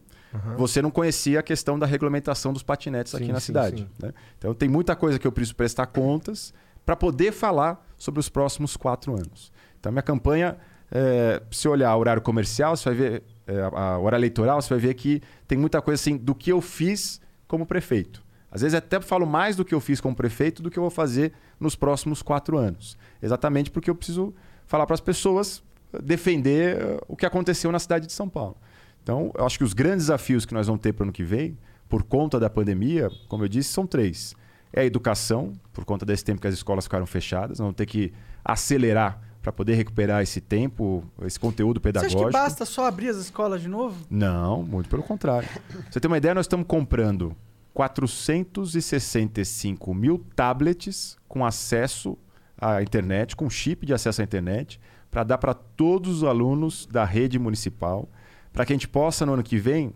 [0.58, 3.78] você não conhecia a questão da regulamentação dos patinetes aqui Sim, na sim, cidade.
[3.84, 4.06] sim.
[4.06, 4.14] né?
[4.38, 6.54] Então, tem muita coisa que eu preciso prestar contas
[6.86, 9.52] para poder falar sobre os próximos quatro anos.
[9.80, 10.58] Então, a minha campanha,
[10.92, 14.80] é, se olhar o horário comercial, você vai ver, é, a, hora eleitoral, você vai
[14.80, 18.24] ver que tem muita coisa assim do que eu fiz como prefeito.
[18.52, 20.92] Às vezes até falo mais do que eu fiz como prefeito do que eu vou
[20.92, 22.98] fazer nos próximos quatro anos.
[23.22, 24.34] Exatamente porque eu preciso
[24.68, 25.64] falar para as pessoas
[26.04, 28.56] defender eh, o que aconteceu na cidade de São Paulo.
[29.02, 31.24] Então, eu acho que os grandes desafios que nós vamos ter para o ano que
[31.24, 31.58] vem,
[31.90, 34.34] por conta da pandemia, como eu disse, são três.
[34.72, 38.14] É a educação, por conta desse tempo que as escolas ficaram fechadas, vamos ter que
[38.44, 42.26] acelerar para poder recuperar esse tempo, esse conteúdo Você acha pedagógico.
[42.26, 44.08] que basta só abrir as escolas de novo?
[44.10, 45.50] Não, muito pelo contrário.
[45.92, 47.36] Você ter uma ideia, nós estamos comprando
[47.74, 52.18] 465 mil tablets com acesso
[52.58, 54.80] à internet, com chip de acesso à internet,
[55.12, 58.08] para dar para todos os alunos da rede municipal,
[58.54, 59.94] para que a gente possa, no ano que vem,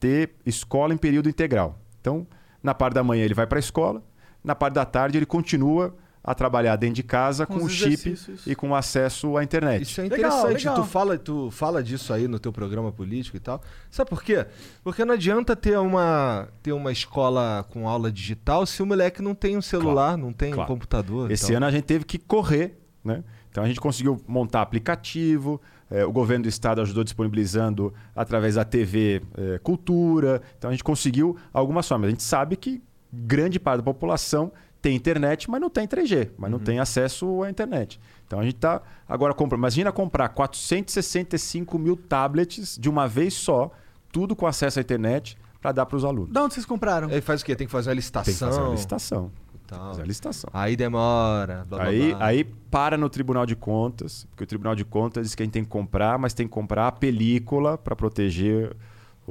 [0.00, 1.78] ter escola em período integral.
[2.00, 2.26] Então,
[2.62, 4.02] na parte da manhã ele vai para a escola,
[4.42, 5.94] na parte da tarde ele continua
[6.26, 9.82] a trabalhar dentro de casa Com com, chip e com acesso à internet.
[9.82, 10.58] Isso é Legal, interessante.
[10.66, 10.74] legal.
[10.74, 13.62] Tu, fala, tu fala disso aí no teu programa político e tal.
[13.88, 14.44] Sabe por quê?
[14.82, 19.36] Porque não adianta ter uma, ter uma escola com aula digital se o moleque não
[19.36, 20.68] tem um celular, não tem um Claro.
[20.72, 21.30] computador.
[21.30, 21.58] Esse então.
[21.58, 23.22] ano a gente teve que correr, né?
[23.48, 25.60] Então a gente conseguiu montar aplicativo,
[25.90, 30.42] eh, o governo do estado ajudou disponibilizando através da TV eh, Cultura.
[30.58, 32.08] Então a gente conseguiu algumas formas.
[32.08, 34.52] A gente sabe que grande parte da população
[34.82, 37.98] tem internet, mas não tem 3G, mas não tem acesso à internet.
[38.26, 39.60] Então a gente está agora comprando.
[39.60, 43.70] Imagina comprar 465 mil tablets de uma vez só,
[44.12, 46.32] tudo com acesso à internet, para dar para os alunos.
[46.32, 47.08] Da onde vocês compraram?
[47.08, 47.56] Aí faz o quê?
[47.56, 48.24] Tem que fazer uma licitação.
[48.24, 49.30] Tem que fazer uma licitação.
[49.42, 49.46] e.
[49.68, 50.50] Fazer a licitação.
[50.52, 51.66] Aí demora.
[51.68, 52.24] blá, blá, Aí, blá.
[52.26, 55.52] aí para no Tribunal de Contas, porque o Tribunal de Contas diz que a gente
[55.54, 58.76] tem que comprar, mas tem que comprar a película para proteger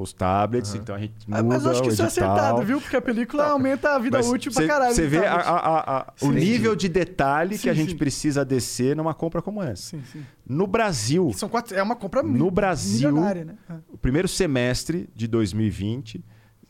[0.01, 0.76] os tablets.
[0.76, 2.81] Então a gente muda Ah, mas eu acho que o isso é acertado, viu?
[2.81, 4.95] Porque a película aumenta a vida Mas útil cê- pra caralho.
[4.95, 6.77] Você vê a- a- a- a- o Sim, nível sim.
[6.77, 7.97] de detalhe Sim, que a gente sim.
[7.97, 9.84] precisa descer numa compra como essa.
[9.91, 10.23] Sim, sim.
[10.47, 13.55] No Brasil, São quatro, é uma compra No Brasil- milionária, né?
[13.69, 13.73] É.
[13.93, 16.23] o primeiro semestre de 2020,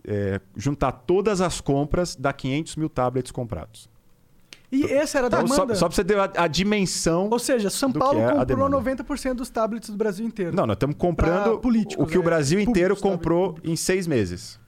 [0.08, 3.90] é, juntar todas as compras dá 500 mil tablets comprados.
[4.76, 5.76] E essa era a Então, só, demanda.
[5.76, 9.04] só para você ter a, a dimensão Ou seja, São Paulo é comprou demanda.
[9.04, 10.56] 90% dos tablets do Brasil inteiro.
[10.56, 14.08] Não, nós estamos Pra comprando políticos, o que o é, Brasil inteiro comprou em seis
[14.08, 14.60] meses.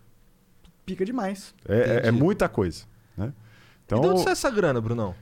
[0.85, 1.53] Pica demais.
[1.67, 2.83] É, é- é muita coisa.
[3.17, 3.33] Né?
[3.85, 5.13] Então, E de onde sai essa grana, Brunão?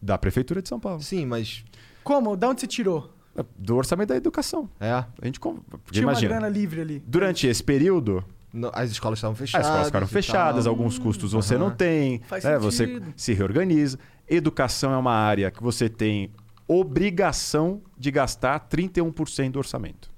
[0.00, 1.00] da Prefeitura de São Paulo.
[1.02, 1.64] Sim, mas.
[2.02, 2.36] Como?
[2.36, 3.10] Da onde você tirou?
[3.58, 4.68] Do orçamento da educação.
[4.78, 4.90] É.
[4.90, 5.58] A gente porque
[5.92, 7.02] Tinha imagina, uma grana livre ali.
[7.06, 8.22] durante esse período,
[8.52, 9.66] no- As escolas estavam as fechadas.
[9.66, 10.72] escolas ficaram fechadas, tal.
[10.72, 12.58] alguns custos você não tem, Faz né?
[12.58, 13.12] você sentido.
[13.16, 13.98] se reorganiza.
[14.28, 16.30] Educação é uma área que você tem
[16.66, 20.10] obrigação de gastar 31% do orçamento.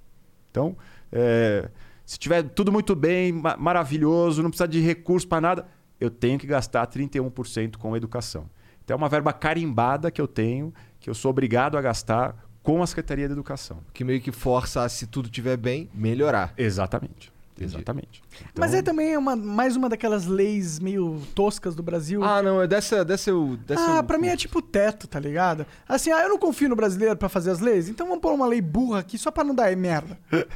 [0.51, 0.77] Então,
[1.13, 1.69] é,
[2.05, 5.67] se tiver tudo muito bem, ma- maravilhoso, não precisa de recurso para nada,
[6.01, 8.49] eu tenho que gastar 31% com educação.
[8.85, 12.83] Então, é uma verba carimbada que eu tenho, que eu sou obrigado a gastar com
[12.83, 13.79] a Secretaria de Educação.
[13.93, 16.53] Que meio que força, se tudo estiver bem, melhorar.
[16.57, 17.33] Exatamente.
[17.59, 18.23] Exatamente.
[18.59, 22.23] Mas Então, é também uma, mais uma daquelas leis meio toscas do Brasil.
[22.23, 23.05] Ah, não, é dessa.
[23.05, 25.65] dessa, eu- dessa Ah, eu- pra mim é tipo teto, tá ligado?
[25.89, 28.47] Assim, ah, eu não confio no brasileiro pra fazer as leis, então vamos pôr uma
[28.47, 30.19] lei burra aqui só pra não dar merda.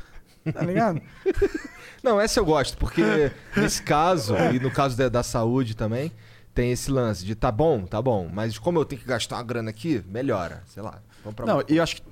[0.54, 1.02] Tá ligado?
[2.02, 6.10] Não, essa eu gosto, porque nesse caso, e no caso da, da saúde também,
[6.54, 9.42] tem esse lance de tá bom, tá bom, mas como eu tenho que gastar uma
[9.42, 10.98] grana aqui, melhora, sei lá.
[11.22, 12.02] Vamos pra Não, e eu acho que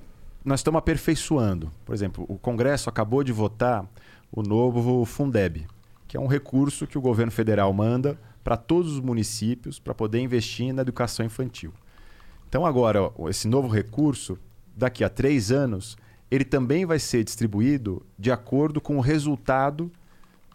[0.45, 1.71] nós estamos aperfeiçoando.
[1.83, 3.83] Por exemplo, o Congresso acabou de votar
[4.31, 5.65] o novo Fundeb,
[6.07, 10.19] que é um recurso que o governo federal manda para todos os municípios para poder
[10.19, 11.73] investir na educação infantil.
[12.47, 14.37] Então, agora, esse novo recurso,
[14.75, 15.97] daqui a três anos,
[16.31, 19.91] ele também vai ser distribuído de acordo com o resultado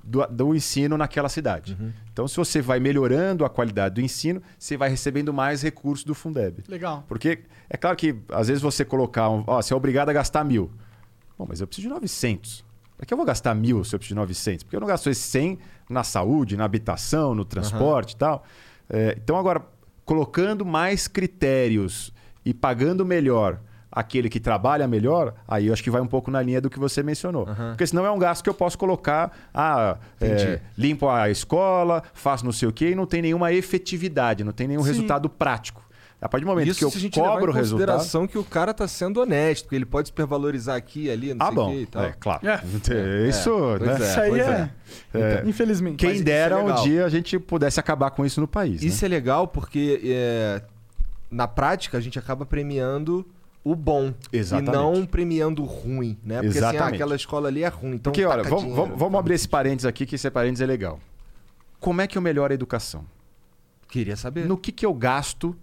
[0.03, 1.77] do, do ensino naquela cidade.
[2.13, 6.15] Então, se você vai melhorando a qualidade do ensino, você vai recebendo mais recursos do
[6.15, 6.63] Fundeb.
[6.69, 7.05] Legal.
[7.09, 7.41] Porque
[7.71, 10.71] é claro que às vezes você colocar, um, ó, você é obrigado a gastar mil.
[11.39, 12.64] Bom, mas eu preciso de 900.
[12.97, 14.62] Para que eu vou gastar mil se eu preciso de 900?
[14.62, 15.59] Porque eu não gasto esse 100
[15.89, 18.45] na saúde, na habitação, no transporte e tal.
[18.89, 19.62] É, então, agora,
[20.05, 22.12] colocando mais critérios
[22.45, 23.61] e pagando melhor
[23.95, 26.81] aquele que trabalha melhor, aí eu acho que vai um pouco na linha do que
[26.81, 27.49] você mencionou.
[27.49, 27.71] Aham.
[27.71, 32.45] Porque senão é um gasto que eu posso colocar, ah, é, limpo a escola, faço
[32.45, 34.89] não sei o quê, e não tem nenhuma efetividade, não tem nenhum Sim.
[34.89, 35.84] resultado prático.
[36.25, 37.87] A partir do momento Isso que eu se a gente levar cobro o em resultado.
[37.87, 41.51] consideração que o cara tá sendo honesto, porque ele pode supervalorizar aqui, ali, não Ah,
[41.51, 41.71] sei o bom.
[41.71, 42.03] quê e tal.
[42.03, 42.41] É, claro.
[42.49, 43.29] É.
[43.29, 43.93] Isso, pois né?
[43.93, 44.09] é.
[44.11, 44.71] Isso aí pois é,
[45.13, 45.43] É.
[45.45, 45.97] Infelizmente.
[45.97, 48.81] Quem Mas isso dera é um dia a gente pudesse acabar com isso no país.
[48.81, 48.89] né?
[48.89, 50.63] Isso é legal porque é,
[51.31, 53.27] na prática a gente acaba premiando
[53.63, 54.71] o bom Exatamente.
[54.71, 56.37] e não premiando o ruim, né?
[56.43, 56.95] Porque assim, ah, Exatamente.
[56.95, 60.07] aquela escola ali é ruim, então Porque, olha, vamos, vamos- vamos abrir esse parênteses aqui,
[60.07, 60.99] que esse parênteses é legal.
[61.81, 63.05] Como é que eu melhoro a educação?
[63.89, 64.47] Queria saber.
[64.47, 65.55] No que, que eu gasto?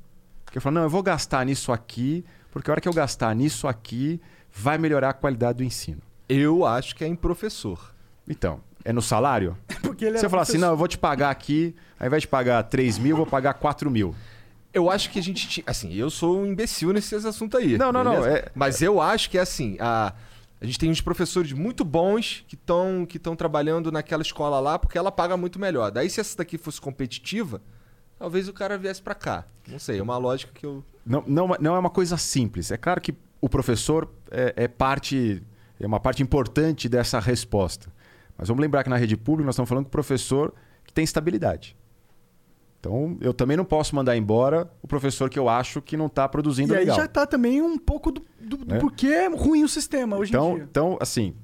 [0.52, 3.34] Que eu falo, não, eu vou gastar nisso aqui, porque a hora que eu gastar
[3.34, 4.20] nisso aqui,
[4.54, 6.02] vai melhorar a qualidade do ensino.
[6.28, 7.94] Eu acho que é em professor.
[8.28, 9.58] Então, é no salário?
[9.82, 12.28] Porque ele Você é fala assim, não, eu vou te pagar aqui, ao invés de
[12.28, 14.16] pagar 3 mil, eu vou pagar 4 mil.
[14.74, 15.64] Eu acho que a gente tinha.
[15.68, 17.78] Assim, eu sou um imbecil nesses assuntos aí.
[17.78, 18.38] Não, não, não, beleza?
[18.38, 19.76] é- Mas eu acho que é assim.
[19.80, 20.14] A,
[20.62, 24.80] a gente tem uns professores muito bons que estão que tão trabalhando naquela escola lá
[24.80, 25.92] porque ela paga muito melhor.
[25.92, 27.62] Daí, se essa daqui fosse competitiva,
[28.22, 29.46] talvez o cara viesse pra cá.
[29.68, 30.84] Não sei, é uma lógica que eu.
[31.04, 32.70] Não, não, não é uma coisa simples.
[32.70, 35.42] É claro que o professor é, é parte,
[35.80, 37.92] é uma parte importante dessa resposta.
[38.38, 40.54] Mas vamos lembrar que na rede pública nós estamos falando com o professor
[40.86, 41.76] que tem estabilidade.
[42.80, 46.28] Então, eu também não posso mandar embora o professor que eu acho que não está
[46.30, 46.98] produzindo E aí legal.
[46.98, 48.80] já tá também um pouco do, do, do Né?
[48.80, 50.64] porquê é ruim o sistema hoje em Então, dia.
[50.64, 51.36] então, assim,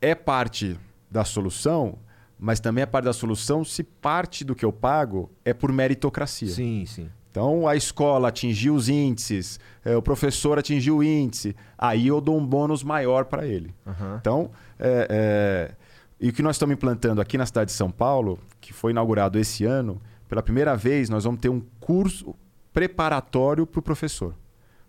[0.00, 0.78] é parte
[1.10, 1.98] da solução,
[2.42, 6.48] mas também é parte da solução se parte do que eu pago é por meritocracia.
[6.48, 7.08] Sim, sim.
[7.30, 12.36] Então, a escola atingiu os índices, eh, o professor atingiu o índice, aí eu dou
[12.36, 13.72] um bônus maior para ele.
[13.86, 14.18] Aham.
[14.20, 15.74] Então, é, é,
[16.20, 19.38] e o que nós estamos implantando aqui na cidade de São Paulo, que foi inaugurado
[19.38, 22.34] esse ano, pela primeira vez nós vamos ter um curso
[22.72, 24.34] preparatório para o professor.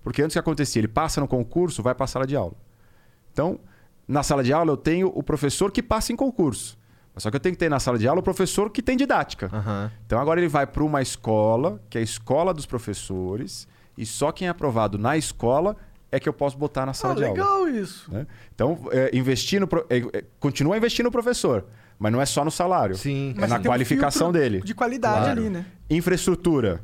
[0.02, 0.80] Porque antes que acontecia?
[0.80, 2.56] Ele passa no concurso, vai para a sala de aula.
[3.32, 3.60] Então,
[4.08, 6.82] na sala de aula eu tenho o professor que passa em concurso.
[7.14, 8.98] Mas Só que eu tenho que ter na sala de aula o professor que tem
[8.98, 9.50] didática.
[9.54, 9.92] Aham.
[10.06, 13.68] Então agora ele vai para uma escola, que é a escola dos professores,
[13.98, 15.76] e só quem é aprovado na escola
[16.12, 17.34] é que eu posso botar na Ah, sala de aula.
[17.36, 18.12] legal isso.
[18.12, 18.26] né?
[18.54, 21.66] Então, é, investir no pro- é, é, continua investindo no professor,
[22.00, 22.96] mas não é só no salário.
[22.96, 23.34] Sim.
[23.38, 24.62] É Mas na um qualificação filtro dele.
[24.62, 25.40] De qualidade Claro.
[25.42, 25.66] ali, né?
[25.90, 26.82] Infraestrutura.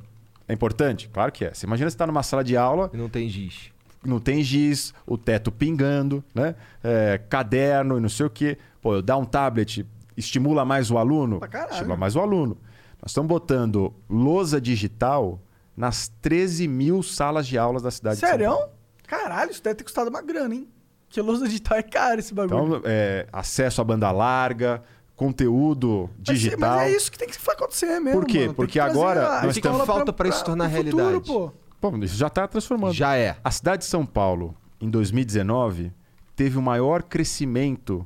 [0.47, 1.09] É importante?
[1.13, 1.53] Claro que é.
[1.53, 3.69] Você imagina você estar numa sala de aula, E não tem giz.
[4.03, 6.55] não tem giz, o teto pingando, né?
[6.83, 8.57] É, caderno e não sei o quê.
[8.81, 9.85] Pô, eu dar um tablet
[10.19, 11.39] estimula mais o aluno?
[11.71, 12.57] Estimula mais o aluno.
[13.01, 15.39] Nós estamos botando lousa digital
[15.75, 18.47] nas 13 mil salas de aulas da cidade de São Sério?
[18.49, 18.69] Paulo.
[19.07, 20.67] Caralho, isso deve ter custado uma grana, hein?
[21.09, 22.77] Que lousa digital é caro esse bagulho.
[22.77, 24.83] Então, é, acesso à banda larga,
[25.15, 26.77] conteúdo Mas, digital.
[26.77, 28.19] Mas é isso que tem que acontecer mesmo.
[28.21, 28.41] Por quê?
[28.41, 28.53] mano.
[28.53, 31.27] Porque que agora a nós escola temos- falta pra isso se tornar pro futuro, realidade.
[31.27, 31.51] pô.
[31.81, 32.93] Pô, isso já está transformando.
[32.93, 33.37] Já é.
[33.43, 35.91] A cidade de São Paulo, em 2019,
[36.35, 38.05] teve o maior crescimento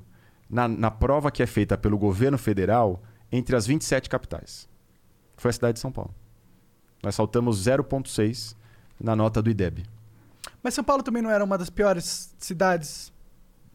[0.49, 3.01] na, na prova que é feita pelo governo federal
[3.31, 4.67] entre as 27 capitais.
[5.37, 6.13] Foi a cidade de São Paulo.
[7.01, 8.55] Nós saltamos 0,6
[8.99, 9.83] na nota do IDEB.
[10.61, 13.11] Mas São Paulo também não era uma das piores cidades.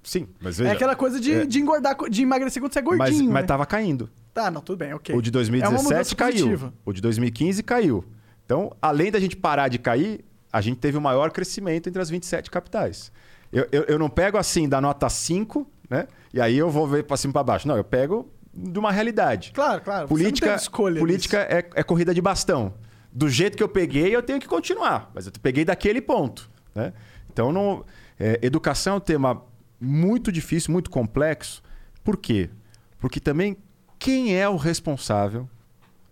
[0.02, 0.74] Sim, mas é veja.
[0.74, 3.32] aquela coisa de, é- de engordar, de emagrecer quando você é mas, gordinho.
[3.32, 3.46] mas né?
[3.46, 4.08] tava caindo.
[4.32, 5.14] Tá, não, tudo bem, ok.
[5.14, 6.32] O de É uma 2017 mudança caiu.
[6.46, 6.74] positiva.
[6.84, 8.04] O de 2015 caiu.
[8.44, 12.08] Então, além da gente parar de cair, a gente teve o maior crescimento entre as
[12.08, 13.12] 27 capitais.
[13.52, 16.06] Eu, eu, eu não pego assim da nota 5, né?
[16.32, 17.66] E aí eu vou ver para cima e para baixo.
[17.66, 19.52] Não, eu pego de uma realidade.
[19.52, 20.08] Claro, claro.
[20.08, 22.74] política escolha política é, é corrida de bastão.
[23.12, 25.10] Do jeito que eu peguei, eu tenho que continuar.
[25.14, 26.50] Mas eu peguei daquele ponto.
[26.74, 26.92] Né?
[27.30, 27.84] Então, não,
[28.18, 29.42] é, educação é um tema
[29.80, 31.62] muito difícil, muito complexo.
[32.04, 32.50] Por quê?
[32.98, 33.56] Porque também
[33.98, 35.48] quem é o responsável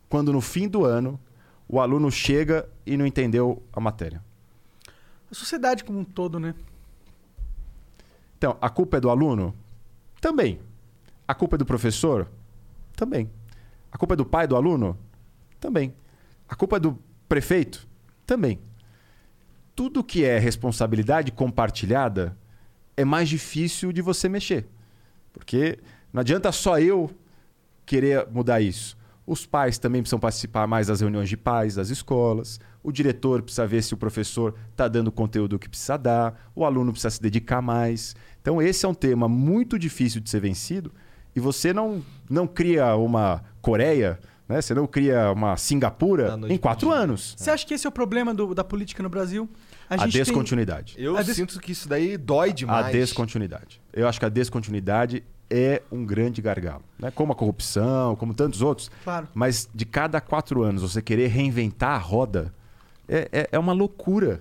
[0.08, 1.20] quando no fim do ano
[1.68, 4.22] o aluno chega e não entendeu a matéria?
[5.30, 6.54] A sociedade como um todo, né?
[8.38, 9.54] Então, a culpa é do aluno?
[10.26, 10.58] Também.
[11.28, 12.28] A culpa é do professor?
[12.96, 13.30] Também.
[13.92, 14.98] A culpa é do pai do aluno?
[15.60, 15.94] Também.
[16.48, 16.98] A culpa é do
[17.28, 17.86] prefeito?
[18.26, 18.58] Também.
[19.72, 22.36] Tudo que é responsabilidade compartilhada
[22.96, 24.66] é mais difícil de você mexer.
[25.32, 25.78] Porque
[26.12, 27.08] não adianta só eu
[27.84, 28.98] querer mudar isso.
[29.24, 32.58] Os pais também precisam participar mais das reuniões de pais das escolas.
[32.82, 36.50] O diretor precisa ver se o professor está dando o conteúdo que precisa dar.
[36.52, 38.16] O aluno precisa se dedicar mais.
[38.46, 40.92] Então, esse é um tema muito difícil de ser vencido.
[41.34, 42.00] E você não,
[42.30, 44.62] não cria uma Coreia, né?
[44.62, 46.96] você não cria uma Singapura em quatro dia.
[46.96, 47.34] anos.
[47.36, 49.48] Você acha que esse é o problema do- da política no Brasil?
[49.90, 50.94] A, gente tem- descontinuidade.
[50.96, 52.86] Eu A des- sinto que isso daí dói demais.
[52.86, 53.82] A descontinuidade.
[53.92, 56.84] Eu acho que a descontinuidade é um grande gargalo.
[57.00, 57.10] Né?
[57.10, 58.92] Como a corrupção, como tantos outros.
[59.02, 59.26] Claro.
[59.34, 62.54] Mas de cada quatro anos você querer reinventar a roda
[63.08, 64.40] é, é, é uma loucura.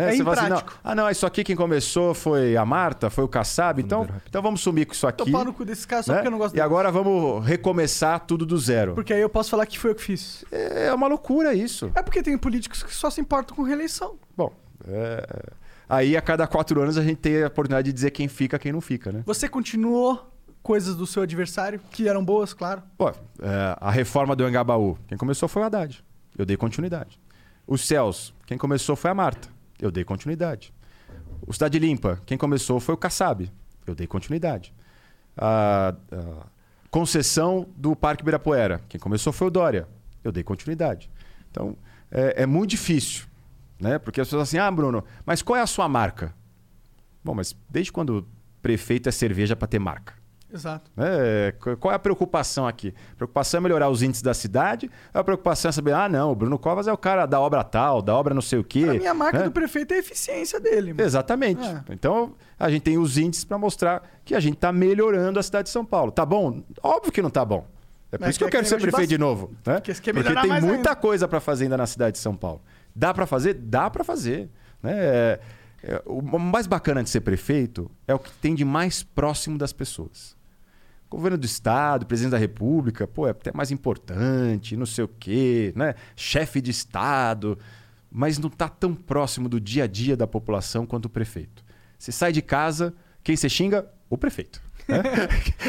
[0.00, 0.14] Né?
[0.16, 3.28] É você assim, não, ah, não, isso aqui quem começou foi a Marta, foi o
[3.28, 5.30] Kassab, então, então vamos sumir com isso Tô aqui.
[5.32, 6.18] pau no cu desse cara só né?
[6.18, 6.64] porque eu não gosto E dele.
[6.64, 8.94] agora vamos recomeçar tudo do zero.
[8.94, 10.44] Porque aí eu posso falar que foi eu que fiz.
[10.50, 11.90] É uma loucura isso.
[11.94, 14.16] É porque tem políticos que só se importam com reeleição.
[14.36, 14.52] Bom,
[14.88, 15.26] é-
[15.88, 18.72] aí a cada quatro anos a gente tem a oportunidade de dizer quem fica quem
[18.72, 19.22] não fica, né?
[19.26, 20.26] Você continuou
[20.62, 22.82] coisas do seu adversário, que eram boas, claro.
[22.96, 23.14] Pô, é,
[23.80, 26.04] a reforma do Engabaú, quem começou foi o Haddad.
[26.36, 27.18] Eu dei continuidade.
[27.66, 29.48] Os céus, quem começou foi a Marta.
[29.80, 30.72] Eu dei continuidade.
[31.46, 33.50] O Cidade Limpa, quem começou foi o Kassab.
[33.86, 34.74] Eu dei continuidade.
[35.36, 36.46] A, a
[36.90, 39.88] concessão do Parque Ibirapuera, quem começou foi o Dória.
[40.22, 41.10] Eu dei continuidade.
[41.50, 41.76] Então,
[42.10, 43.26] é, é muito difícil,
[43.80, 43.98] né?
[43.98, 46.34] Porque as pessoas assim, ah, Bruno, mas qual é a sua marca?
[47.24, 48.26] Bom, mas desde quando
[48.60, 50.19] prefeito é cerveja para ter marca?
[50.52, 50.90] Exato.
[50.96, 52.94] É, qu- qual é a preocupação aqui?
[53.12, 54.90] A preocupação é melhorar os índices da cidade?
[55.14, 58.02] A preocupação é saber, ah, não, o Bruno Covas é o cara da obra tal,
[58.02, 58.84] da obra não sei o quê.
[58.88, 59.44] A minha marca né?
[59.44, 60.92] do prefeito é a eficiência dele.
[60.92, 61.06] mano.
[61.06, 61.64] Exatamente.
[61.64, 61.82] É.
[61.90, 65.64] Então, a gente tem os índices para mostrar que a gente está melhorando a cidade
[65.64, 66.10] de São Paulo.
[66.10, 66.62] Tá bom?
[66.82, 67.66] Óbvio que não tá bom.
[68.12, 69.52] É por Mas isso que eu quer quero que ser prefeito de novo.
[69.64, 69.80] Né?
[69.80, 70.96] Quer Porque tem muita ainda.
[70.96, 72.60] coisa para fazer ainda na cidade de São Paulo.
[72.94, 73.54] Dá para fazer?
[73.54, 74.50] Dá para fazer.
[74.82, 74.92] Né?
[74.96, 75.40] É-
[75.84, 79.72] é- o mais bacana de ser prefeito é o que tem de mais próximo das
[79.72, 80.36] pessoas.
[81.10, 85.72] Governo do Estado, presidente da República, pô, é até mais importante, não sei o quê,
[85.74, 85.96] né?
[86.14, 87.58] Chefe de Estado,
[88.10, 91.64] mas não está tão próximo do dia a dia da população quanto o prefeito.
[91.98, 93.90] Você sai de casa, quem você xinga?
[94.08, 94.62] O prefeito.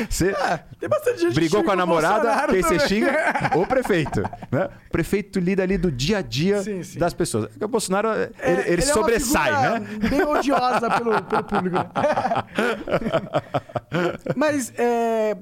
[0.10, 0.34] Você
[0.80, 3.12] Tem bastante gente brigou com a namorada, quem você xinga?
[3.56, 4.22] O prefeito.
[4.52, 4.70] Né?
[4.88, 7.00] O prefeito lida ali do dia a dia Sim, sim.
[7.00, 7.50] das pessoas.
[7.62, 9.88] O Bolsonaro, ele, É, ele é sobressai, figura né?
[10.10, 11.78] Bem odiosa pelo, pelo público.
[14.36, 15.38] Mas, é,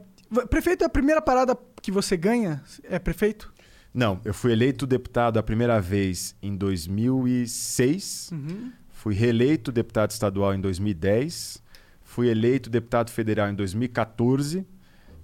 [0.50, 2.62] prefeito é a primeira parada que você ganha?
[2.84, 3.52] É prefeito?
[3.94, 8.30] Não, eu fui eleito deputado a primeira vez em 2006.
[8.32, 8.72] Uhum.
[8.90, 11.62] Fui reeleito deputado estadual em 2010.
[12.10, 14.66] Fui eleito deputado federal em 2014.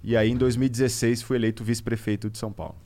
[0.04, 2.76] E aí, em 2016, fui eleito vice-prefeito de São Paulo.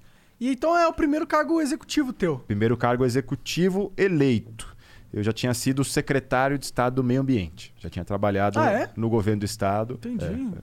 [0.40, 2.38] E então é o primeiro cargo executivo teu.
[2.38, 4.74] Primeiro cargo executivo eleito.
[5.12, 7.74] Eu já tinha sido secretário de Estado do Meio Ambiente.
[7.76, 8.90] Já tinha trabalhado Ah, é?
[8.96, 9.96] no governo do Estado.
[9.96, 10.24] Entendi.
[10.24, 10.62] É.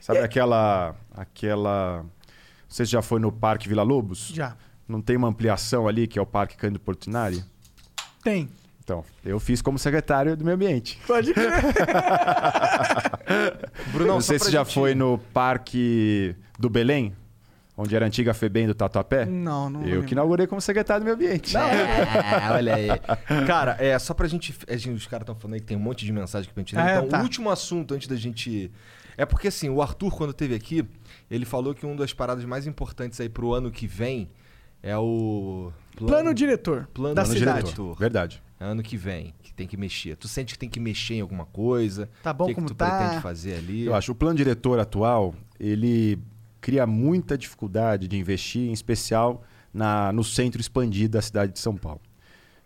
[0.00, 0.96] Sabe aquela.
[1.12, 2.06] aquela.
[2.66, 4.28] Você já foi no Parque Vila Lobos?
[4.32, 4.56] Já.
[4.88, 7.44] Não tem uma ampliação ali que é o Parque Cândido Portinari?
[8.24, 8.48] Tem.
[8.88, 10.98] Então, eu fiz como secretário do Meio Ambiente.
[11.06, 11.50] Pode crer.
[13.92, 17.14] Brunão, não sei se já gente- foi no Parque do Belém,
[17.76, 19.26] onde era a antiga FEBEM do Tatuapé.
[19.26, 19.82] Não, não.
[19.82, 20.04] eu lembro.
[20.06, 21.54] que inaugurei como secretário do Meio Ambiente.
[21.54, 21.60] É,
[22.50, 22.88] olha aí.
[23.46, 24.56] Cara, é só pra gente.
[24.66, 26.62] a gente- os caras estão falando aí que tem um monte de mensagem aqui pra
[26.62, 26.80] gente ler.
[26.88, 27.20] É, então, tá.
[27.20, 28.72] o último assunto antes da gente.
[29.18, 30.82] É porque assim, o Arthur, quando esteve aqui,
[31.30, 34.30] ele falou que uma das paradas mais importantes aí pro ano que vem
[34.82, 35.70] é o.
[36.06, 37.62] Plano diretor Plano da Plano cidade.
[37.64, 37.96] diretor.
[37.98, 38.42] Verdade.
[38.60, 40.16] É ano que vem, que tem que mexer.
[40.16, 42.08] Tu sente que tem que mexer em alguma coisa?
[42.22, 42.98] Tá bom o que, como que tu tá?
[42.98, 43.86] pretende fazer ali?
[43.86, 46.18] Eu acho o plano diretor atual, ele
[46.60, 51.76] cria muita dificuldade de investir, em especial na, no centro expandido da cidade de São
[51.76, 52.00] Paulo.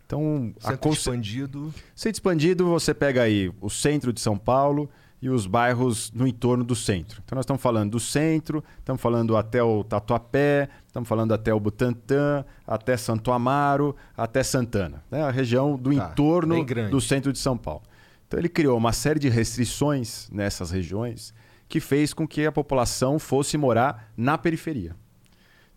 [0.06, 1.74] Então, a Centro conce- expandido.
[1.94, 4.88] centro expandido, você pega aí o centro de São Paulo
[5.22, 7.22] e os bairros no entorno do centro.
[7.24, 11.59] Então, nós estamos falando do centro, estamos falando até o Tatuapé, estamos falando até o
[11.59, 15.02] Butantã, até Santo Amaro, até Santana.
[15.10, 15.23] Né?
[15.23, 16.55] A região do Tá, entorno
[16.90, 17.82] do centro de São Paulo.
[18.28, 21.32] Então, ele criou uma série de restrições nessas regiões
[21.66, 24.94] que fez com que a população fosse morar na periferia.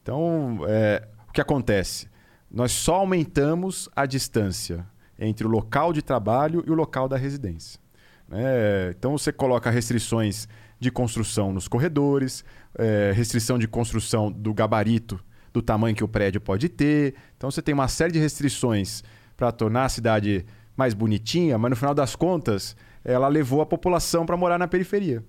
[0.02, 2.10] Então, é, o que acontece?
[2.52, 4.86] Nós só aumentamos a distância
[5.18, 7.80] entre o local de trabalho e o local da residência.
[8.28, 8.92] né?
[8.92, 10.46] Então, você coloca restrições
[10.78, 12.44] de construção nos corredores,
[12.78, 15.20] é, restrição de construção do gabarito,
[15.54, 17.16] do tamanho que o prédio pode ter.
[17.38, 19.04] Então, você tem uma série de restrições
[19.38, 20.46] para tornar a cidade
[20.76, 25.24] mais bonitinha, mas no final das contas, ela levou a população para morar na periferia.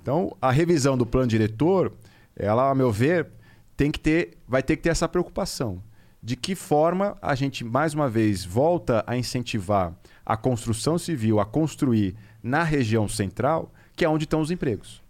[0.00, 1.92] Então, a revisão do plano diretor,
[2.36, 3.28] ela, a meu ver,
[3.76, 5.82] tem que ter, vai ter que ter essa preocupação
[6.22, 9.92] de que forma a gente, mais uma vez, volta a incentivar
[10.24, 15.02] a construção civil a construir na região central, que é onde estão os empregos.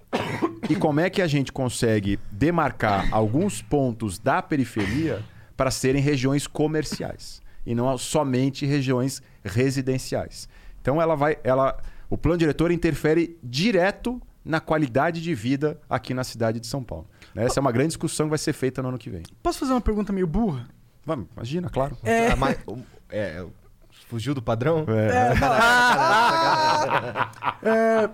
[0.68, 5.22] E como é que a gente consegue demarcar alguns pontos da periferia
[5.56, 10.48] para serem regiões comerciais e não somente regiões residenciais.
[10.80, 11.78] Então ela vai, ela,
[12.10, 17.06] o plano diretor interfere direto na qualidade de vida aqui na cidade de São Paulo.
[17.34, 19.22] Essa é uma grande discussão que vai ser feita no ano que vem.
[19.42, 20.68] Posso fazer uma pergunta meio burra?
[21.04, 21.96] Vamos, imagina, claro.
[22.02, 23.44] É, mas, um, é,
[24.12, 24.84] fugiu do padrão?
[24.88, 25.32] É.
[27.64, 27.70] É.
[27.70, 28.10] É,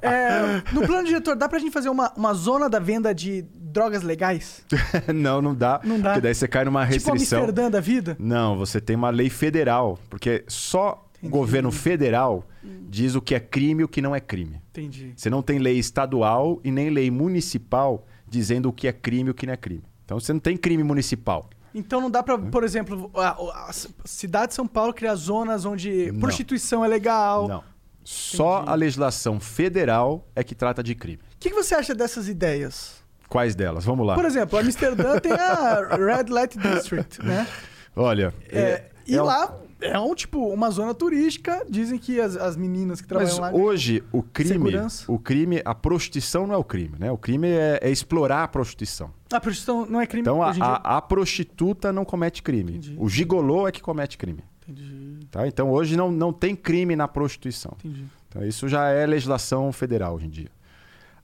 [0.00, 4.02] É, no plano diretor, dá pra gente fazer uma, uma zona da venda de drogas
[4.02, 4.64] legais?
[5.14, 5.82] não, não dá.
[5.84, 6.10] Não dá.
[6.10, 7.40] Porque daí você cai numa Tipo restrição.
[7.40, 8.16] Amsterdã da vida?
[8.18, 12.42] Não, você tem uma lei federal, porque só o governo federal
[12.88, 14.62] diz o que é crime e o que não é crime.
[14.70, 15.12] Entendi.
[15.14, 19.32] Você não tem lei estadual e nem lei municipal dizendo o que é crime e
[19.32, 19.82] o que não é crime.
[20.06, 21.50] Então você não tem crime municipal.
[21.78, 23.70] Então não dá pra, por exemplo, a, a
[24.06, 26.20] cidade de São Paulo criar zonas onde Não.
[26.20, 27.46] prostituição é legal.
[27.46, 27.62] Não.
[28.02, 31.18] Só a legislação federal é que trata de crime.
[31.34, 32.96] O que, que você acha dessas ideias?
[33.28, 33.84] Quais delas?
[33.84, 34.14] Vamos lá.
[34.14, 37.46] Por exemplo, Amsterdã tem a Red Light District, né?
[37.94, 41.64] Olha, É, e é lá é um tipo uma zona turística.
[41.68, 43.62] Dizem que as, as meninas que Mas trabalham lá.
[43.64, 45.04] hoje o crime, Segurança.
[45.10, 47.10] o crime, a prostituição não é o crime, né?
[47.12, 49.10] O crime é, é explorar a prostituição.
[49.32, 52.72] A prostituição não é crime Então a, a- a prostituta não comete crime.
[52.72, 52.96] Entendi.
[52.98, 54.42] O gigolô é que comete crime.
[54.62, 55.46] Entendi, Tá?
[55.46, 57.76] Então hoje não, não tem crime na prostituição.
[57.78, 58.04] entendi.
[58.28, 60.50] Então isso já é legislação federal hoje em dia.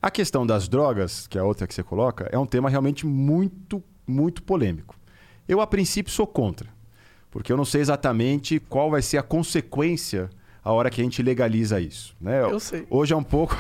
[0.01, 3.07] A questão das drogas, que é a outra que você coloca, é um tema realmente
[3.07, 4.97] muito, muito polêmico.
[5.49, 6.69] Eu, a princípio, sou contra.
[7.33, 10.31] Porque eu não sei exatamente qual vai ser a consequência
[10.65, 12.15] a hora que a gente legaliza isso.
[12.21, 12.41] Né?
[12.43, 12.87] Eu sei.
[12.89, 13.57] Hoje é um pouco.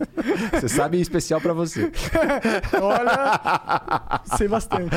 [0.52, 1.92] você sabe em especial para você.
[2.80, 4.96] Olha, sei bastante.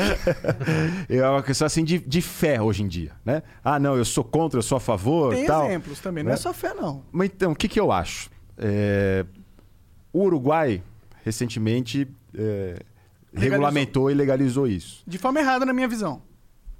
[1.08, 3.12] É uma questão assim de, de fé hoje em dia.
[3.24, 3.42] Né?
[3.62, 5.34] Ah, não, eu sou contra, eu sou a favor.
[5.34, 5.66] Tem tal.
[5.66, 6.34] exemplos também, não né?
[6.34, 7.04] é só fé, não.
[7.12, 8.30] Mas então, o que, que eu acho?
[8.56, 9.26] É,
[10.12, 10.82] O Uruguai,
[11.24, 12.76] recentemente, é,
[13.34, 15.02] regulamentou e legalizou isso.
[15.06, 16.22] De forma errada, na minha visão.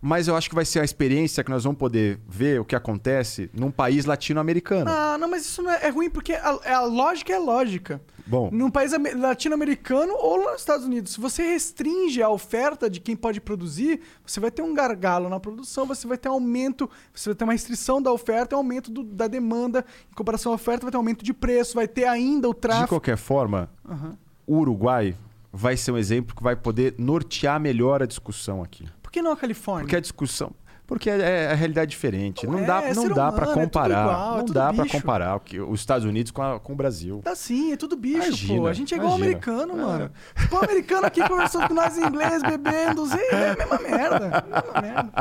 [0.02, 2.74] Mas eu acho que vai ser a experiência que nós vamos poder ver o que
[2.74, 4.90] acontece num país latino-americano.
[4.90, 8.00] Ah, não, mas isso não é, é ruim porque a, a lógica é lógica.
[8.26, 13.00] Bom, Num país ame- latino-americano ou nos Estados Unidos, se você restringe a oferta de
[13.00, 17.30] quem pode produzir, você vai ter um gargalo na produção, você vai ter aumento, você
[17.30, 19.84] vai ter uma restrição da oferta e aumento do- da demanda.
[20.10, 22.88] Em comparação à oferta, vai ter aumento de preço, vai ter ainda o de tráfico.
[22.90, 24.16] qualquer forma, Aham.
[24.46, 25.14] o Uruguai
[25.52, 28.86] vai ser um exemplo que vai poder nortear melhor a discussão aqui.
[29.10, 29.82] Por que não a Califórnia?
[29.86, 30.52] Porque a discussão.
[30.86, 32.46] Porque é, é a realidade diferente.
[32.46, 34.02] Não Não é, dá, é não dá para é comparar.
[34.04, 36.76] igual, é não dá para comparar o que- os Estados Unidos com, a- com o
[36.76, 37.20] Brasil.
[37.24, 38.66] Tá sim, é tudo bicho, Imagina, pô.
[38.68, 39.26] A gente é igual imagina.
[39.36, 39.76] americano, É.
[39.84, 40.10] mano.
[40.48, 44.44] Pô, americano aqui conversando com nós em inglês, bebendo, Zé, é a mesma merda.
[44.48, 45.12] Mesma merda.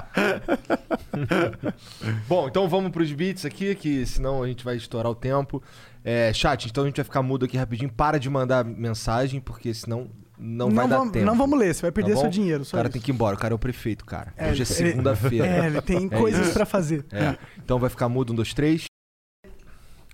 [2.27, 5.61] Bom, então vamos pros beats aqui, que senão a gente vai estourar o tempo.
[6.03, 7.91] É, chat, então a gente vai ficar mudo aqui rapidinho.
[7.91, 10.09] Para de mandar mensagem, porque senão
[10.39, 11.25] não, vai dar vamos, tempo.
[11.25, 12.63] não vamos ler, você vai perder Tá seu dinheiro.
[12.63, 12.93] O cara isso.
[12.93, 14.33] tem que ir embora, o cara é o prefeito, cara.
[14.37, 15.45] É, Hoje é ele- segunda-feira.
[15.47, 16.53] É, ele tem É coisas isso.
[16.53, 17.05] pra fazer.
[17.11, 17.37] É.
[17.57, 18.85] Então vai ficar mudo, um, dois, três.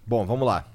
[0.06, 0.66] Bom, vamos lá.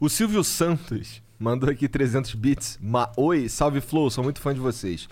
[0.00, 2.78] O Silvio Santos mandou aqui 300 bits.
[2.80, 5.08] Ma Oi, salve Flow, sou muito fã de vocês.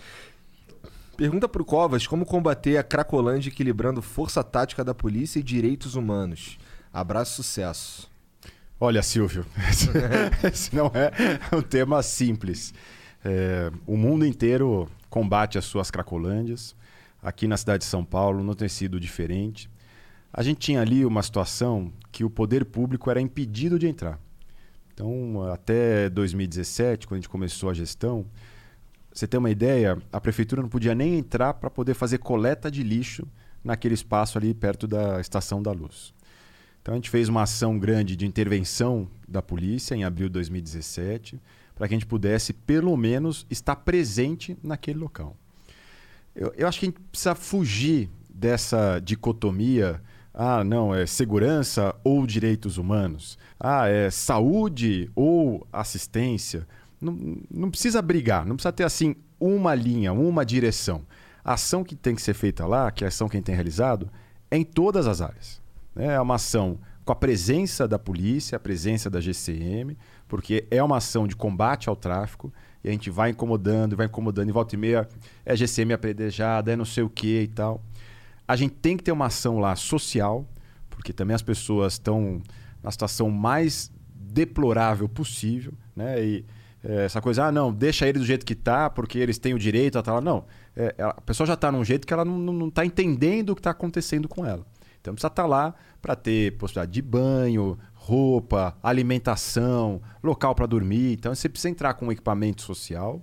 [1.16, 6.58] Pergunta pro Covas como combater a Cracolândia equilibrando força tática da polícia e direitos humanos.
[6.92, 8.10] Abraço, sucesso.
[8.78, 9.46] Olha, Silvio,
[10.44, 11.10] esse não é
[11.56, 12.74] um tema simples.
[13.28, 16.76] É, o mundo inteiro combate as suas cracolândias.
[17.20, 19.68] Aqui na cidade de São Paulo não tem sido diferente.
[20.32, 24.20] A gente tinha ali uma situação que o poder público era impedido de entrar.
[24.94, 28.24] Então, até 2017, quando a gente começou a gestão,
[29.12, 32.84] você tem uma ideia, a prefeitura não podia nem entrar para poder fazer coleta de
[32.84, 33.26] lixo
[33.64, 36.14] naquele espaço ali perto da Estação da Luz.
[36.80, 41.40] Então a gente fez uma ação grande de intervenção da polícia em abril de 2017
[41.76, 45.36] para que a gente pudesse, pelo menos, estar presente naquele local.
[46.34, 50.02] Eu, eu acho que a gente precisa fugir dessa dicotomia.
[50.32, 53.38] Ah, não, é segurança ou direitos humanos.
[53.60, 56.66] Ah, é saúde ou assistência.
[56.98, 61.02] Não, não precisa brigar, não precisa ter assim uma linha, uma direção.
[61.44, 63.46] A ação que tem que ser feita lá, que é a ação que a gente
[63.46, 64.10] tem realizado,
[64.50, 65.60] é em todas as áreas.
[65.94, 69.96] É uma ação com a presença da polícia, a presença da GCM,
[70.28, 74.48] porque é uma ação de combate ao tráfico e a gente vai incomodando, vai incomodando,
[74.48, 75.08] e volta e meia
[75.44, 77.82] é GCM apredejada, é não sei o que e tal.
[78.46, 80.46] A gente tem que ter uma ação lá social,
[80.88, 82.40] porque também as pessoas estão
[82.82, 86.24] na situação mais deplorável possível, né?
[86.24, 86.44] E
[86.88, 89.58] É, essa coisa, ah, não, deixa ele do jeito que tá, porque eles têm o
[89.58, 90.20] direito a lá.
[90.20, 90.44] Não.
[90.76, 93.54] É, a pessoa já está num jeito que ela não, não, não tá entendendo o
[93.56, 94.64] que está acontecendo com ela.
[95.00, 97.76] Então precisa estar lá para ter possibilidade de banho,
[98.06, 101.14] roupa, alimentação, local para dormir.
[101.14, 103.20] Então você precisa entrar com um equipamento social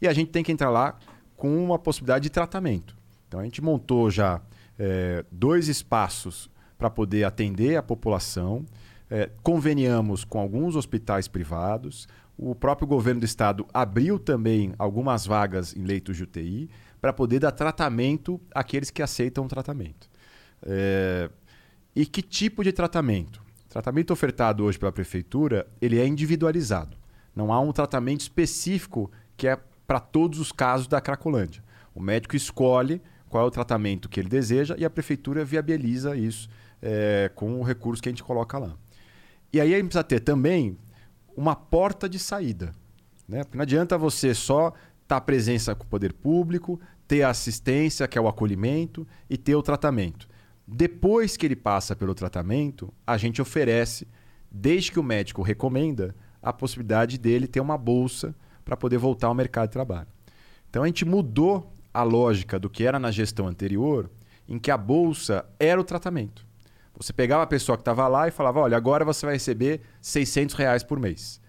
[0.00, 0.98] e a gente tem que entrar lá
[1.36, 2.94] com uma possibilidade de tratamento.
[3.26, 4.42] Então a gente montou já
[4.78, 8.66] é, dois espaços para poder atender a população.
[9.10, 12.06] É, conveniamos com alguns hospitais privados.
[12.36, 16.68] O próprio governo do estado abriu também algumas vagas em leitos de UTI
[17.00, 20.10] para poder dar tratamento àqueles que aceitam o tratamento.
[20.62, 21.30] É,
[21.94, 23.45] e que tipo de tratamento?
[23.66, 26.96] O tratamento ofertado hoje pela prefeitura ele é individualizado.
[27.34, 31.62] Não há um tratamento específico que é para todos os casos da Cracolândia.
[31.94, 36.48] O médico escolhe qual é o tratamento que ele deseja e a prefeitura viabiliza isso
[36.80, 38.74] é, com o recurso que a gente coloca lá.
[39.52, 40.78] E aí a gente precisa ter também
[41.36, 42.72] uma porta de saída.
[43.28, 43.42] Né?
[43.44, 44.72] Porque não adianta você só
[45.02, 49.54] estar presença com o poder público, ter a assistência, que é o acolhimento, e ter
[49.54, 50.28] o tratamento.
[50.66, 54.08] Depois que ele passa pelo tratamento, a gente oferece,
[54.50, 58.34] desde que o médico recomenda, a possibilidade dele ter uma bolsa
[58.64, 60.08] para poder voltar ao mercado de trabalho.
[60.68, 64.10] Então a gente mudou a lógica do que era na gestão anterior,
[64.48, 66.44] em que a bolsa era o tratamento.
[66.96, 70.54] Você pegava a pessoa que estava lá e falava: olha, agora você vai receber 600
[70.54, 71.40] reais por mês.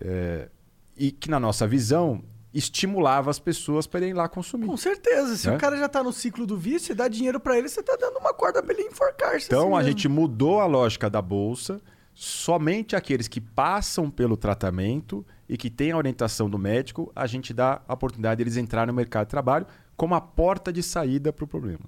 [0.00, 0.48] É,
[0.96, 2.22] e que, na nossa visão,
[2.54, 4.66] estimulava as pessoas para irem lá consumir.
[4.66, 5.36] Com certeza.
[5.36, 5.56] Se Né?
[5.56, 8.18] o cara já tá no ciclo do vício, dá dinheiro pra ele, você tá dando
[8.18, 9.46] uma corda pra ele enforcar-se.
[9.46, 9.88] Então assim a mesmo.
[9.90, 11.80] gente mudou a lógica da bolsa.
[12.14, 17.54] Somente aqueles que passam pelo tratamento e que têm a orientação do médico, a gente
[17.54, 19.66] dá a oportunidade deles entrarem no mercado de trabalho
[19.96, 21.80] como a porta de saída para o problema.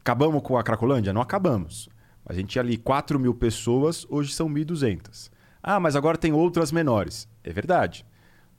[0.00, 1.12] Acabamos com a Cracolândia?
[1.12, 1.88] Não acabamos.
[2.24, 5.30] A gente tinha ali 4 mil pessoas, hoje são 1.200.
[5.62, 7.28] Ah, mas agora tem outras menores.
[7.44, 8.06] É verdade.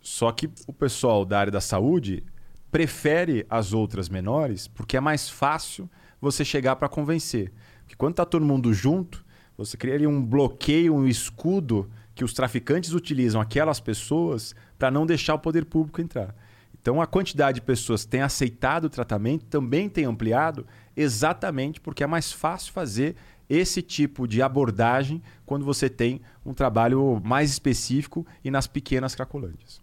[0.04, 2.26] Só que o pessoal da área da saúde
[2.70, 5.90] prefere as outras menores porque é mais fácil
[6.20, 7.54] você chegar para convencer.
[7.80, 9.26] Porque quando está todo mundo junto,
[9.58, 15.36] você cria um bloqueio, um escudo que os traficantes utilizam aquelas pessoas para não deixar
[15.36, 16.36] o poder público entrar.
[16.80, 20.68] Então a quantidade de pessoas que têm aceitado o tratamento também tem ampliado
[20.98, 23.16] exatamente porque é mais fácil fazer
[23.50, 29.82] esse tipo de abordagem quando você tem um trabalho mais específico e nas pequenas cracolândias.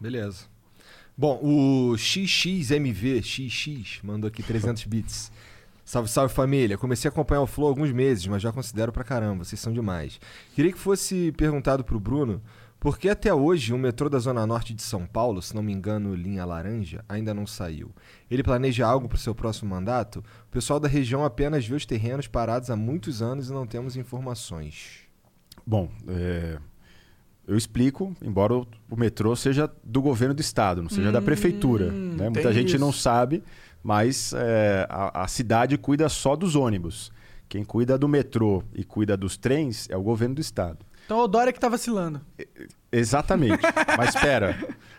[0.00, 0.44] Beleza.
[1.16, 5.32] Bom, o XXMV, XX, mandou aqui 300 bits.
[5.84, 6.78] Salve, salve família.
[6.78, 9.72] Comecei a acompanhar o Flow há alguns meses, mas já considero pra caramba, vocês são
[9.72, 10.20] demais.
[10.54, 12.42] Queria que fosse perguntado pro Bruno
[12.78, 15.72] por que até hoje o metrô da Zona Norte de São Paulo, se não me
[15.72, 17.90] engano, linha laranja, ainda não saiu.
[18.30, 20.20] Ele planeja algo pro seu próximo mandato?
[20.46, 23.96] O pessoal da região apenas vê os terrenos parados há muitos anos e não temos
[23.96, 25.00] informações.
[25.66, 26.58] Bom, é,
[27.48, 31.90] eu explico, embora o, metrô seja do governo do estado, não seja da prefeitura.
[31.90, 32.28] né?
[32.28, 32.98] Muita gente não isso.
[32.98, 33.42] sabe,
[33.82, 37.10] mas é, a, a cidade cuida só dos ônibus.
[37.48, 40.84] Quem cuida do metrô e cuida dos trens é o governo do estado.
[41.06, 42.20] Então o Dória que tá vacilando.
[42.92, 43.62] Exatamente.
[43.96, 44.54] Mas espera,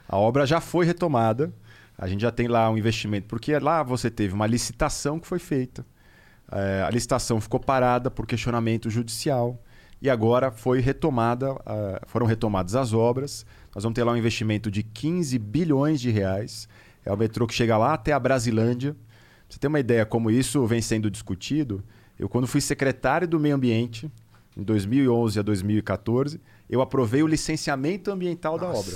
[0.08, 1.54] a obra já foi retomada.
[1.96, 5.38] A gente já tem lá um investimento, porque lá você teve uma licitação que foi
[5.38, 5.86] feita.
[6.52, 9.62] É, a licitação ficou parada por questionamento judicial
[10.02, 13.46] e agora foi retomada, ah, foram retomadas as obras.
[13.74, 16.68] Nós vamos ter lá um investimento de 15 bilhões de reais.
[17.06, 18.94] É o metrô que chega lá até a Brasilândia.
[18.94, 19.02] Pra
[19.50, 21.84] você ter uma ideia como isso vem sendo discutido,
[22.18, 24.12] eu quando fui secretário do Meio Ambiente,
[24.56, 26.40] em 2011 a 2014,
[26.70, 28.96] eu aprovei o licenciamento ambiental da obra.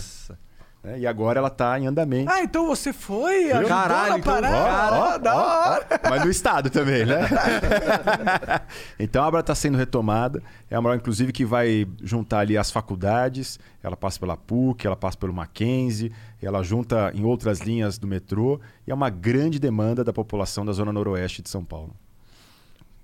[0.84, 1.00] Né?
[1.00, 2.30] E agora ela está em andamento.
[2.30, 3.54] Ah, então você foi?
[3.54, 3.68] Viu?
[3.68, 4.96] Caralho, então- parada?
[4.98, 5.40] Ó, ó, da ó,
[5.72, 5.88] hora.
[6.04, 6.10] ó.
[6.10, 7.22] Mas no estado também, né?
[9.00, 10.44] então a obra está sendo retomada.
[10.70, 13.60] É uma obra, inclusive, que vai juntar ali as faculdades.
[13.82, 16.12] Ela passa pela PUC, ela passa pelo Mackenzie,
[16.42, 18.60] ela junta em outras linhas do metrô.
[18.86, 21.96] E é uma grande demanda da população da zona noroeste de São Paulo.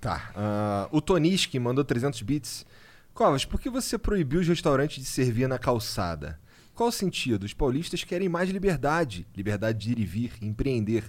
[0.00, 0.30] Tá.
[0.34, 2.66] Ah, o Toniski mandou 300 bits.
[3.12, 6.38] Covas, por que você proibiu os restaurantes de servir na calçada?
[6.80, 7.44] Qual o sentido?
[7.44, 9.26] Os paulistas querem mais liberdade.
[9.36, 11.04] Liberdade de ir e vir, empreender.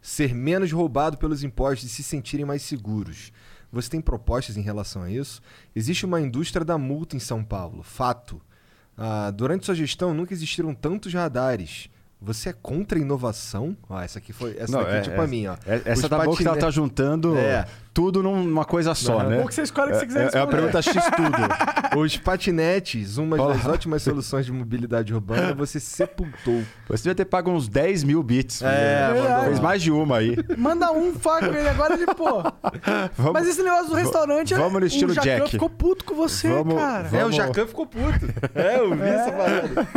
[0.00, 3.32] Ser menos roubado pelos impostos e se sentirem mais seguros.
[3.72, 5.42] Você tem propostas em relação a isso?
[5.74, 7.82] Existe uma indústria da multa em São Paulo.
[7.82, 8.40] Fato.
[8.96, 11.90] Ah, durante sua gestão nunca existiram tantos radares.
[12.20, 13.76] Você é contra a inovação?
[13.90, 14.56] Ah, essa aqui foi.
[14.58, 15.56] Essa Não, daqui é, é- tipo a minha, ó.
[15.66, 17.66] É- Essa Os tá bom que ela patine- tá juntando É.
[17.92, 19.40] tudo numa coisa só, Não, né?
[19.40, 20.56] Ou que você escolhe o que você quiser É, é a responder.
[20.56, 21.36] pergunta X tudo.
[22.00, 26.62] Os patinetes, uma Olha das ótimas soluções de mobilidade urbana, você sepultou.
[26.88, 28.62] Você devia ter pago uns 10 mil bits.
[28.62, 29.62] É, Fez mandou.
[29.62, 30.36] mais de uma aí.
[30.56, 32.42] Manda um faca ele agora ele, pô.
[33.16, 35.50] Vamos- Mas esse negócio do restaurante, vamos no o estilo Jacan Jack.
[35.52, 37.08] ficou puto com você, Vamos- cara.
[37.08, 38.26] vamos- É, o Jacan ficou puto.
[38.54, 39.88] É, eu vi essa parada.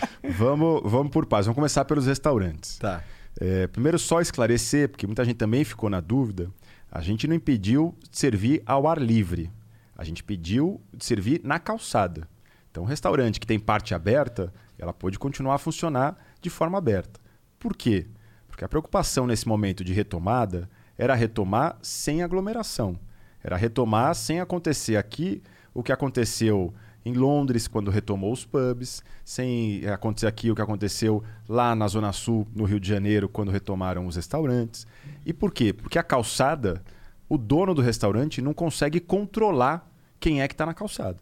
[0.30, 1.46] Vamos, vamos por paz.
[1.46, 2.78] Vamos começar pelos restaurantes.
[2.78, 3.02] Tá.
[3.40, 6.50] É, primeiro, só esclarecer, porque muita gente também ficou na dúvida.
[6.90, 9.50] A gente não impediu de servir ao ar livre.
[9.96, 12.28] A gente pediu de servir na calçada.
[12.70, 17.20] Então, um restaurante que tem parte aberta, ela pode continuar a funcionar de forma aberta.
[17.58, 18.06] Por quê?
[18.48, 22.98] Porque a preocupação nesse momento de retomada era retomar sem aglomeração.
[23.42, 25.42] Era retomar sem acontecer aqui
[25.72, 26.74] o que aconteceu
[27.06, 32.12] em Londres, quando retomou os pubs, sem acontecer aqui o que aconteceu lá na Zona
[32.12, 34.88] Sul, no Rio de Janeiro, quando retomaram os restaurantes.
[35.24, 35.72] E por quê?
[35.72, 36.82] Porque a calçada,
[37.28, 39.88] o dono do restaurante não consegue controlar
[40.18, 41.18] quem é que está na calçada.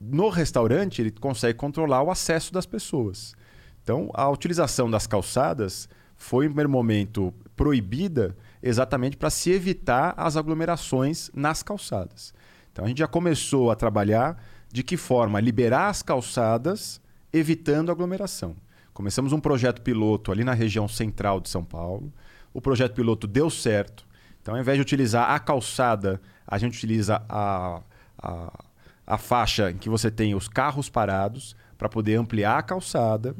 [0.00, 3.34] No restaurante, ele consegue controlar o acesso das pessoas.
[3.82, 5.86] Então, a utilização das calçadas
[6.16, 12.32] foi, no primeiro momento, proibida exatamente para se evitar as aglomerações nas calçadas.
[12.72, 14.42] Então, a gente já começou a trabalhar
[14.72, 17.00] de que forma liberar as calçadas,
[17.32, 18.56] evitando aglomeração.
[18.92, 22.12] Começamos um projeto piloto ali na região central de São Paulo.
[22.52, 24.06] O projeto piloto deu certo.
[24.42, 27.82] Então, ao invés de utilizar a calçada, a gente utiliza a,
[28.18, 28.64] a,
[29.06, 33.34] a faixa em que você tem os carros parados para poder ampliar a calçada,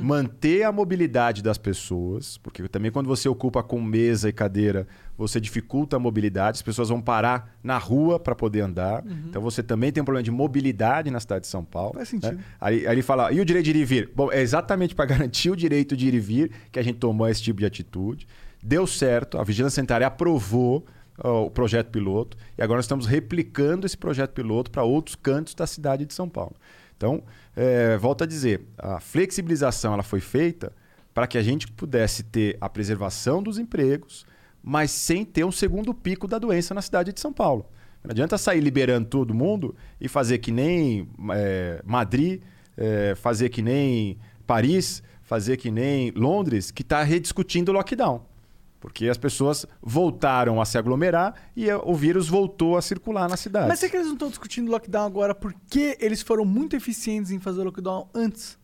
[0.00, 4.86] manter a mobilidade das pessoas, porque também quando você ocupa com mesa e cadeira,
[5.18, 9.04] você dificulta a mobilidade, as pessoas vão parar na rua para poder andar.
[9.28, 11.94] Então você também tem um problema de mobilidade na cidade de São Paulo.
[11.94, 12.36] Faz sentido.
[12.36, 12.44] né?
[12.60, 14.12] Aí, aí ele fala, e o direito de ir e vir?
[14.14, 17.28] Bom, é exatamente para garantir o direito de ir e vir que a gente tomou
[17.28, 18.28] esse tipo de atitude.
[18.62, 20.86] Deu certo, a Vigilância Sanitária aprovou
[21.18, 25.66] o projeto piloto e agora nós estamos replicando esse projeto piloto para outros cantos da
[25.66, 26.54] cidade de São Paulo.
[27.02, 27.20] Então,
[27.56, 30.72] é, volto a dizer, a flexibilização ela foi feita
[31.12, 34.24] para que a gente pudesse ter a preservação dos empregos,
[34.62, 37.66] mas sem ter um segundo pico da doença na cidade de São Paulo.
[38.04, 42.40] Não adianta sair liberando todo mundo e fazer que nem é, Madrid,
[42.76, 44.16] é, fazer que nem
[44.46, 48.24] Paris, fazer que nem Londres, que está rediscutindo o lockdown.
[48.82, 53.68] Porque as pessoas voltaram a se aglomerar e o vírus voltou a circular na cidade.
[53.68, 57.38] Mas será que eles não estão discutindo lockdown agora porque eles foram muito eficientes em
[57.38, 58.58] fazer o lockdown antes?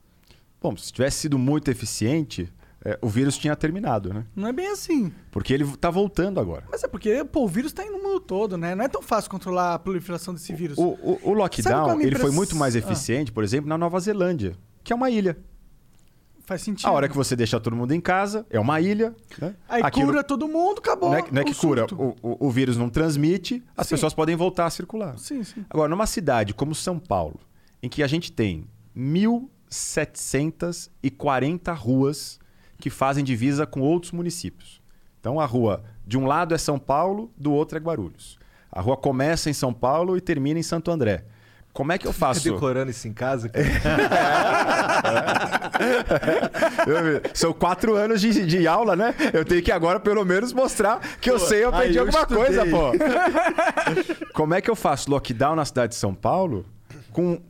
[0.61, 2.53] Bom, se tivesse sido muito eficiente,
[2.85, 4.27] é, o vírus tinha terminado, né?
[4.35, 5.13] Não é bem assim.
[5.31, 6.65] Porque ele está voltando agora.
[6.69, 8.75] Mas é porque, pô, o vírus tá indo no mundo todo, né?
[8.75, 10.77] Não é tão fácil controlar a proliferação desse vírus.
[10.77, 12.79] O, o- o é lockdown a minha ele foi impress- muito mais Ah.
[12.81, 15.39] eficiente, por exemplo, na Nova Zelândia, que é uma ilha.
[16.49, 16.89] Faz sentido.
[16.89, 19.15] A hora que você deixa todo mundo em casa, é uma ilha.
[19.39, 19.55] Né?
[19.69, 21.11] Aí Aquilo- cura todo mundo, acabou.
[21.11, 22.17] Não é, não é que o cura, surto.
[22.23, 23.97] o, o- o vírus não transmite, as Sim.
[23.97, 25.19] pessoas podem voltar a circular.
[25.19, 25.63] Sim, sim.
[25.69, 27.39] Agora, numa cidade como São Paulo,
[27.83, 28.65] em que a gente tem
[28.97, 32.39] 1.740 ruas
[32.79, 34.81] que fazem divisa com outros municípios.
[35.21, 38.39] Então, a rua de um lado é São Paulo, do outro é Guarulhos.
[38.73, 41.25] A rua começa em São Paulo e termina em Santo André.
[41.73, 42.43] Como é que eu faço?
[42.43, 43.49] Decorando isso em casa?
[43.49, 43.65] cara?
[47.35, 49.15] São quatro anos de, de aula, né?
[49.33, 52.93] Eu tenho que agora, pelo menos, mostrar que eu sei, eu aprendi alguma coisa, pô.
[54.35, 56.65] Como é que eu faço lockdown na cidade de São Paulo
[57.13, 57.41] com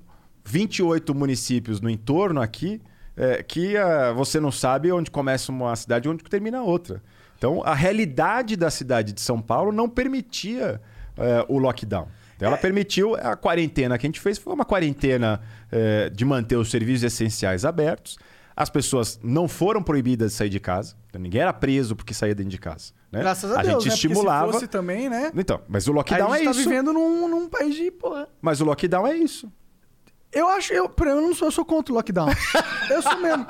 [0.45, 2.81] 28 municípios no entorno aqui
[3.17, 7.03] é, que ah, você não sabe onde começa uma cidade e onde termina a outra.
[7.37, 10.81] Então, a realidade da cidade de São Paulo não permitia
[11.17, 12.09] é, o lockdown.
[12.39, 15.41] Então, ela permitiu a quarentena que a gente fez foi uma quarentena
[15.73, 18.17] é, de manter os serviços essenciais abertos.
[18.57, 20.95] As pessoas não foram proibidas de sair de casa.
[21.09, 22.93] Então, ninguém era preso porque saía dentro de casa.
[23.11, 23.19] né?
[23.21, 23.75] Graças a, Deus, gente né?
[23.75, 24.47] Porque estimulava.
[24.47, 25.33] se fosse também, né?
[25.35, 26.69] Então, mas o lockdown a é gente tá isso.
[26.69, 28.29] vivendo num, num país de, porra...
[28.41, 29.51] Mas o lockdown é isso.
[30.31, 32.29] Eu acho, eu, por exemplo, eu não sou, eu sou contra o lockdown.
[32.91, 33.47] eu sou mesmo.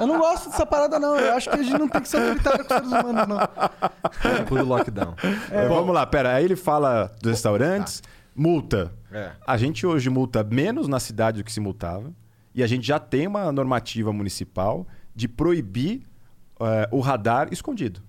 [0.00, 1.16] Eu não gosto dessa parada, não.
[1.16, 4.36] Eu acho que a gente não tem que ser autoritário com os seres humanos, não.
[4.36, 5.14] Tempo do lockdown.
[5.50, 6.34] É, vamos lá, pera.
[6.34, 8.02] Aí ele fala dos restaurantes,
[8.34, 8.92] multa.
[9.10, 9.32] É.
[9.46, 12.12] A gente hoje multa menos na cidade do que se multava.
[12.54, 16.02] E a gente já tem uma normativa municipal de proibir
[16.60, 18.02] eh, o radar escondido.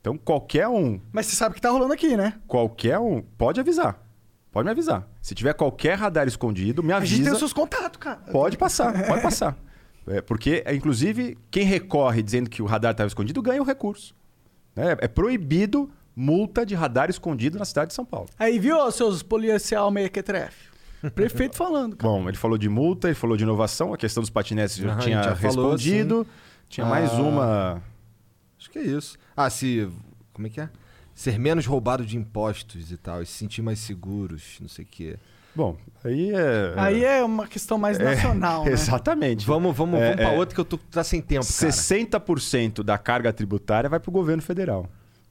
[0.00, 2.34] Então, qualquer um, Mas você sabe o que tá rolando aqui, né?
[2.46, 4.02] qualquer um, pode avisar.
[4.50, 5.08] Pode me avisar.
[5.22, 7.22] Se tiver qualquer radar escondido, me A gente avisa.
[7.24, 8.16] tem os seus contatos, cara.
[8.30, 9.56] Pode passar, pode passar.
[10.04, 14.16] É, porque, é, inclusive, quem recorre dizendo que o radar estava escondido ganha o recurso.
[14.74, 14.96] né?
[14.98, 18.28] É proibido multa de radar escondido na cidade de São Paulo.
[18.38, 20.70] Aí, viu, seus policial mequetrefe?
[21.14, 22.12] Prefeito falando, cara.
[22.12, 25.22] Bom, ele falou de multa, ele falou de inovação, a questão dos patinetes eu tinha
[25.22, 26.26] já falou, respondido.
[26.68, 27.20] Tinha mais Ah.
[27.22, 27.82] uma.
[28.58, 29.18] Acho que é isso.
[29.36, 29.88] Ah, se.
[30.32, 30.68] Como é que é?
[31.14, 34.88] Ser menos roubado de impostos e tal, e se sentir mais seguros, não sei o
[34.88, 35.18] quê.
[35.54, 36.72] Bom, aí é.
[36.76, 38.70] Aí é uma questão mais nacional, né?
[38.72, 39.44] Exatamente.
[39.44, 40.38] Vamos, vamos, É, vamos pra é.
[40.38, 41.72] outra que eu tô tá sem tempo, cara.
[41.72, 44.88] 60% da carga tributária vai para o governo federal.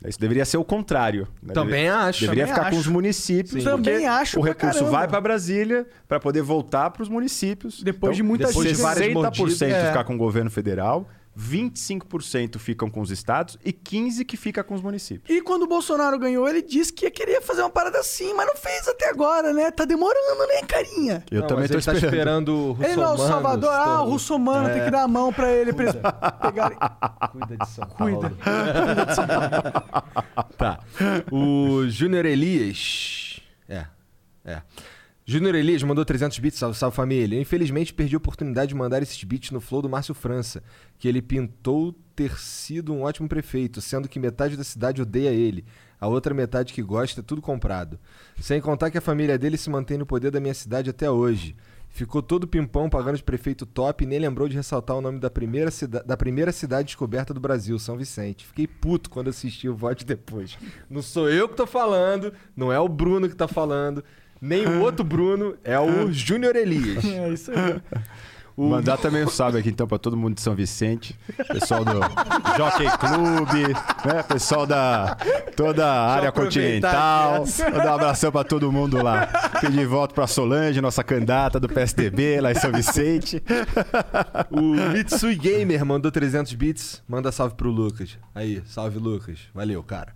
[0.07, 1.28] Isso deveria ser o contrário.
[1.44, 1.53] né?
[1.53, 2.22] Também acho.
[2.22, 2.88] Deveria Também ficar com acho.
[2.88, 3.64] os municípios.
[3.64, 3.69] Sim.
[3.69, 4.91] Também acho O recurso caramba.
[4.98, 7.84] vai para Brasília para poder voltar para os municípios.
[7.84, 9.88] Depois de muita depois de várias 60% mordidas, é.
[9.88, 14.75] ficar com o governo federal, 25% ficam com os estados e 15% que fica com
[14.75, 15.29] os municípios.
[15.35, 18.55] E quando o Bolsonaro ganhou, ele disse que queria fazer uma parada assim, mas não
[18.55, 19.71] fez até agora, né?
[19.71, 21.23] Tá demorando, né, carinha?
[21.31, 22.13] Eu Não, também tô ele tá esperando.
[22.13, 24.85] esperando o Ele não, o Salvador, ah, o Russomano tem É.
[24.85, 25.95] que dar a mão pra ele, pra eles
[26.41, 26.77] pegarem.
[27.31, 28.29] Cuida de São Cuida.
[28.43, 30.51] Paulo.
[30.57, 30.79] tá.
[31.31, 33.39] O Júnior Elias.
[33.69, 33.85] É.
[34.43, 34.61] É.
[35.23, 37.35] Júnior Elias mandou 300 bits, salve, salve família.
[37.35, 40.64] Eu, infelizmente perdi a oportunidade de mandar esses bits no flow do Márcio França,
[40.98, 45.64] que ele pintou ter sido um ótimo prefeito, sendo que metade da cidade odeia ele,
[45.99, 47.99] a outra metade que gosta é tudo comprado.
[48.39, 51.56] Sem contar que a família dele se mantém no poder da minha cidade até hoje.
[51.93, 55.30] Ficou todo pimpão pagando de prefeito top e nem lembrou de ressaltar o nome da
[55.30, 55.69] primeira,
[56.06, 58.48] da primeira cidade descoberta do Brasil, São Vicente.
[58.48, 60.57] Fiquei puto quando assisti o voto depois.
[60.89, 64.03] Não sou eu que tô falando, não é o Bruno que tá falando,
[64.41, 67.03] nem o outro Bruno, é o Júnior Elias.
[67.05, 67.81] É isso aí.
[68.57, 71.93] O- Mandar também um salve aqui então para todo mundo de São Vicente, pessoal do
[72.57, 73.73] Jockey Clube,
[74.05, 74.22] né?
[74.27, 75.15] Pessoal da
[75.55, 77.45] toda a área continental.
[77.45, 79.26] Vou dar um abração para todo mundo lá.
[79.61, 83.41] Pedir voto para Solange, nossa candidata do PSDB lá em São Vicente.
[84.51, 84.61] O
[84.91, 87.01] Mitsui Gamer mandou 300 bits.
[87.07, 88.18] Manda salve pro Lucas.
[88.35, 89.39] Aí, salve Lucas.
[89.55, 90.13] Valeu, cara.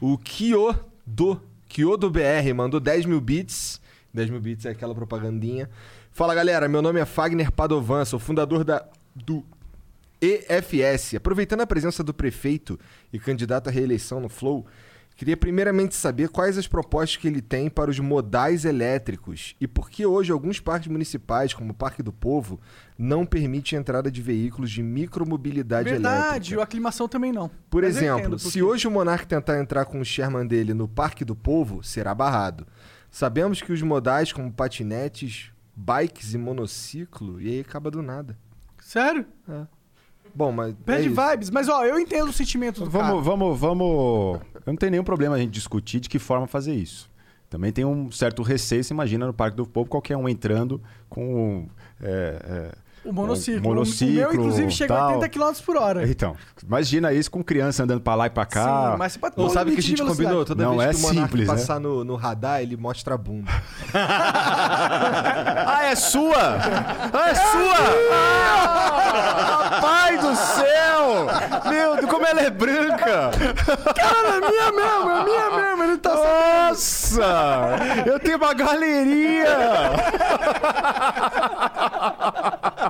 [0.00, 1.40] O Kyodo,
[1.70, 3.80] Kyodo BR mandou 10 mil bits.
[4.12, 5.70] 10 mil bits é aquela propagandinha.
[6.10, 8.84] Fala galera, meu nome é Fagner Padovan, sou fundador da
[9.14, 9.44] do
[10.20, 11.14] EFS.
[11.14, 12.78] Aproveitando a presença do prefeito
[13.12, 14.66] e candidato à reeleição no Flow,
[15.20, 19.90] queria primeiramente saber quais as propostas que ele tem para os modais elétricos e por
[19.90, 22.58] que hoje alguns parques municipais, como o Parque do Povo,
[22.96, 26.60] não permite a entrada de veículos de micromobilidade Verdade, elétrica.
[26.62, 27.50] a aclimação também não.
[27.68, 31.22] Por Mas exemplo, se hoje o Monark tentar entrar com o Sherman dele no Parque
[31.22, 32.66] do Povo, será barrado.
[33.10, 38.38] Sabemos que os modais como patinetes, bikes e monociclo, e aí acaba do nada.
[38.78, 39.26] Sério?
[40.34, 40.74] Bom, mas.
[40.74, 41.50] Bad é vibes.
[41.50, 43.04] Mas, ó, eu entendo o sentimento do cara.
[43.04, 44.40] Vamos, vamos, vamos.
[44.54, 47.10] Eu não tenho nenhum problema a gente discutir de que forma fazer isso.
[47.48, 51.66] Também tem um certo receio, você imagina no Parque do Povo qualquer um entrando com.
[52.00, 53.60] é, é, O monociclo.
[53.60, 55.08] Um monociclo, o meu, inclusive, chega a tal.
[55.20, 56.06] 80 km por hora.
[56.08, 58.92] Então, imagina isso com criança andando pra lá e pra cá.
[58.92, 60.44] Sim, mas você pode Não sabe o que a gente combinou?
[60.44, 61.54] Toda Não, vez é que o simples, né?
[61.54, 63.50] passar no, no radar, ele mostra a bunda.
[65.72, 66.36] Ah, é sua?
[67.12, 67.76] Ah, é sua?
[68.12, 71.26] Ah, rapaz do céu!
[71.70, 73.30] Meu Deus, como ela é branca!
[73.94, 75.84] Cara, é minha mesmo, é minha mesmo.
[75.84, 77.76] Ele tá Nossa!
[78.06, 79.56] Eu tenho uma galeria!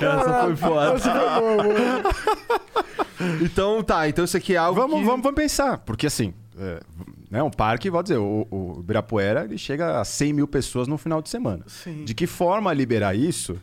[0.00, 0.94] Essa foi foda.
[3.42, 5.04] então tá, então isso aqui é algo Vamos, que...
[5.04, 6.80] vamos, vamos pensar, porque assim, é,
[7.30, 10.96] né, um parque, vou dizer, o, o Ibirapuera ele chega a 100 mil pessoas no
[10.98, 11.64] final de semana.
[11.66, 12.04] Sim.
[12.04, 13.58] De que forma liberar isso?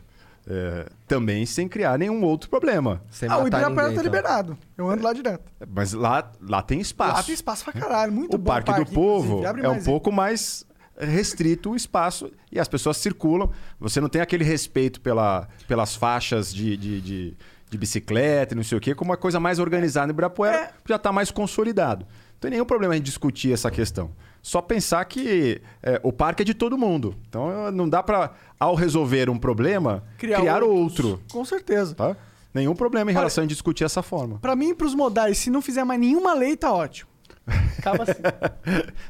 [0.48, 3.02] é, também sem criar nenhum outro problema.
[3.10, 4.02] Sem Ah, o Ibirapuera ninguém, tá então.
[4.04, 4.58] liberado.
[4.78, 5.44] Eu ando lá direto.
[5.68, 7.14] Mas lá, lá tem espaço.
[7.16, 8.12] Lá tem espaço pra caralho.
[8.12, 8.50] Muito o bom.
[8.52, 8.94] Parque do inclusive.
[8.94, 10.64] Povo Abre é um pouco mais
[10.98, 13.50] restrito o espaço e as pessoas circulam.
[13.80, 17.36] Você não tem aquele respeito pela, pelas faixas de, de, de,
[17.70, 20.70] de bicicleta e não sei o quê, como uma coisa mais organizada no Ibirapuera, É.
[20.88, 22.04] já está mais consolidado.
[22.06, 24.10] Não tem nenhum problema em discutir essa questão.
[24.42, 27.16] Só pensar que é, o parque é de todo mundo.
[27.28, 31.04] Então não dá para, ao resolver um problema, criar, outros.
[31.06, 31.22] outro.
[31.32, 31.94] Com certeza.
[31.94, 32.16] Tá?
[32.54, 34.38] Nenhum problema em Olha- relação a discutir essa forma.
[34.38, 37.10] Pra mim, pros modais, se não fizer mais nenhuma lei, tá ótimo.
[37.78, 38.20] Acaba assim.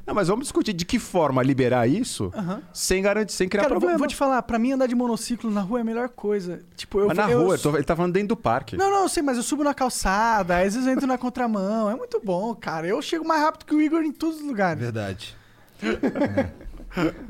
[0.07, 2.63] Não, mas vamos discutir de que forma liberar isso Aham.
[2.73, 3.99] sem garantir, sem criar Cara, eu vou, problema.
[3.99, 6.61] vou te falar, pra mim andar de monociclo na rua é a melhor coisa.
[6.77, 8.77] Tipo, eu Mas na eu- rua, eu tô- ele tá falando dentro do parque.
[8.77, 11.91] Não, não, eu sei, mas eu subo na calçada, às vezes eu entro na contramão.
[11.91, 12.87] É muito bom, cara.
[12.87, 14.83] Eu chego mais rápido que o Igor em todos os lugares.
[14.83, 15.35] Verdade.
[15.83, 16.67] É.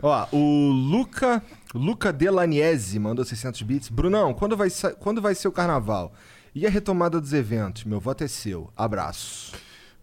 [0.02, 1.42] Ó, o Luca,
[1.74, 3.88] Luca Delaniese mandou 600 bits.
[3.88, 4.68] Brunão, quando vai,
[5.00, 6.12] quando vai ser o carnaval?
[6.54, 7.84] E a retomada dos eventos?
[7.84, 8.70] Meu voto é seu.
[8.76, 9.52] Abraço.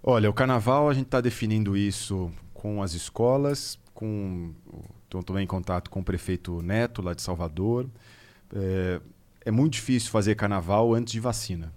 [0.06, 4.54] Olha, o carnaval a gente está definindo isso com as escolas, com.
[5.06, 7.88] Estou também em contato com o prefeito Neto, lá de Salvador.
[8.54, 9.00] É,
[9.46, 11.74] é muito difícil fazer carnaval antes de vacina.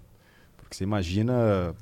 [0.57, 1.73] Porque você imagina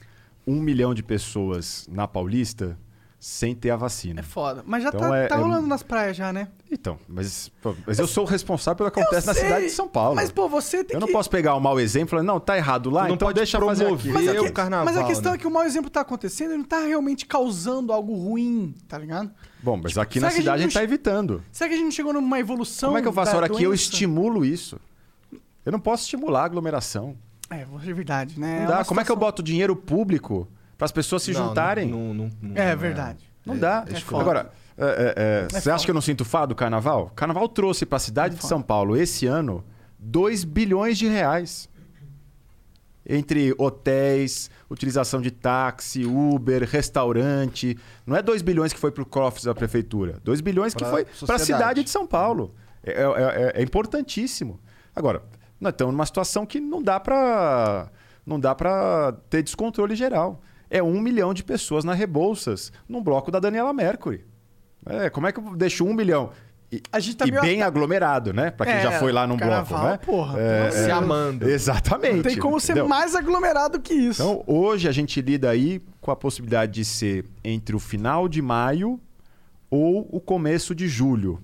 [0.46, 2.78] um milhão de pessoas na Paulista
[3.28, 4.20] sem ter a vacina.
[4.20, 4.64] É foda.
[4.68, 6.48] Mas já Então tá, é- tá é- rolando nas praias já, né?
[6.72, 9.88] Então, mas, pô, mas eu sou o responsável pelo que acontece na cidade de São
[9.88, 10.16] Paulo.
[10.16, 11.14] Mas, pô, você tem eu não que...
[11.14, 13.38] posso pegar o mau exemplo e falar, não, tá errado lá, Tu não então pode
[13.38, 14.10] deixa eu fazer aqui.
[14.10, 15.38] promover Mas, que- carnaval, mas a questão né?
[15.38, 19.00] é que o mau exemplo tá acontecendo e não tá realmente causando algo ruim, tá
[19.00, 19.32] ligado?
[19.64, 21.44] Bom, mas aqui será na cidade a gente não está evitando.
[21.52, 23.50] Será que a gente não chegou numa evolução Como é que eu faço a hora
[23.50, 24.80] que eu estimulo isso?
[25.66, 27.18] Eu não posso estimular a aglomeração.
[27.50, 28.58] É, é verdade, né?
[28.60, 28.78] Não É dá.
[28.78, 30.48] uma Como é que eu situação- boto dinheiro público
[30.78, 31.90] para as pessoas se Não, juntarem.
[31.90, 33.26] Não, não- não- É não verdade.
[33.46, 33.86] Não dá.
[33.88, 34.16] é.
[34.20, 35.14] Agora, é, é,
[35.46, 35.76] é, você foda.
[35.76, 37.12] acha que eu não sinto fado do carnaval?
[37.16, 38.50] Carnaval trouxe para a cidade É de foda.
[38.50, 39.64] São Paulo esse ano
[40.00, 41.70] 2 bilhões de reais.
[43.08, 47.78] Entre hotéis, utilização de táxi, Uber, restaurante.
[48.04, 50.20] Não é 2 bilhões que foi para o cofres da prefeitura.
[50.24, 52.56] 2 bilhões que Pra foi para a cidade de São Paulo.
[52.84, 54.60] É, é- é- é importantíssimo.
[54.96, 55.22] Agora,
[55.62, 57.90] nós estamos numa situação que não dá para
[58.26, 60.42] não dá para ter descontrole geral.
[60.70, 64.26] É um milhão de pessoas na Rebouças, num bloco da Daniela Mercury.
[64.86, 66.32] É, como é que eu deixo um milhão?
[66.72, 68.50] E, A gente tá e meio bem aglomerado, né?
[68.52, 69.98] Pra quem É, já foi lá num carnaval, bloco, né?
[69.98, 71.50] porra, É, pelo Se é, amando.
[71.50, 72.16] Exatamente.
[72.16, 72.90] Não tem como ser entendeu?
[72.90, 74.22] mais aglomerado que isso.
[74.22, 78.42] Então, hoje a gente lida aí com a possibilidade de ser entre o final de
[78.42, 79.00] maio
[79.70, 81.42] ou o começo de julho.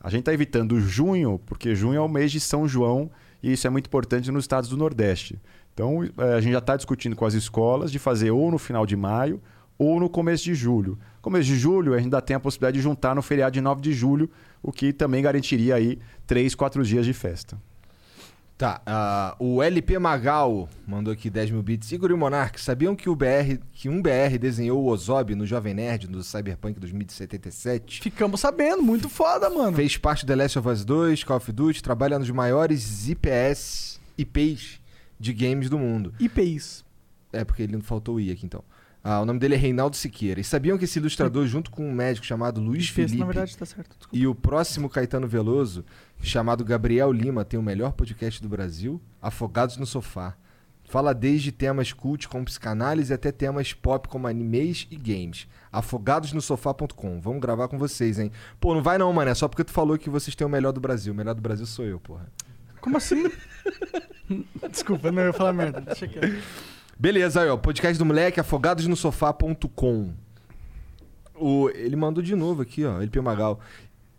[0.00, 3.10] A gente está evitando junho, porque junho é o mês de São João
[3.42, 5.40] e isso é muito importante nos estados do Nordeste.
[5.78, 8.84] Então, eh, a gente já está discutindo com as escolas de fazer ou no final
[8.84, 9.40] de maio
[9.78, 10.98] ou no começo de julho.
[11.22, 13.80] Começo de julho, a gente ainda tem a possibilidade de juntar no feriado de 9
[13.80, 14.28] de julho,
[14.60, 17.56] o que também garantiria aí 3, 4 dias de festa.
[18.56, 21.92] Tá, ah, o LP Magal mandou aqui 10 mil bits.
[21.92, 25.74] Igor e Monark, sabiam que, o BR, que um BR desenhou o Ozob no Jovem
[25.74, 28.00] Nerd no Cyberpunk 2077?
[28.02, 29.76] Ficamos sabendo, muito foda, mano.
[29.76, 34.00] Fez parte do The Last of Us 2, Call of Duty, trabalha nos maiores IPS,
[34.18, 34.80] IPs
[35.18, 36.14] de games do mundo.
[36.18, 36.84] IPs.
[37.32, 38.64] É, porque ele não faltou o I aqui então.
[39.02, 40.40] Ah, o nome dele é Reinaldo Siqueira.
[40.40, 43.56] E sabiam que esse ilustrador, junto com um médico chamado Luiz Esse, Felipe, na verdade,
[43.56, 43.96] tá certo.
[43.96, 44.16] Desculpa.
[44.16, 45.84] e o próximo Caetano Veloso,
[46.20, 50.36] chamado Gabriel Lima, tem o melhor podcast do Brasil, Afogados no Sofá.
[50.84, 55.46] Fala desde temas cult como psicanálise até temas pop como animes e games.
[55.70, 57.20] Afogadosnosofá.com.
[57.20, 58.32] Vamos gravar com vocês, hein?
[58.58, 59.34] Pô, não vai não, mané.
[59.34, 61.12] Só porque tu falou que vocês têm o melhor do Brasil.
[61.12, 62.26] O melhor do Brasil sou eu, porra.
[62.80, 63.24] Como assim?
[64.70, 65.80] Desculpa, não, eu ia falar merda.
[65.80, 66.42] Deixa quieto.
[66.98, 67.56] Beleza, aí, ó.
[67.56, 70.12] Podcast do moleque, afogadosnosofá.com.
[71.34, 73.00] O, ele mandou de novo aqui, ó.
[73.00, 73.60] LP Magal.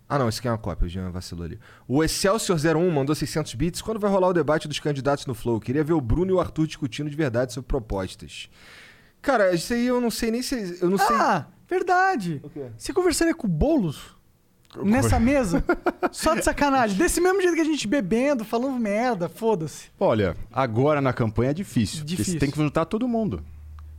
[0.07, 1.59] Ah, não, esse aqui é uma cópia, o Jean vacilou ali.
[1.87, 3.81] O Excelsior01 mandou 600 bits.
[3.81, 5.59] Quando vai rolar o debate dos candidatos no Flow?
[5.59, 8.49] Queria ver o Bruno e o Arthur discutindo de verdade sobre propostas.
[9.21, 10.79] Cara, isso aí eu não sei nem se.
[10.81, 11.15] Eu não sei.
[11.15, 12.39] Ah, verdade.
[12.43, 12.67] O quê?
[12.75, 14.15] Você conversaria com o Boulos?
[14.83, 15.63] Nessa mesa?
[16.11, 16.95] Só de sacanagem.
[16.97, 19.87] Desse mesmo jeito que a gente bebendo, falando merda, foda-se.
[19.99, 21.99] Olha, agora na campanha é difícil.
[21.99, 22.33] Porque Difícil.
[22.33, 23.43] você tem que juntar todo mundo.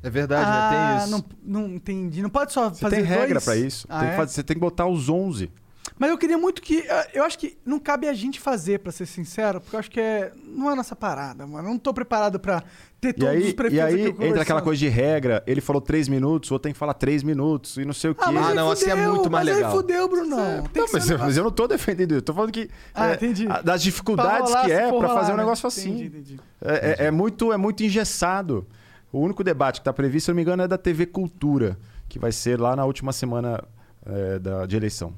[0.02, 0.96] É verdade, ah, né?
[0.96, 1.26] Tem isso.
[1.44, 2.22] Não, não entendi.
[2.22, 3.44] Não pode só Você fazer tem regra dois?
[3.44, 3.86] pra isso.
[3.90, 4.16] Ah, Tem que é?
[4.16, 5.50] fazer- você tem que botar os 11.
[6.00, 6.80] Mas eu queria muito que.
[6.88, 9.90] ah, Eu acho que não cabe a gente fazer, pra ser sincero, porque eu acho
[9.90, 10.32] que é.
[10.46, 11.68] Não é nossa parada, mano.
[11.68, 12.62] Eu não tô preparado pra
[12.98, 15.44] ter E todos os aí, prefeitos e aí aqui entra aquela coisa de regra.
[15.46, 18.14] Ele falou 3 minutos, o outro tem que falar 3 minutos e não sei o
[18.14, 18.22] quê.
[18.24, 19.70] Ah, mas Ah, não, assim é fudeu, muito mais mas legal.
[19.72, 20.62] aí fudeu, Brunão.
[20.72, 22.18] Tem Não, mas, um eu, mas eu não tô defendendo isso.
[22.20, 22.70] Eu tô falando que.
[22.94, 23.46] Ah, é, entendi.
[23.46, 25.42] a- das dificuldades rolar, que é rolar, fazer um né?
[25.42, 26.04] negócio Entendi, assim.
[26.06, 26.40] entendi.
[26.64, 28.66] É, é- é muito, é muito engessado.
[29.12, 31.76] O único debate que está previsto, se eu não me engano, é da TV Cultura,
[32.08, 33.62] que vai ser lá na última semana
[34.06, 35.12] é, da, de eleição.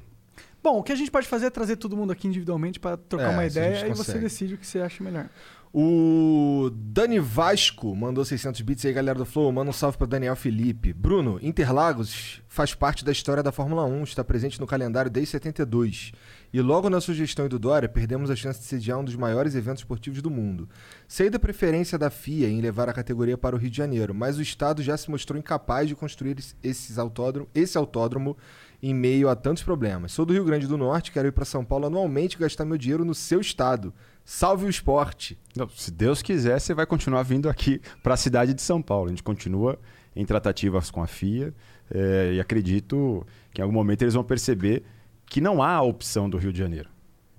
[0.62, 3.30] Bom, o que a gente pode fazer é trazer todo mundo aqui individualmente pra trocar
[3.30, 5.28] É, uma ideia e você decide o que você acha melhor.
[5.74, 9.50] O Dani Vasco mandou 600 bits aí, galera do Flow.
[9.50, 10.92] Manda um salve para Daniel Felipe.
[10.92, 16.12] Bruno, Interlagos faz parte da história da Fórmula 1, está presente no calendário desde 72.
[16.52, 19.80] E logo na sugestão do Dória, perdemos a chance de sediar um dos maiores eventos
[19.80, 20.68] esportivos do mundo.
[21.08, 24.36] Sei da preferência da FIA em levar a categoria para o Rio de Janeiro, mas
[24.36, 28.36] o Estado já se mostrou incapaz de construir esses autódromo, esse autódromo
[28.82, 30.10] em meio a tantos problemas.
[30.12, 32.76] Sou do Rio Grande do Norte, quero ir para São Paulo anualmente e gastar meu
[32.76, 33.94] dinheiro no seu estado.
[34.24, 35.38] Salve o esporte!
[35.54, 39.06] Não, se Deus quiser, você vai continuar vindo aqui para a cidade de São Paulo.
[39.06, 39.78] A gente continua
[40.16, 41.54] em tratativas com a FIA
[41.90, 44.82] é, e acredito que em algum momento eles vão perceber
[45.26, 46.90] que não há a opção do Rio de Janeiro.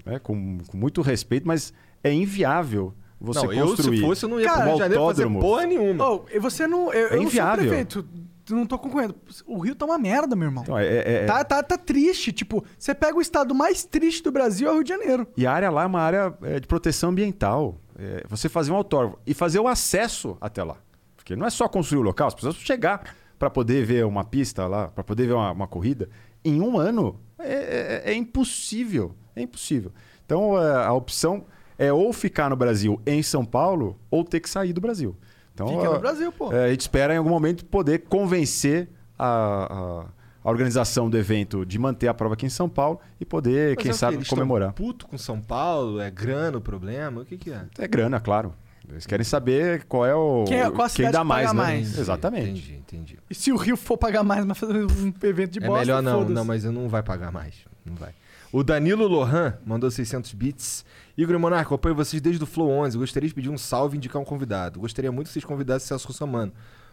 [0.05, 0.19] né?
[0.19, 3.97] Com, com muito respeito, mas é inviável você não, eu construir.
[3.97, 6.09] se fosse eu não ia Cara, pro Rio de Janeiro fazer porra nenhuma.
[6.09, 6.91] Oh, e você não.
[6.91, 7.65] Eu, eu não sou inviável.
[7.65, 8.05] prefeito.
[8.49, 9.15] Não tô concorrendo.
[9.45, 10.63] O Rio tá uma merda, meu irmão.
[10.63, 12.31] Então, é- é- Tá, tá, tá triste.
[12.33, 15.27] Tipo, você pega o estado mais triste do Brasil, é o Rio de Janeiro.
[15.37, 17.79] E a área lá é uma área é, de proteção ambiental.
[17.97, 20.77] É, você fazer um autódromo e fazer o acesso até lá.
[21.15, 24.67] Porque não é só construir o local, as pessoas chegar para poder ver uma pista
[24.67, 26.09] lá, para poder ver uma, uma corrida.
[26.43, 29.15] Em um ano é, é- é impossível.
[29.35, 29.91] É impossível.
[30.25, 31.45] Então a opção
[31.77, 35.15] é ou ficar no Brasil em São Paulo ou ter que sair do Brasil.
[35.53, 36.51] Então, Fica a- no Brasil, pô.
[36.51, 40.05] é, a gente espera em algum momento poder convencer a, a-
[40.43, 43.83] a organização do evento de manter a prova aqui em São Paulo e poder, Mas
[43.83, 43.99] quem é o quê?
[43.99, 44.73] sabe, Eles comemorar.
[44.73, 45.99] puto com São Paulo?
[46.01, 47.21] É grana o problema?
[47.21, 47.61] O que que é?
[47.77, 48.53] É grana, claro.
[48.89, 50.43] Eles querem saber qual é o.
[50.45, 51.63] Quem é- qual a cidade dá que mais, paga né?
[51.65, 51.97] mais.
[51.97, 52.49] Exatamente.
[52.49, 53.19] Entendi, entendi.
[53.29, 56.01] E se o Rio for pagar mais, mas fazer um evento de é bosta, melhor
[56.01, 57.55] não, não, mas não vai pagar mais.
[57.85, 58.09] Não vai.
[58.51, 60.83] O Danilo Lohan mandou 600 bits.
[61.17, 62.97] Igor e Monarco, eu apoio vocês desde o Flow 11.
[62.97, 64.79] Gostaria de pedir um salve e indicar um convidado.
[64.79, 66.51] Gostaria muito que vocês convidassem Celso Russomano.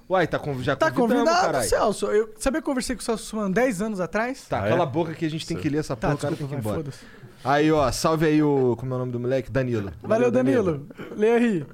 [0.09, 0.61] Uai, tá conv...
[0.63, 1.69] já Tá convidado, caralho.
[1.69, 2.07] Celso.
[2.07, 4.47] Eu sabia que eu conversei com o Celso Suman 10 anos atrás?
[4.49, 4.71] Tá, Ah, é?
[4.71, 6.55] cala a boca que a gente tem que ler essa Tá, porra, o cara desculpa,
[6.55, 6.85] tem que ir embora.
[6.85, 7.21] foda-se.
[7.43, 8.77] Aí, ó, salve aí o.
[8.77, 9.51] Como é o nome do moleque?
[9.51, 9.91] Danilo.
[10.03, 10.87] Valeu, Danilo.
[11.17, 11.67] Lê aí.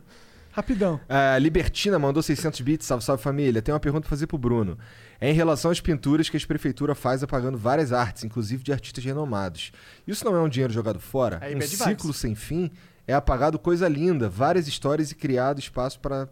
[0.53, 1.01] Rapidão.
[1.09, 3.61] A Libertina mandou 600 bits, salve, salve família.
[3.61, 4.79] Tem uma pergunta pra fazer pro Bruno.
[5.21, 9.03] É em relação às pinturas que as prefeituras faz apagando várias artes, inclusive de artistas
[9.05, 9.73] renomados.
[10.07, 11.39] Isso não é um dinheiro jogado fora?
[11.41, 12.71] Aí, um ciclo sem fim
[13.07, 16.29] é apagado coisa linda, várias histórias e criado espaço para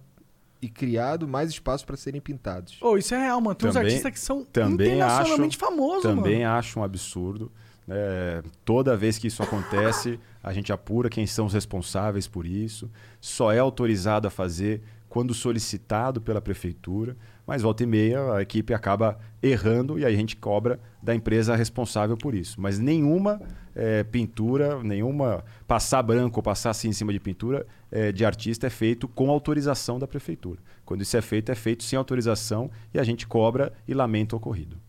[0.62, 2.78] e criado mais espaço para serem pintados.
[2.80, 3.54] Ô, isso é real, mano.
[3.54, 6.54] Tem uns Também- artistas que são também internacionalmente acho- famosos, Também mano.
[6.56, 7.52] acho um absurdo.
[7.86, 12.90] É, toda vez que isso acontece, a gente apura quem são os responsáveis por isso.
[13.20, 17.14] Só é autorizado a fazer quando solicitado pela prefeitura.
[17.46, 21.54] Mas volta e meia a equipe acaba errando e aí a gente cobra da empresa
[21.54, 22.60] responsável por isso.
[22.60, 23.40] Mas nenhuma
[23.74, 28.66] é, pintura, nenhuma passar branco ou passar assim em cima de pintura é, de artista
[28.66, 30.60] é feito com autorização da prefeitura.
[30.84, 34.38] Quando isso é feito, é feito sem autorização e a gente cobra e lamenta o
[34.38, 34.83] ocorrido.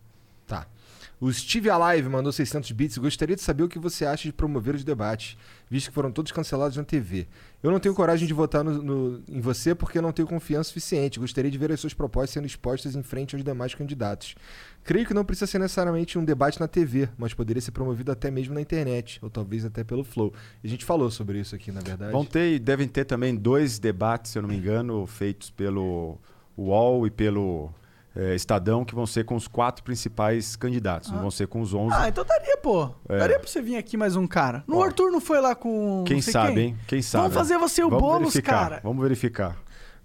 [1.19, 2.97] O Steve Alive mandou 600 bits.
[2.97, 5.37] Gostaria de saber o que você acha de promover os debates,
[5.69, 7.25] visto que foram todos cancelados na TV.
[7.63, 11.17] Eu não tenho coragem de votar no- no- em você porque não tenho confiança suficiente.
[11.19, 14.35] Gostaria de ver as suas propostas sendo expostas em frente aos demais candidatos.
[14.83, 18.29] Creio que não precisa ser necessariamente um debate na TV, mas poderia ser promovido até
[18.29, 20.33] mesmo na internet, ou talvez até pelo Flow.
[20.63, 22.11] A gente falou sobre isso aqui, na verdade.
[22.11, 26.17] Vão ter, devem ter também dois debates, se eu não me engano, feitos pelo
[26.57, 27.71] UOL e pelo
[28.15, 31.73] eh, Estadão, que vão ser com os quatro principais candidatos, não vão ser com os
[31.73, 31.95] 11.
[31.95, 32.89] Ah, então daria, pô.
[33.09, 33.17] É.
[33.17, 34.63] Daria pra você vir aqui mais um cara.
[34.67, 34.83] No Ó.
[34.83, 36.03] Arthur não foi lá com.
[36.07, 36.77] quem não sei sabe, hein?
[36.87, 37.23] Quem sabe.
[37.23, 38.81] Vamos fazer você o Vamos Boulos, verificar, cara.
[38.83, 39.57] Vamos verificar.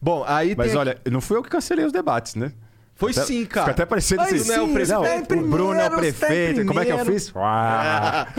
[0.03, 0.81] Bom, aí Mas tem...
[0.81, 2.53] olha, não fui eu que cancelei os debates, né?
[3.01, 3.65] Foi Até- sim, cara.
[3.69, 4.45] Fica até parecendo Mas assim.
[4.45, 6.67] sim, não, o, não, em o Bruno é o primeiro, prefeito.
[6.67, 7.21] Como é que eu primeiro.
[7.21, 7.33] fiz?
[7.35, 8.27] Ah,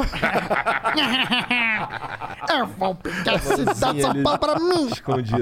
[2.49, 3.39] Eu vou pegar
[4.13, 4.87] ele- Paulo pra mim.
[4.91, 5.37] Escondido.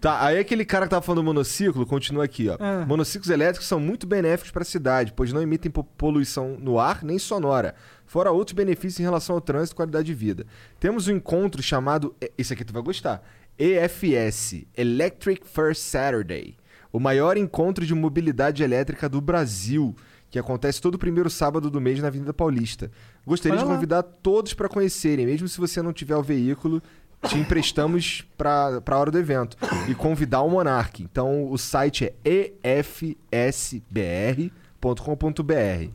[0.00, 2.56] tá, aí aquele cara que tava falando do monociclo, continua aqui, ó.
[2.60, 2.84] Ah.
[2.86, 7.02] Monociclos elétricos são muito benéficos para a cidade, pois não emitem po- poluição no ar
[7.02, 7.74] nem sonora.
[8.06, 10.46] Fora outros benefícios em relação ao trânsito e qualidade de vida.
[10.78, 12.14] Temos um encontro chamado.
[12.36, 13.20] Esse aqui tu vai gostar.
[13.58, 16.56] EFS Electric First Saturday.
[16.92, 19.94] O maior encontro de mobilidade elétrica do Brasil,
[20.30, 22.90] que acontece todo primeiro sábado do mês na Avenida Paulista.
[23.26, 26.82] Gostaria de convidar todos para conhecerem, mesmo se você não tiver o veículo,
[27.26, 29.56] te emprestamos para a hora do evento
[29.88, 31.02] e convidar o Monark.
[31.02, 34.52] Então o site é efsbr.com.br.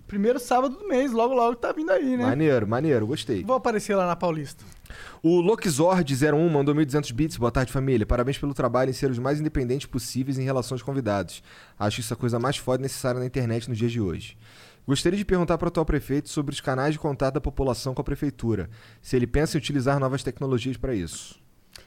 [0.07, 2.25] Primeiro sábado do mês, logo logo tá vindo aí, né?
[2.25, 3.43] Maneiro, maneiro, gostei.
[3.43, 4.63] Vou aparecer lá na Paulista.
[5.21, 7.37] O Loxord01 mandou 1.200 bits.
[7.37, 8.05] Boa tarde, família.
[8.05, 11.43] Parabéns pelo trabalho em ser os mais independentes possíveis em relação aos convidados.
[11.77, 14.37] Acho isso a coisa mais foda e necessária na internet nos dias de hoje.
[14.85, 18.01] Gostaria de perguntar para o atual prefeito sobre os canais de contato da população com
[18.01, 18.69] a prefeitura.
[19.01, 21.41] Se ele pensa em utilizar novas tecnologias para isso.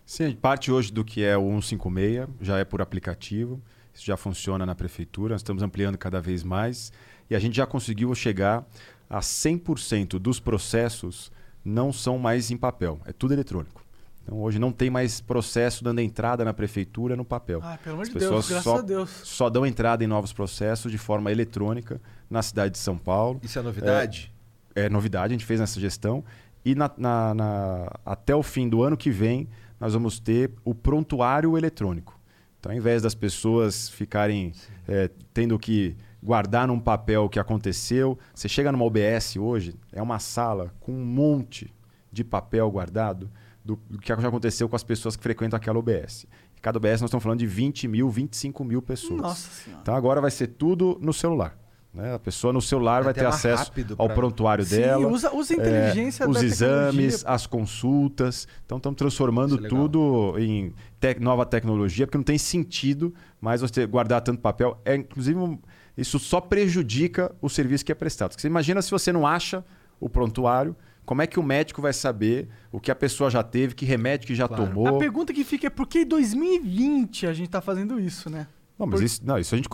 [0.05, 3.61] Sim, parte hoje do que é o 156, já é por aplicativo,
[3.93, 6.93] isso já funciona na prefeitura, nós estamos ampliando cada vez mais
[7.29, 8.67] e a gente já conseguiu chegar
[9.11, 11.31] a 100% dos processos
[11.67, 13.85] não são mais em papel, é tudo eletrônico.
[14.23, 17.61] Então hoje não tem mais processo dando entrada na prefeitura no papel.
[17.63, 19.11] Ai, pelo amor As de Deus, pessoas graças só- a Deus.
[19.23, 23.41] Só dão entrada em novos processos de forma eletrônica na cidade de São Paulo.
[23.43, 24.33] Isso é novidade?
[24.75, 26.23] é novidade, a gente fez nessa gestão.
[26.65, 29.49] E na- na- na- até o fim do ano que vem,
[29.81, 32.19] nós vamos ter o prontuário eletrônico.
[32.59, 34.53] Então, ao invés das pessoas ficarem
[34.89, 35.97] é, tendo que
[36.27, 40.91] guardar num papel o que aconteceu, você chega numa OBS hoje, é uma sala com
[40.93, 41.73] um monte
[42.11, 43.31] de papel guardado
[43.65, 46.27] do, do que já aconteceu com as pessoas que frequentam aquela OBS.
[46.57, 49.21] E cada OBS nós estamos falando de 20 mil, 25 mil pessoas.
[49.21, 49.83] Nossa senhora.
[49.83, 51.57] Então agora vai ser tudo no celular.
[51.95, 52.13] né?
[52.15, 55.07] A pessoa no celular vai Até ter acesso ao pra- prontuário Sim, dela.
[55.09, 56.91] usa- usa a é, inteligência os da exames,
[57.23, 57.29] tecnologia.
[57.29, 58.49] as consultas.
[58.67, 63.87] Então estamos transformando é tudo em tec- nova tecnologia, porque não tem sentido mais você
[63.87, 64.77] guardar tanto papel.
[64.85, 65.59] É, inclusive, um-
[65.97, 68.31] isso só prejudica o serviço que é prestado.
[68.31, 69.65] Porque você imagina se você não acha
[70.01, 73.75] o prontuário, como é que o médico vai saber o que a pessoa já teve,
[73.75, 74.67] que remédio que já Claro.
[74.67, 74.89] tomou?
[74.89, 78.47] A pergunta que fica é por que em 2020 a gente tá fazendo isso, né?
[78.79, 79.69] Não, mas Por- isso, não, isso a gente.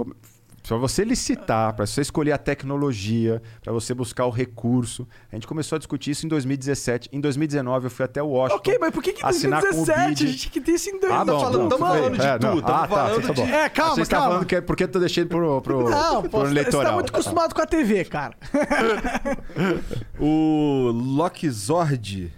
[0.66, 5.08] Para você licitar, para você escolher a tecnologia, para você buscar o recurso.
[5.30, 7.08] A gente começou a discutir isso em 2017.
[7.12, 8.56] Em 2019 eu fui até o Washington.
[8.58, 10.88] Ok, mas por que, que em assinar com o 2017 a gente que tem isso
[10.88, 12.58] em Ah, bom, falando- falando de É, tu, não.
[12.58, 14.30] ah, tá, falando tá de- É, calma, Você está calma.
[14.32, 16.94] falando que é porque eu tô deixando pro, pro, Não, pro pô, você tá eleitoral.
[16.94, 18.36] muito acostumado com a TV, cara.
[20.18, 22.32] O Lockzord.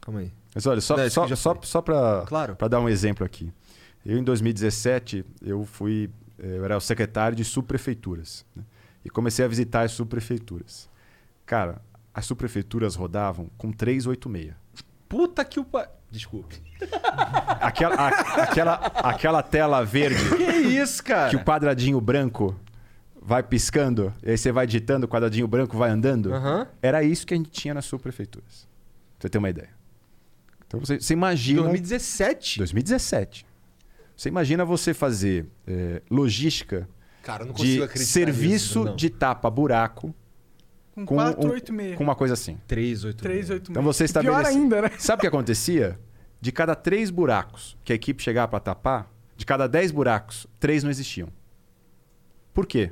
[0.00, 0.32] Calma aí.
[0.54, 2.56] Mas olha, só, Não, só, só, só para Claro.
[2.68, 3.52] dar um exemplo aqui.
[4.04, 6.08] Eu, em 2017, eu fui.
[6.38, 8.44] Eu era o secretário de subprefeituras.
[8.54, 8.62] né?
[9.04, 10.88] E comecei a visitar as subprefeituras.
[11.46, 11.80] Cara,
[12.14, 14.54] as subprefeituras rodavam com 386.
[15.08, 15.64] Puta que o.
[15.64, 16.60] pa- Desculpe.
[17.60, 21.30] Aquela, a- aquela, aquela tela verde Que isso, cara?
[21.30, 22.58] que o quadradinho branco
[23.20, 26.32] vai piscando, e aí você vai digitando, o quadradinho branco vai andando.
[26.32, 26.66] Aham.
[26.80, 28.66] Era isso que a gente tinha nas subprefeituras.
[29.18, 29.70] Pra você ter uma ideia.
[30.66, 31.62] Então você, você imagina.
[31.62, 32.58] 2017?
[32.58, 33.46] 2017.
[34.18, 36.88] Você imagina você fazer eh, logística
[37.22, 38.48] Cara, eu não consigo de acreditar serviço
[38.80, 38.96] nisso, não.
[38.96, 40.12] de tapa-buraco
[40.92, 41.96] Com com, um- 486.
[41.96, 42.58] com uma coisa assim.
[42.66, 43.22] 386.
[43.22, 43.70] 386.
[43.70, 44.90] Então você Pior estabelece- ainda, né?
[44.98, 46.00] Sabe o que acontecia?
[46.40, 50.82] De cada três buracos que a equipe chegava para tapar, de cada dez buracos, três
[50.82, 51.28] não existiam.
[52.52, 52.90] Por quê?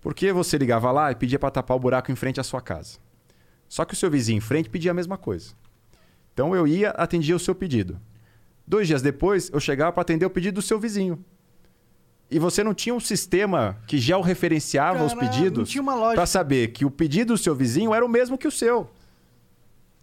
[0.00, 2.98] Porque você ligava lá e pedia para tapar o buraco em frente à sua casa.
[3.68, 5.52] Só que o seu vizinho em frente pedia a mesma coisa.
[6.32, 8.00] Então eu ia, atendia o seu pedido.
[8.68, 11.24] Dois dias depois, eu chegava para atender o pedido do seu vizinho.
[12.30, 16.16] E você não tinha um sistema que georreferenciava os Caralho, não pedidos tinha uma lógica.
[16.16, 18.90] para saber que o pedido do seu vizinho era o mesmo que o seu.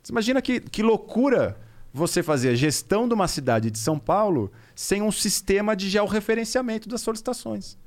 [0.01, 1.55] Você imagina que, que loucura
[1.93, 6.89] você fazer a gestão de uma cidade de São Paulo sem um sistema de georreferenciamento
[6.89, 7.77] das solicitações.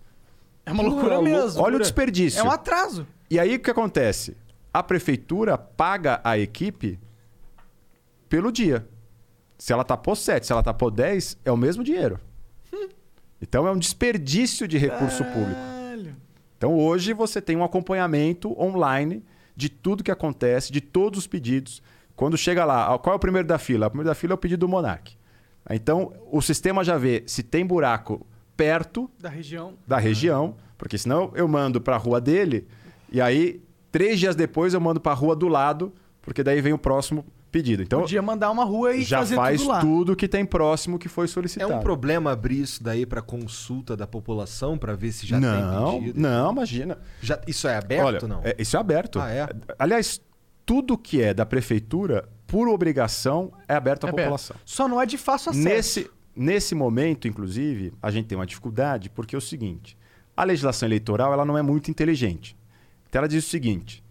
[0.64, 1.60] É uma loucura mesmo.
[1.60, 2.38] Olha o desperdício.
[2.38, 3.05] É um atraso.
[3.28, 4.36] E aí o que acontece?
[4.72, 7.00] A prefeitura paga a equipe
[8.28, 8.86] pelo dia.
[9.59, 12.18] Se ela tapou 7, se ela tapou 10, é o mesmo dinheiro.
[13.40, 15.60] Então é um desperdício de recurso público.
[16.56, 19.24] Então hoje você tem um acompanhamento online
[19.55, 21.80] de tudo que acontece, de todos os pedidos.
[22.16, 23.86] Quando chega lá, ah, qual é o primeiro da fila?
[23.86, 25.16] O primeiro da fila é o pedido do Monark.
[25.70, 28.26] Então o sistema já vê se tem buraco
[28.56, 29.74] perto Da região.
[29.86, 32.66] da região, porque senão eu mando para a rua dele
[33.12, 33.62] e aí
[33.93, 37.24] três dias depois eu mando para a rua do lado, porque daí vem o próximo
[37.50, 37.82] pedido.
[37.82, 39.80] Então Podia mandar uma rua e já fazer faz tudo lá.
[39.80, 41.72] tudo que tem próximo que foi É solicitado.
[41.74, 46.00] um problema abrir isso daí pra consulta da população pra ver se já não, tem
[46.00, 46.20] pedido?
[46.20, 46.98] não, imagina.
[47.22, 48.40] Já, isso é aberto Olha, ou não?
[48.44, 49.18] é- isso é aberto.
[49.20, 49.48] Ah, é?
[49.78, 50.20] Aliás,
[50.66, 54.24] tudo que é da prefeitura, por obrigação, é aberto à É aberto.
[54.26, 54.56] população.
[54.64, 55.64] Só não é de fácil acesso.
[55.68, 59.96] Nesse, nesse momento, inclusive, a gente tem uma dificuldade, porque é o seguinte:
[60.36, 62.56] a legislação eleitoral ela não é muito inteligente.
[63.08, 64.04] Então ela diz o seguinte: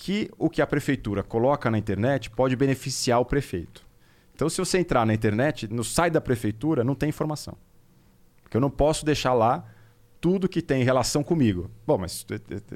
[0.00, 3.86] que o que a prefeitura coloca na internet pode beneficiar o prefeito.
[4.34, 7.54] Então, se você entrar na internet, no site da prefeitura, não tem informação.
[8.42, 9.62] Porque eu não posso deixar lá
[10.18, 11.70] tudo que tem relação comigo.
[11.86, 12.26] Bom, mas.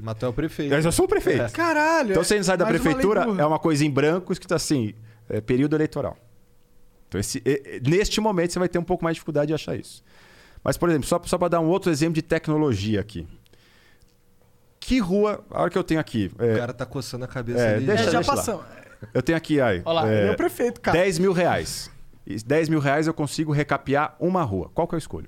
[0.03, 0.71] Mas tu é o prefeito.
[0.71, 1.51] Eu já sou o prefeito.
[1.51, 2.11] Caralho.
[2.11, 3.41] Então você sai da uma prefeitura, burra.
[3.41, 4.93] é uma coisa em branco escrito assim,
[5.27, 6.15] é, período eleitoral.
[7.07, 7.41] Então esse,
[7.83, 10.03] neste momento você vai ter um pouco mais de dificuldade de achar isso.
[10.63, 13.27] Mas, por exemplo, só, só para dar um outro exemplo de tecnologia aqui.
[14.85, 17.59] Que rua, a hora que eu tenho aqui, O é, cara tá coçando a cabeça
[17.59, 17.85] É, ali.
[17.87, 18.37] deixa- É, já deixa lá.
[18.37, 18.65] passamos.
[19.13, 20.95] eu tenho aqui aí, Olha lá, é, ele é o prefeito, cara.
[20.97, 21.89] 10 mil reais.
[22.25, 24.69] E 10 mil reais eu consigo recapear uma rua.
[24.75, 25.27] Qual que eu escolho?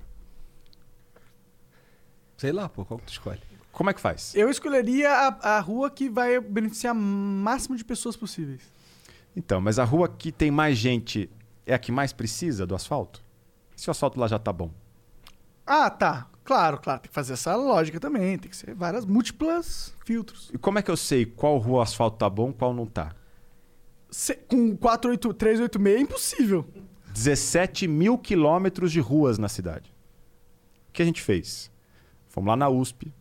[2.36, 3.40] Sei lá, pô, qual que tu escolhe?
[3.72, 4.32] Como é que faz?
[4.34, 8.60] Eu escolheria a, a rua que vai beneficiar o máximo de pessoas possíveis.
[9.36, 11.28] Então, mas a rua que tem mais gente
[11.66, 13.22] é a que mais precisa do asfalto?
[13.76, 14.70] Se o asfalto lá já tá bom.
[15.66, 16.26] Ah, tá.
[16.48, 17.00] Claro, claro.
[17.02, 18.38] Tem que fazer essa lógica também.
[18.38, 20.50] Tem que ser várias múltiplas filtros.
[20.50, 23.14] E como é que eu sei qual rua asfalto tá bom, qual não tá?
[24.10, 26.66] Se- com 48, 386 é impossível.
[27.12, 29.94] 17 mil quilômetros de ruas na cidade.
[30.88, 31.70] O que a gente fez?
[32.28, 33.12] Fomos lá na USP,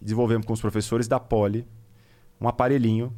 [0.00, 1.68] desenvolvemos com os professores da Poli
[2.40, 3.14] um aparelhinho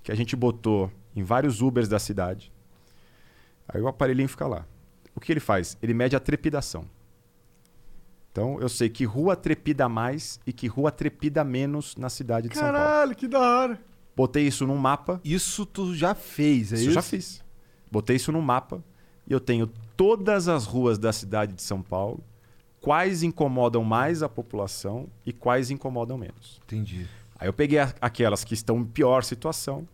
[0.00, 2.52] que a gente botou em vários Ubers da cidade.
[3.66, 4.64] Aí o aparelhinho fica lá.
[5.12, 5.76] O que ele faz?
[5.82, 6.84] Ele mede a trepidação.
[8.34, 12.56] Então eu sei que rua trepida mais e que rua trepida menos na cidade de
[12.56, 12.78] São Paulo.
[12.78, 13.80] Caralho, que da hora.
[14.16, 16.90] Botei isso num mapa Isso tu já fez, é isso isso?
[16.90, 17.44] eu já fiz.
[17.92, 18.82] Botei isso no mapa
[19.24, 22.24] e eu tenho todas as ruas da cidade de São Paulo,
[22.80, 26.60] quais incomodam mais a população e quais incomodam menos.
[26.64, 27.06] Entendi.
[27.38, 29.86] Aí eu peguei aquelas que estão em pior situação,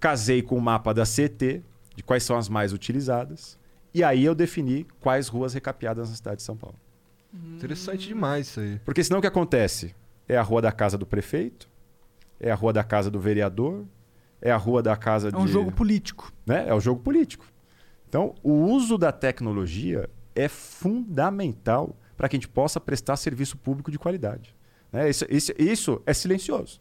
[0.00, 1.62] casei com o mapa da CT,
[1.94, 3.58] de quais são as mais utilizadas,
[3.92, 6.76] e aí eu defini quais ruas recapeadas na cidade de São Paulo.
[7.32, 8.78] Interessante demais isso aí.
[8.84, 9.94] Porque senão o que acontece?
[10.28, 11.68] É a rua da casa do prefeito,
[12.38, 13.84] é a rua da casa do vereador,
[14.40, 15.52] é a rua da casa É um de...
[15.52, 16.32] jogo político.
[16.44, 16.64] né?
[16.68, 17.46] É o jogo político.
[18.08, 23.90] Então, o uso da tecnologia é fundamental para que a gente possa prestar serviço público
[23.90, 24.54] de qualidade.
[24.92, 25.08] Né?
[25.08, 26.78] Isso, isso, isso é silencioso.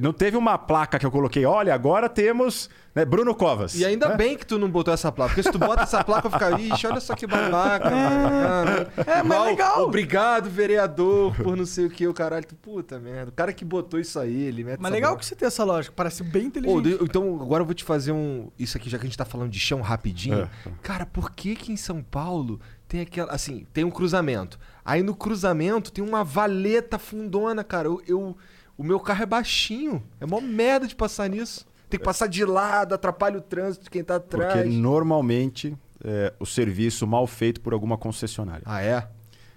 [0.00, 3.74] Não teve uma placa que eu coloquei, olha, agora temos né, Bruno Covas.
[3.74, 4.16] E ainda né?
[4.16, 5.30] bem que tu não botou essa placa.
[5.30, 8.30] Porque se tu bota essa placa, eu ficar, ixi, olha só que babaca, mano.
[8.30, 9.82] cara." É, mas legal.
[9.82, 12.46] Obrigado, vereador, por não sei o que, o caralho.
[12.46, 13.30] Tu, puta merda.
[13.30, 15.18] O cara que botou isso aí, ele mete Mas legal bola.
[15.18, 15.92] que você tem essa lógica.
[15.96, 16.82] Parece bem inteligente.
[16.82, 18.52] de- então, agora eu vou te fazer um.
[18.56, 20.42] Isso aqui, já que a gente tá falando de chão rapidinho.
[20.66, 20.70] É.
[20.82, 23.32] Cara, por que que em São Paulo tem aquela.
[23.32, 24.56] Assim, tem um cruzamento.
[24.84, 27.88] Aí no cruzamento tem uma valeta fundona, cara.
[27.88, 28.00] Eu.
[28.06, 28.36] eu-
[28.76, 30.02] o meu carro é baixinho.
[30.20, 31.66] É mó merda de passar nisso.
[31.88, 34.72] tem que passar de lado, atrapalha o trânsito de quem tá Porque atrás.
[34.74, 38.62] normalmente é, o serviço mal feito por alguma concessionária.
[38.66, 39.08] Ah, é?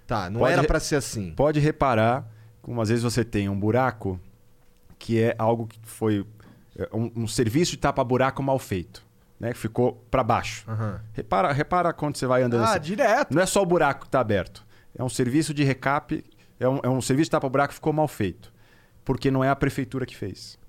[0.05, 1.31] Tá, não Pode era pra ser assim.
[1.35, 2.25] Pode reparar
[2.61, 4.19] como às vezes você tem um buraco
[4.99, 6.25] que é algo que foi
[6.77, 9.03] é, um, um serviço de tapa-buraco mal feito,
[9.39, 9.51] né?
[9.51, 10.63] Que ficou para baixo.
[10.69, 11.01] Aham.
[11.13, 12.79] Repara, repara quando você vai andando Ah, assim.
[12.81, 13.33] direto.
[13.33, 14.65] Não é só o buraco que está aberto.
[14.95, 16.23] É um serviço de recap,
[16.59, 18.51] é um, é um serviço de tapa-buraco que ficou mal feito.
[19.07, 20.59] Porque não é a prefeitura que fez.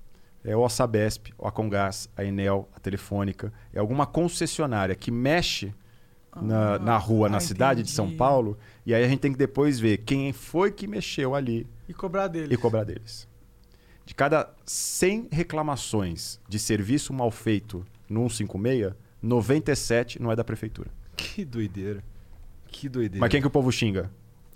[0.45, 3.51] É o Sabesp, a Congás, a Enel, a Telefônica.
[3.73, 5.75] É alguma concessionária que mexe
[6.41, 8.17] na, na rua, ah, na cidade de São entendi.
[8.17, 8.57] Paulo.
[8.85, 12.29] E aí a gente tem que depois ver quem foi que mexeu ali E cobrar
[12.29, 12.53] dele.
[12.53, 13.27] e cobrar deles.
[14.05, 20.89] De cada 100 reclamações de serviço mal feito no 156, 97 não é da prefeitura.
[21.17, 22.01] Que doideira.
[22.69, 23.19] Que doideira.
[23.19, 24.09] Mas quem que o povo xinga?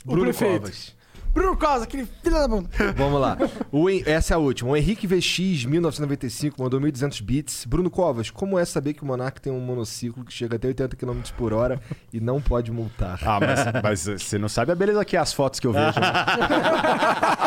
[0.05, 0.61] O Bruno prefeito.
[0.61, 0.95] Covas.
[1.33, 2.69] Bruno Cosa, aquele filho da bunda.
[2.95, 3.37] Vamos lá.
[3.71, 4.69] O Hen- essa é a última.
[4.71, 7.65] O Henrique VX, 1995, mandou 1.200 bits.
[7.65, 10.95] Bruno Covas, como é saber que o Monark tem um monociclo que chega até 80
[10.95, 11.79] km por hora
[12.13, 13.19] e não pode multar?
[13.23, 15.99] Ah, mas, mas você não sabe a beleza que é as fotos que eu vejo.
[15.99, 16.13] né?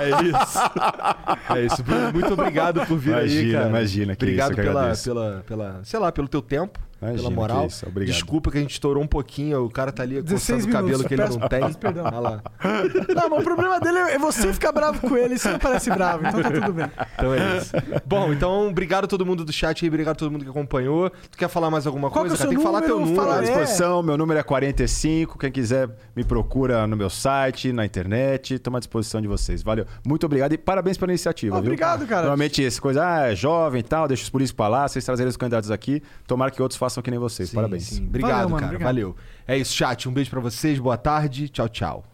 [0.00, 1.54] É isso.
[1.54, 1.82] É isso.
[1.82, 3.68] Bruno, muito obrigado por vir aí, Imagina, cara.
[3.68, 5.04] imagina, que Obrigado isso, eu que pela, agradeço.
[5.04, 7.60] pela, pela, sei lá, pelo teu tempo, Imagina, pela moral.
[7.66, 8.14] que isso, obrigado.
[8.14, 11.04] Desculpa que a gente estourou um pouquinho, o cara tá ali 16 coçando o cabelo
[11.04, 11.60] que ele peço- não tem.
[11.60, 12.04] peço perdão.
[12.06, 12.42] Olha lá.
[13.14, 16.26] Não, mas o problema dele é você ficar bravo com ele, isso não parece bravo,
[16.26, 16.90] então tá tudo bem.
[17.14, 17.72] Então é isso.
[18.06, 21.10] Bom, então obrigado a todo mundo do chat aí, obrigado a todo mundo que acompanhou.
[21.30, 22.36] Tu quer falar mais alguma Qual coisa?
[22.36, 22.50] que é o cara?
[22.50, 23.30] Tem que falar teu número?
[23.30, 23.40] à É.
[23.42, 25.38] disposição, meu número é 45.
[25.38, 28.54] Quem quiser me procura no meu site, na internet.
[28.54, 29.62] Estou à disposição de vocês.
[29.62, 29.86] Valeu.
[30.06, 31.56] Muito obrigado e parabéns pela iniciativa.
[31.56, 31.64] viu?
[31.70, 32.22] Obrigado, cara.
[32.22, 35.28] Normalmente essa coisa, ah, é jovem e tal, deixa os políticos pra lá, vocês trazerem
[35.28, 36.02] os candidatos aqui.
[36.26, 37.50] Tomara que outros façam que nem vocês.
[37.50, 37.84] Sim, parabéns.
[37.84, 38.06] sim.
[38.06, 38.64] Obrigado, Valeu, cara.
[38.66, 38.86] obrigado.
[38.86, 39.16] Valeu.
[39.46, 40.08] É isso, chat.
[40.08, 40.78] Um beijo pra vocês.
[40.78, 41.48] Boa tarde.
[41.48, 42.10] Tchau, tchau.